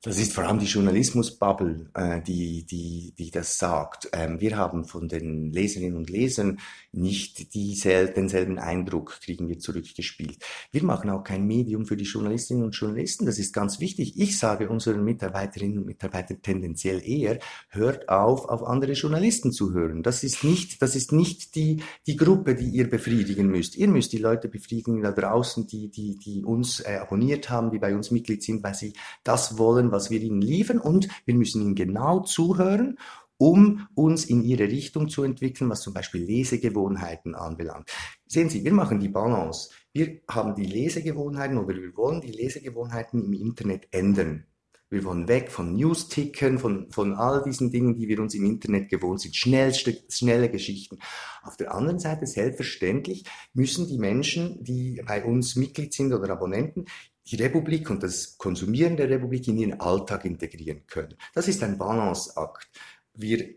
Das 0.04 0.20
ist 0.20 0.34
vor 0.34 0.44
allem 0.44 0.60
die 0.60 0.68
Journalismusbubble, 0.68 1.90
äh, 1.96 2.22
die, 2.22 2.64
die, 2.68 3.16
die 3.18 3.32
das 3.32 3.58
sagt. 3.58 4.08
Ähm, 4.14 4.40
wir 4.40 4.56
haben 4.56 4.86
von 4.86 5.10
den 5.10 5.52
Leserinnen 5.52 5.98
und 5.98 6.12
Lesern 6.12 6.60
nicht 6.92 7.56
diesel 7.56 8.14
denselben 8.14 8.60
Eindruck, 8.60 9.20
kriegen 9.22 9.50
wir 9.50 9.58
zurückgespielt. 9.58 10.38
Wir 10.72 10.84
machen 10.84 11.10
auch 11.10 11.24
kein 11.24 11.48
Medium 11.48 11.88
für 11.88 11.98
die 11.98 12.06
Journalistinnen 12.06 12.64
und 12.64 12.76
Journalisten. 12.76 13.26
Das 13.26 13.40
ist 13.40 13.54
ganz 13.54 13.80
wichtig. 13.80 14.20
Ich 14.20 14.38
sage 14.38 14.70
unseren 14.70 15.04
Mitarbeiterinnen 15.04 15.80
und 15.80 15.88
Mitarbeitern 15.88 16.44
tendenziell 16.44 17.02
eher, 17.04 17.40
hört 17.70 18.08
auf, 18.08 18.46
auf 18.46 18.64
andere 18.64 18.92
Journalisten 18.92 19.52
zu 19.52 19.74
hören. 19.74 20.04
Das 20.04 20.24
ist 20.24 20.44
nicht, 20.44 20.80
das 20.84 20.96
ist 20.96 21.12
nicht 21.12 21.56
die, 21.56 21.82
die 22.06 22.18
Gruppe, 22.18 22.54
die 22.54 22.70
ihr 22.70 22.88
befriedigen 22.88 23.48
müsst. 23.48 23.76
Ihr 23.76 23.88
müsst 23.88 24.14
die 24.14 24.20
Leute 24.20 24.48
befriedigen 24.48 25.02
da 25.02 25.12
draußen, 25.12 25.66
die, 25.66 25.90
die, 25.90 26.18
die 26.18 26.44
uns 26.44 26.82
äh, 26.82 26.98
abonniert 27.02 27.50
haben, 27.50 27.72
die 27.72 27.80
bei 27.80 27.96
uns 27.96 28.12
Mitglied 28.12 28.44
sind, 28.44 28.62
weil 28.64 28.76
sie 28.76 28.94
das 29.24 29.58
wollen, 29.58 29.87
was 29.92 30.10
wir 30.10 30.22
ihnen 30.22 30.42
liefern 30.42 30.80
und 30.80 31.08
wir 31.26 31.36
müssen 31.36 31.62
ihnen 31.62 31.76
genau 31.76 32.22
zuhören 32.22 32.98
um 33.38 33.88
uns 33.94 34.26
in 34.26 34.44
ihre 34.44 34.64
Richtung 34.64 35.10
zu 35.10 35.24
entwickeln, 35.24 35.70
was 35.70 35.82
zum 35.82 35.94
Beispiel 35.94 36.24
Lesegewohnheiten 36.24 37.36
anbelangt. 37.36 37.92
Sehen 38.26 38.50
Sie, 38.50 38.64
wir 38.64 38.74
machen 38.74 39.00
die 39.00 39.10
Balance. 39.10 39.70
Wir 39.94 40.22
haben 40.30 40.56
die 40.56 40.66
Lesegewohnheiten 40.66 41.58
oder 41.58 41.76
wir 41.76 41.96
wollen 41.96 42.22
die 42.22 42.32
Lesegewohnheiten 42.32 43.24
im 43.24 43.34
Internet 43.34 43.88
ändern. 43.92 44.46
Wir 44.90 45.04
wollen 45.04 45.28
weg 45.28 45.52
von 45.52 45.76
News-Ticken, 45.76 46.60
von, 46.60 46.90
von 46.92 47.14
all 47.14 47.44
diesen 47.44 47.72
Dingen, 47.72 47.96
die 47.96 48.08
wir 48.08 48.22
uns 48.22 48.34
im 48.36 48.46
Internet 48.46 48.90
gewohnt 48.90 49.20
sind. 49.20 49.36
Schnellste, 49.36 49.98
schnelle 50.10 50.50
Geschichten. 50.50 51.00
Auf 51.44 51.58
der 51.58 51.76
anderen 51.76 52.00
Seite, 52.00 52.26
selbstverständlich, 52.26 53.26
müssen 53.54 53.88
die 53.88 53.98
Menschen, 53.98 54.64
die 54.64 55.02
bei 55.06 55.26
uns 55.26 55.58
Mitglied 55.58 55.94
sind 55.94 56.14
oder 56.14 56.32
Abonnenten, 56.32 56.86
die 57.30 57.36
Republik 57.36 57.90
und 57.90 58.04
das 58.04 58.38
Konsumieren 58.38 58.98
der 58.98 59.10
Republik 59.10 59.48
in 59.48 59.58
ihren 59.58 59.80
Alltag 59.80 60.26
integrieren 60.26 60.84
können. 60.88 61.16
Das 61.34 61.48
ist 61.48 61.64
ein 61.64 61.78
Balanceakt 61.78 62.70
wir 63.18 63.50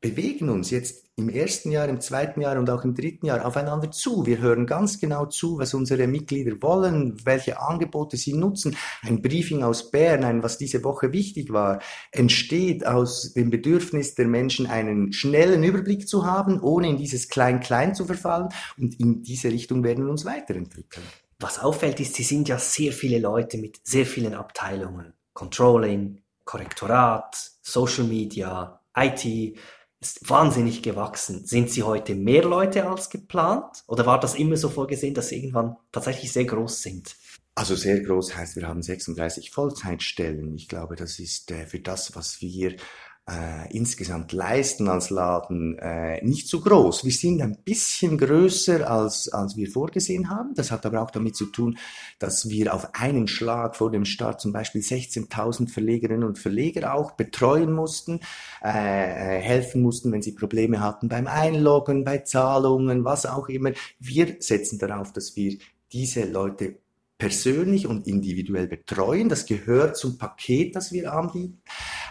bewegen 0.00 0.48
uns 0.48 0.70
jetzt 0.70 1.06
im 1.16 1.28
ersten 1.28 1.72
Jahr, 1.72 1.88
im 1.88 2.00
zweiten 2.00 2.40
Jahr 2.40 2.56
und 2.56 2.70
auch 2.70 2.84
im 2.84 2.94
dritten 2.94 3.26
Jahr 3.26 3.44
aufeinander 3.44 3.90
zu. 3.90 4.24
Wir 4.26 4.38
hören 4.38 4.66
ganz 4.66 5.00
genau 5.00 5.26
zu, 5.26 5.58
was 5.58 5.74
unsere 5.74 6.06
Mitglieder 6.06 6.62
wollen, 6.62 7.16
welche 7.24 7.60
Angebote 7.60 8.16
sie 8.16 8.34
nutzen. 8.34 8.76
Ein 9.02 9.20
Briefing 9.20 9.64
aus 9.64 9.90
Bern, 9.90 10.22
ein, 10.22 10.44
was 10.44 10.58
diese 10.58 10.84
Woche 10.84 11.12
wichtig 11.12 11.52
war, 11.52 11.80
entsteht 12.12 12.86
aus 12.86 13.32
dem 13.32 13.50
Bedürfnis 13.50 14.14
der 14.14 14.28
Menschen, 14.28 14.68
einen 14.68 15.12
schnellen 15.12 15.64
Überblick 15.64 16.06
zu 16.08 16.24
haben, 16.24 16.60
ohne 16.60 16.90
in 16.90 16.96
dieses 16.96 17.28
Klein-Klein 17.28 17.96
zu 17.96 18.04
verfallen. 18.04 18.50
Und 18.76 19.00
in 19.00 19.22
diese 19.22 19.48
Richtung 19.50 19.82
werden 19.82 20.04
wir 20.04 20.12
uns 20.12 20.24
weiterentwickeln. 20.24 21.04
Was 21.40 21.60
auffällt, 21.60 22.00
ist, 22.00 22.14
sie 22.14 22.24
sind 22.24 22.48
ja 22.48 22.58
sehr 22.58 22.92
viele 22.92 23.18
Leute 23.18 23.58
mit 23.58 23.80
sehr 23.84 24.06
vielen 24.06 24.34
Abteilungen. 24.34 25.12
Controlling, 25.34 26.22
Korrektorat, 26.44 27.36
Social 27.62 28.04
Media, 28.04 28.80
IT 28.96 29.56
ist 30.00 30.28
wahnsinnig 30.28 30.82
gewachsen. 30.82 31.46
Sind 31.46 31.70
Sie 31.70 31.82
heute 31.82 32.14
mehr 32.14 32.44
Leute 32.44 32.88
als 32.88 33.10
geplant? 33.10 33.84
Oder 33.86 34.06
war 34.06 34.18
das 34.18 34.34
immer 34.34 34.56
so 34.56 34.68
vorgesehen, 34.68 35.14
dass 35.14 35.28
Sie 35.28 35.36
irgendwann 35.36 35.76
tatsächlich 35.92 36.32
sehr 36.32 36.44
groß 36.44 36.82
sind? 36.82 37.16
Also 37.54 37.74
sehr 37.74 38.00
groß 38.00 38.36
heißt, 38.36 38.56
wir 38.56 38.68
haben 38.68 38.82
36 38.82 39.50
Vollzeitstellen. 39.50 40.54
Ich 40.54 40.68
glaube, 40.68 40.94
das 40.94 41.18
ist 41.18 41.50
äh, 41.50 41.66
für 41.66 41.80
das, 41.80 42.14
was 42.14 42.40
wir 42.40 42.76
äh, 43.28 43.76
insgesamt 43.76 44.32
leisten 44.32 44.88
als 44.88 45.10
Laden 45.10 45.78
äh, 45.78 46.24
nicht 46.24 46.48
so 46.48 46.60
groß. 46.60 47.04
Wir 47.04 47.12
sind 47.12 47.42
ein 47.42 47.58
bisschen 47.62 48.16
größer, 48.16 48.90
als, 48.90 49.28
als 49.28 49.56
wir 49.56 49.70
vorgesehen 49.70 50.30
haben. 50.30 50.54
Das 50.54 50.70
hat 50.70 50.86
aber 50.86 51.02
auch 51.02 51.10
damit 51.10 51.36
zu 51.36 51.46
tun, 51.46 51.76
dass 52.18 52.48
wir 52.48 52.74
auf 52.74 52.94
einen 52.94 53.28
Schlag 53.28 53.76
vor 53.76 53.90
dem 53.90 54.04
Start 54.04 54.40
zum 54.40 54.52
Beispiel 54.52 54.80
16.000 54.80 55.68
Verlegerinnen 55.68 56.26
und 56.26 56.38
Verleger 56.38 56.94
auch 56.94 57.12
betreuen 57.12 57.72
mussten, 57.72 58.20
äh, 58.64 58.68
äh, 58.68 59.40
helfen 59.40 59.82
mussten, 59.82 60.10
wenn 60.10 60.22
sie 60.22 60.32
Probleme 60.32 60.80
hatten 60.80 61.08
beim 61.08 61.26
Einloggen, 61.26 62.04
bei 62.04 62.18
Zahlungen, 62.18 63.04
was 63.04 63.26
auch 63.26 63.48
immer. 63.48 63.72
Wir 63.98 64.36
setzen 64.40 64.78
darauf, 64.78 65.12
dass 65.12 65.36
wir 65.36 65.58
diese 65.92 66.24
Leute 66.24 66.78
persönlich 67.18 67.86
und 67.86 68.06
individuell 68.06 68.68
betreuen. 68.68 69.28
Das 69.28 69.44
gehört 69.46 69.96
zum 69.96 70.18
Paket, 70.18 70.76
das 70.76 70.92
wir 70.92 71.12
anbieten. 71.12 71.60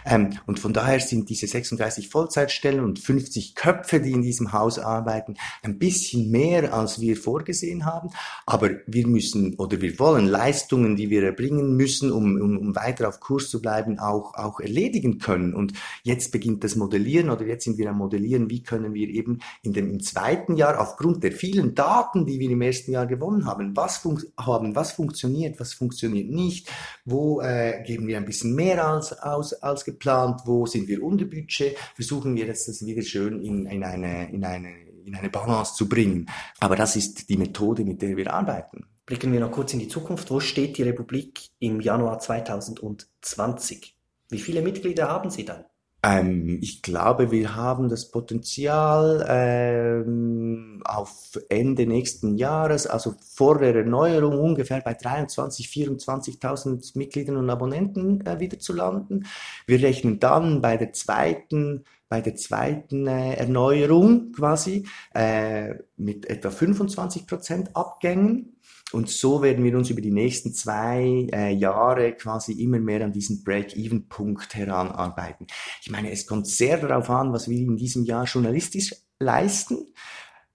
Ähm, 0.04 0.34
und 0.46 0.60
von 0.60 0.72
daher 0.72 1.00
sind 1.00 1.30
diese 1.30 1.46
36 1.46 2.08
Vollzeitstellen 2.08 2.84
und 2.84 2.98
50 2.98 3.54
Köpfe, 3.54 4.00
die 4.00 4.12
in 4.12 4.22
diesem 4.22 4.52
Haus 4.52 4.78
arbeiten, 4.78 5.34
ein 5.62 5.78
bisschen 5.78 6.30
mehr, 6.30 6.74
als 6.74 7.00
wir 7.00 7.16
vorgesehen 7.16 7.86
haben. 7.86 8.10
Aber 8.46 8.70
wir 8.86 9.06
müssen 9.06 9.54
oder 9.54 9.80
wir 9.80 9.98
wollen 9.98 10.26
Leistungen, 10.26 10.96
die 10.96 11.08
wir 11.08 11.24
erbringen 11.24 11.76
müssen, 11.76 12.12
um, 12.12 12.40
um, 12.40 12.58
um 12.58 12.76
weiter 12.76 13.08
auf 13.08 13.18
Kurs 13.18 13.48
zu 13.48 13.62
bleiben, 13.62 13.98
auch, 13.98 14.34
auch 14.34 14.60
erledigen 14.60 15.18
können. 15.18 15.54
Und 15.54 15.72
jetzt 16.02 16.32
beginnt 16.32 16.64
das 16.64 16.76
Modellieren 16.76 17.30
oder 17.30 17.46
jetzt 17.46 17.64
sind 17.64 17.78
wir 17.78 17.90
am 17.90 17.98
Modellieren, 17.98 18.50
wie 18.50 18.62
können 18.62 18.92
wir 18.92 19.08
eben 19.08 19.40
in 19.62 19.72
dem 19.72 19.88
im 19.88 20.00
zweiten 20.00 20.56
Jahr 20.56 20.80
aufgrund 20.80 21.24
der 21.24 21.32
vielen 21.32 21.74
Daten, 21.74 22.26
die 22.26 22.38
wir 22.38 22.50
im 22.50 22.60
ersten 22.60 22.92
Jahr 22.92 23.06
gewonnen 23.06 23.46
haben, 23.46 23.74
was 23.74 24.06
haben, 24.38 24.76
was 24.76 24.97
funktioniert, 24.98 25.60
was 25.60 25.74
funktioniert 25.74 26.28
nicht, 26.28 26.68
wo 27.04 27.40
äh, 27.40 27.84
geben 27.86 28.08
wir 28.08 28.16
ein 28.16 28.24
bisschen 28.24 28.54
mehr 28.56 28.84
als, 28.84 29.12
aus, 29.12 29.52
als 29.54 29.84
geplant, 29.84 30.40
wo 30.44 30.66
sind 30.66 30.88
wir 30.88 31.04
unter 31.04 31.24
Budget, 31.24 31.76
versuchen 31.94 32.34
wir 32.34 32.46
jetzt 32.46 32.66
das 32.66 32.84
wieder 32.84 33.02
schön 33.02 33.40
in, 33.40 33.66
in, 33.66 33.84
eine, 33.84 34.28
in, 34.32 34.44
eine, 34.44 34.70
in 35.04 35.14
eine 35.14 35.30
Balance 35.30 35.74
zu 35.74 35.88
bringen. 35.88 36.28
Aber 36.58 36.74
das 36.74 36.96
ist 36.96 37.28
die 37.28 37.36
Methode, 37.36 37.84
mit 37.84 38.02
der 38.02 38.16
wir 38.16 38.34
arbeiten. 38.34 38.86
Blicken 39.06 39.32
wir 39.32 39.40
noch 39.40 39.52
kurz 39.52 39.72
in 39.72 39.78
die 39.78 39.88
Zukunft. 39.88 40.30
Wo 40.32 40.40
steht 40.40 40.76
die 40.78 40.82
Republik 40.82 41.48
im 41.60 41.80
Januar 41.80 42.18
2020? 42.18 43.96
Wie 44.30 44.40
viele 44.40 44.62
Mitglieder 44.62 45.08
haben 45.08 45.30
Sie 45.30 45.44
dann? 45.44 45.64
Ähm, 46.02 46.58
ich 46.62 46.82
glaube, 46.82 47.32
wir 47.32 47.56
haben 47.56 47.88
das 47.88 48.10
Potenzial 48.10 49.24
ähm, 49.28 50.80
auf 50.84 51.38
Ende 51.48 51.86
nächsten 51.86 52.36
Jahres, 52.36 52.86
also 52.86 53.14
vor 53.20 53.58
der 53.58 53.74
Erneuerung, 53.74 54.38
ungefähr 54.38 54.80
bei 54.80 54.94
23, 54.94 55.66
24.000 55.66 56.96
Mitgliedern 56.96 57.36
und 57.36 57.50
Abonnenten 57.50 58.24
äh, 58.24 58.38
wieder 58.38 58.60
zu 58.60 58.72
landen. 58.74 59.26
Wir 59.66 59.82
rechnen 59.82 60.20
dann 60.20 60.60
bei 60.60 60.76
der 60.76 60.92
zweiten 60.92 61.84
bei 62.08 62.22
der 62.22 62.36
zweiten 62.36 63.06
äh, 63.06 63.34
Erneuerung 63.34 64.32
quasi 64.32 64.86
äh, 65.12 65.74
mit 65.98 66.24
etwa 66.30 66.50
25 66.50 67.26
Prozent 67.26 67.76
Abgängen 67.76 68.57
und 68.92 69.08
so 69.08 69.42
werden 69.42 69.64
wir 69.64 69.76
uns 69.76 69.90
über 69.90 70.00
die 70.00 70.10
nächsten 70.10 70.54
zwei 70.54 71.28
äh, 71.32 71.52
Jahre 71.52 72.12
quasi 72.12 72.52
immer 72.52 72.78
mehr 72.78 73.04
an 73.04 73.12
diesen 73.12 73.44
Break-Even-Punkt 73.44 74.54
heranarbeiten. 74.54 75.46
Ich 75.82 75.90
meine, 75.90 76.10
es 76.10 76.26
kommt 76.26 76.46
sehr 76.46 76.78
darauf 76.78 77.10
an, 77.10 77.32
was 77.32 77.48
wir 77.48 77.58
in 77.58 77.76
diesem 77.76 78.04
Jahr 78.04 78.24
journalistisch 78.24 78.94
leisten, 79.20 79.92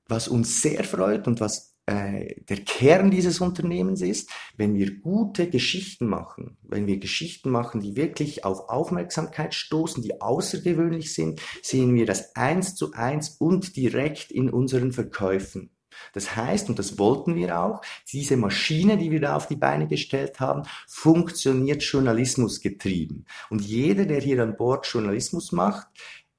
was 0.07 0.27
uns 0.27 0.61
sehr 0.61 0.83
freut 0.83 1.27
und 1.27 1.41
was 1.41 1.73
äh, 1.85 2.41
der 2.43 2.57
Kern 2.57 3.11
dieses 3.11 3.41
Unternehmens 3.41 4.01
ist, 4.01 4.29
wenn 4.55 4.75
wir 4.75 4.99
gute 4.99 5.49
Geschichten 5.49 6.07
machen, 6.07 6.57
wenn 6.63 6.87
wir 6.87 6.97
Geschichten 6.97 7.49
machen, 7.49 7.81
die 7.81 7.95
wirklich 7.95 8.45
auf 8.45 8.69
Aufmerksamkeit 8.69 9.53
stoßen, 9.53 10.01
die 10.01 10.21
außergewöhnlich 10.21 11.13
sind, 11.13 11.41
sehen 11.61 11.93
wir 11.93 12.05
das 12.05 12.35
eins 12.35 12.75
zu 12.75 12.93
eins 12.93 13.35
und 13.37 13.75
direkt 13.75 14.31
in 14.31 14.49
unseren 14.49 14.93
Verkäufen. 14.93 15.72
Das 16.13 16.35
heißt, 16.35 16.69
und 16.69 16.79
das 16.79 16.97
wollten 16.97 17.35
wir 17.35 17.59
auch, 17.59 17.81
diese 18.11 18.37
Maschine, 18.37 18.97
die 18.97 19.11
wir 19.11 19.21
da 19.21 19.35
auf 19.35 19.47
die 19.47 19.55
Beine 19.55 19.87
gestellt 19.87 20.39
haben, 20.39 20.63
funktioniert 20.87 21.83
journalismusgetrieben. 21.83 23.25
Und 23.49 23.61
jeder, 23.61 24.05
der 24.05 24.21
hier 24.21 24.41
an 24.41 24.57
Bord 24.57 24.85
Journalismus 24.85 25.51
macht, 25.51 25.87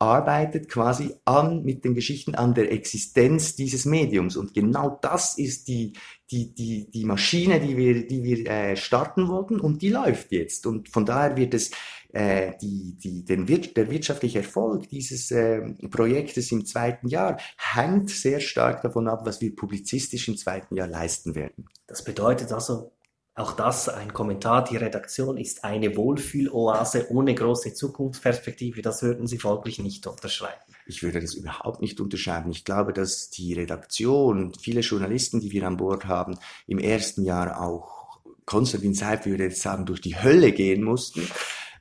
arbeitet 0.05 0.69
quasi 0.69 1.15
an 1.25 1.65
mit 1.65 1.85
den 1.85 1.95
Geschichten 1.95 2.35
an 2.35 2.55
der 2.55 2.71
Existenz 2.71 3.57
dieses 3.57 3.85
Mediums. 3.87 4.37
Und 4.37 4.55
genau 4.55 4.99
das 5.01 5.39
ist 5.39 5.69
die, 5.69 5.95
die, 6.31 6.55
die, 6.55 6.91
die 6.91 7.05
Maschine, 7.05 7.61
die 7.61 7.77
wir, 7.77 8.07
die 8.07 8.23
wir 8.23 8.47
äh, 8.47 8.77
starten 8.77 9.29
wollten 9.29 9.61
und 9.61 9.83
die 9.83 9.91
läuft 9.91 10.33
jetzt. 10.33 10.67
Und 10.67 10.89
von 10.89 11.07
daher 11.07 11.37
wird 11.37 11.55
es 11.55 11.71
äh, 12.13 12.53
die, 12.61 12.97
die, 12.97 13.25
den, 13.25 13.47
der 13.47 13.91
wirtschaftliche 13.91 14.39
Erfolg 14.39 14.89
dieses 14.89 15.31
äh, 15.31 15.63
Projektes 15.91 16.53
im 16.53 16.65
zweiten 16.65 17.09
Jahr 17.09 17.39
hängt 17.57 18.11
sehr 18.11 18.41
stark 18.41 18.83
davon 18.83 19.09
ab, 19.09 19.23
was 19.25 19.41
wir 19.41 19.55
publizistisch 19.55 20.29
im 20.29 20.37
zweiten 20.37 20.77
Jahr 20.77 20.87
leisten 20.87 21.35
werden. 21.35 21.67
Das 21.87 22.05
bedeutet 22.05 22.53
also, 22.53 22.93
auch 23.35 23.53
das 23.53 23.89
ein 23.89 24.13
Kommentar, 24.13 24.63
die 24.63 24.77
Redaktion 24.77 25.37
ist 25.37 25.65
eine 25.65 25.97
Wohlfühloase 25.97 27.11
ohne 27.11 27.35
große 27.35 27.75
Zukunftsperspektive. 27.75 28.81
Das 28.81 29.03
würden 29.03 29.27
Sie 29.27 29.39
folglich 29.39 29.81
nicht 29.81 30.07
unterschreiben. 30.07 30.61
Ich 30.87 31.03
würde 31.03 31.21
das 31.21 31.35
überhaupt 31.35 31.81
nicht 31.81 32.01
unterschreiben. 32.01 32.51
Ich 32.53 32.65
glaube, 32.65 32.93
dass 32.93 33.31
die 33.31 33.55
Redaktion, 33.55 34.53
viele 34.61 34.83
Journalisten, 34.83 35.41
die 35.41 35.51
wir 35.51 35.67
an 35.67 35.79
Bord 35.79 36.05
haben, 36.05 36.39
im 36.67 36.79
ersten 36.79 37.25
Jahr 37.25 37.61
auch, 37.61 38.21
Konstantin 38.45 38.95
Seib 38.95 39.27
würde 39.27 39.45
jetzt 39.45 39.63
sagen, 39.63 39.87
durch 39.87 40.01
die 40.01 40.23
Hölle 40.23 40.53
gehen 40.53 40.85
mussten, 40.85 41.27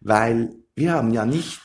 weil 0.01 0.56
wir 0.76 0.93
haben 0.93 1.14
ja 1.14 1.26
nicht 1.26 1.60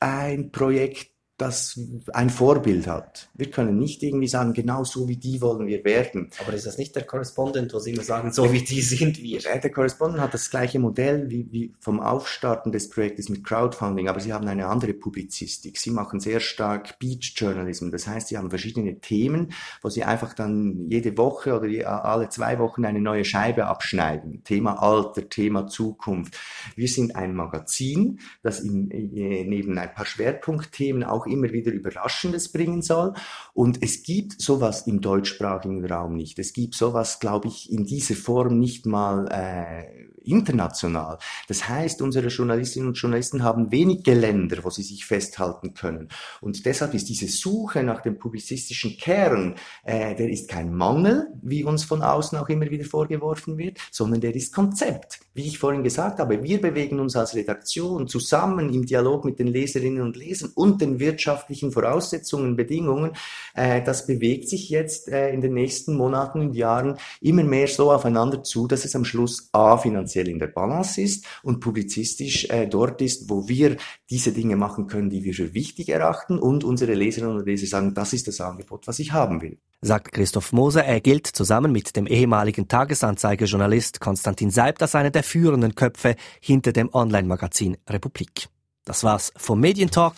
ein 0.00 0.52
Projekt 0.52 1.13
das 1.36 1.80
ein 2.12 2.30
Vorbild 2.30 2.86
hat. 2.86 3.28
Wir 3.34 3.50
können 3.50 3.76
nicht 3.76 4.04
irgendwie 4.04 4.28
sagen, 4.28 4.52
genau 4.52 4.84
so 4.84 5.08
wie 5.08 5.16
die 5.16 5.40
wollen 5.40 5.66
wir 5.66 5.84
werden. 5.84 6.30
Aber 6.40 6.54
ist 6.54 6.64
das 6.64 6.78
nicht 6.78 6.94
der 6.94 7.02
Korrespondent, 7.04 7.74
wo 7.74 7.80
Sie 7.80 7.90
immer 7.92 8.04
sagen, 8.04 8.32
so 8.32 8.52
wie 8.52 8.62
die 8.62 8.80
sind 8.80 9.20
wir? 9.20 9.40
Der 9.40 9.70
Korrespondent 9.72 10.20
hat 10.20 10.32
das 10.32 10.48
gleiche 10.48 10.78
Modell 10.78 11.28
wie, 11.30 11.50
wie 11.50 11.74
vom 11.80 11.98
Aufstarten 11.98 12.70
des 12.70 12.88
Projektes 12.88 13.28
mit 13.30 13.42
Crowdfunding, 13.42 14.08
aber 14.08 14.20
sie 14.20 14.32
haben 14.32 14.46
eine 14.46 14.68
andere 14.68 14.94
Publizistik. 14.94 15.78
Sie 15.78 15.90
machen 15.90 16.20
sehr 16.20 16.38
stark 16.38 17.00
Beach 17.00 17.34
Journalism. 17.34 17.90
Das 17.90 18.06
heißt, 18.06 18.28
sie 18.28 18.38
haben 18.38 18.50
verschiedene 18.50 19.00
Themen, 19.00 19.52
wo 19.82 19.88
sie 19.88 20.04
einfach 20.04 20.34
dann 20.34 20.88
jede 20.88 21.18
Woche 21.18 21.58
oder 21.58 22.04
alle 22.04 22.28
zwei 22.28 22.60
Wochen 22.60 22.84
eine 22.84 23.00
neue 23.00 23.24
Scheibe 23.24 23.66
abschneiden. 23.66 24.44
Thema 24.44 24.80
Alter, 24.80 25.28
Thema 25.28 25.66
Zukunft. 25.66 26.38
Wir 26.76 26.88
sind 26.88 27.16
ein 27.16 27.34
Magazin, 27.34 28.20
das 28.42 28.60
in, 28.60 28.86
neben 28.86 29.76
ein 29.76 29.92
paar 29.92 30.06
Schwerpunktthemen 30.06 31.02
auch 31.02 31.23
auch 31.24 31.26
immer 31.26 31.52
wieder 31.52 31.72
Überraschendes 31.72 32.52
bringen 32.52 32.82
soll. 32.82 33.14
Und 33.52 33.82
es 33.82 34.02
gibt 34.02 34.40
sowas 34.40 34.86
im 34.86 35.00
deutschsprachigen 35.00 35.84
Raum 35.84 36.16
nicht. 36.16 36.38
Es 36.38 36.52
gibt 36.52 36.74
sowas, 36.74 37.20
glaube 37.20 37.48
ich, 37.48 37.70
in 37.72 37.84
dieser 37.84 38.14
Form 38.14 38.58
nicht 38.58 38.86
mal 38.86 39.28
äh, 39.30 40.04
international. 40.24 41.18
Das 41.48 41.68
heißt, 41.68 42.02
unsere 42.02 42.28
Journalistinnen 42.28 42.88
und 42.88 42.94
Journalisten 42.94 43.42
haben 43.42 43.70
wenig 43.70 44.02
Geländer, 44.02 44.58
wo 44.62 44.70
sie 44.70 44.82
sich 44.82 45.04
festhalten 45.04 45.74
können. 45.74 46.08
Und 46.40 46.64
deshalb 46.66 46.94
ist 46.94 47.08
diese 47.08 47.28
Suche 47.28 47.82
nach 47.82 48.02
dem 48.02 48.18
publizistischen 48.18 48.96
Kern, 48.96 49.56
äh, 49.84 50.14
der 50.14 50.30
ist 50.30 50.48
kein 50.48 50.72
Mangel, 50.72 51.28
wie 51.42 51.64
uns 51.64 51.84
von 51.84 52.02
außen 52.02 52.38
auch 52.38 52.48
immer 52.48 52.70
wieder 52.70 52.84
vorgeworfen 52.84 53.58
wird, 53.58 53.78
sondern 53.90 54.20
der 54.20 54.34
ist 54.34 54.54
Konzept. 54.54 55.20
Wie 55.34 55.46
ich 55.46 55.58
vorhin 55.58 55.82
gesagt 55.82 56.18
habe, 56.20 56.42
wir 56.42 56.60
bewegen 56.60 57.00
uns 57.00 57.16
als 57.16 57.34
Redaktion 57.34 58.08
zusammen 58.08 58.72
im 58.72 58.86
Dialog 58.86 59.24
mit 59.24 59.38
den 59.38 59.48
Leserinnen 59.48 60.02
und 60.02 60.16
Lesern 60.16 60.50
und 60.54 60.80
den 60.80 61.00
wirtschaftlichen 61.00 61.72
Voraussetzungen, 61.72 62.56
Bedingungen. 62.56 63.12
Äh, 63.54 63.82
das 63.82 64.06
bewegt 64.06 64.48
sich 64.48 64.70
jetzt 64.70 65.08
äh, 65.08 65.30
in 65.30 65.40
den 65.40 65.54
nächsten 65.54 65.96
Monaten 65.96 66.40
und 66.40 66.54
Jahren 66.54 66.96
immer 67.20 67.44
mehr 67.44 67.68
so 67.68 67.90
aufeinander 67.90 68.42
zu, 68.42 68.66
dass 68.66 68.84
es 68.84 68.94
am 68.94 69.04
Schluss 69.04 69.48
A 69.52 69.76
finanziell 69.76 70.13
finanziell 70.14 70.28
in 70.28 70.38
der 70.38 70.46
Balance 70.46 71.00
ist 71.00 71.26
und 71.42 71.60
publizistisch 71.60 72.48
äh, 72.48 72.66
dort 72.66 73.02
ist, 73.02 73.28
wo 73.28 73.48
wir 73.48 73.76
diese 74.10 74.32
Dinge 74.32 74.56
machen 74.56 74.86
können, 74.86 75.10
die 75.10 75.24
wir 75.24 75.34
für 75.34 75.54
wichtig 75.54 75.88
erachten 75.88 76.38
und 76.38 76.64
unsere 76.64 76.94
Leserinnen 76.94 77.36
und 77.36 77.46
Leser 77.46 77.66
sagen, 77.66 77.94
das 77.94 78.12
ist 78.12 78.28
das 78.28 78.40
Angebot, 78.40 78.86
was 78.86 78.98
ich 78.98 79.12
haben 79.12 79.42
will. 79.42 79.58
Sagt 79.82 80.12
Christoph 80.12 80.52
Moser, 80.52 80.84
er 80.84 81.00
gilt 81.00 81.26
zusammen 81.26 81.72
mit 81.72 81.94
dem 81.96 82.06
ehemaligen 82.06 82.68
Tagesanzeigerjournalist 82.68 84.00
Konstantin 84.00 84.50
Seib 84.50 84.80
als 84.80 84.94
einer 84.94 85.10
der 85.10 85.22
führenden 85.22 85.74
Köpfe 85.74 86.16
hinter 86.40 86.72
dem 86.72 86.88
Online-Magazin 86.92 87.76
Republik. 87.88 88.48
Das 88.84 89.04
war's 89.04 89.32
vom 89.36 89.60
Medientalk. 89.60 90.14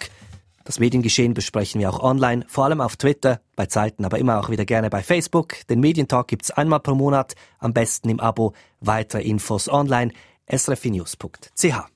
Das 0.66 0.80
Mediengeschehen 0.80 1.32
besprechen 1.32 1.80
wir 1.80 1.88
auch 1.88 2.00
online, 2.00 2.44
vor 2.48 2.64
allem 2.64 2.80
auf 2.80 2.96
Twitter, 2.96 3.40
bei 3.54 3.66
Zeiten 3.66 4.04
aber 4.04 4.18
immer 4.18 4.40
auch 4.40 4.50
wieder 4.50 4.64
gerne 4.64 4.90
bei 4.90 5.00
Facebook. 5.00 5.54
Den 5.70 5.78
Medientalk 5.78 6.26
gibt's 6.26 6.50
einmal 6.50 6.80
pro 6.80 6.96
Monat, 6.96 7.36
am 7.60 7.72
besten 7.72 8.08
im 8.08 8.18
Abo. 8.18 8.52
Weitere 8.80 9.22
Infos 9.22 9.68
online 9.68 10.12
srfnews.ch. 10.50 11.86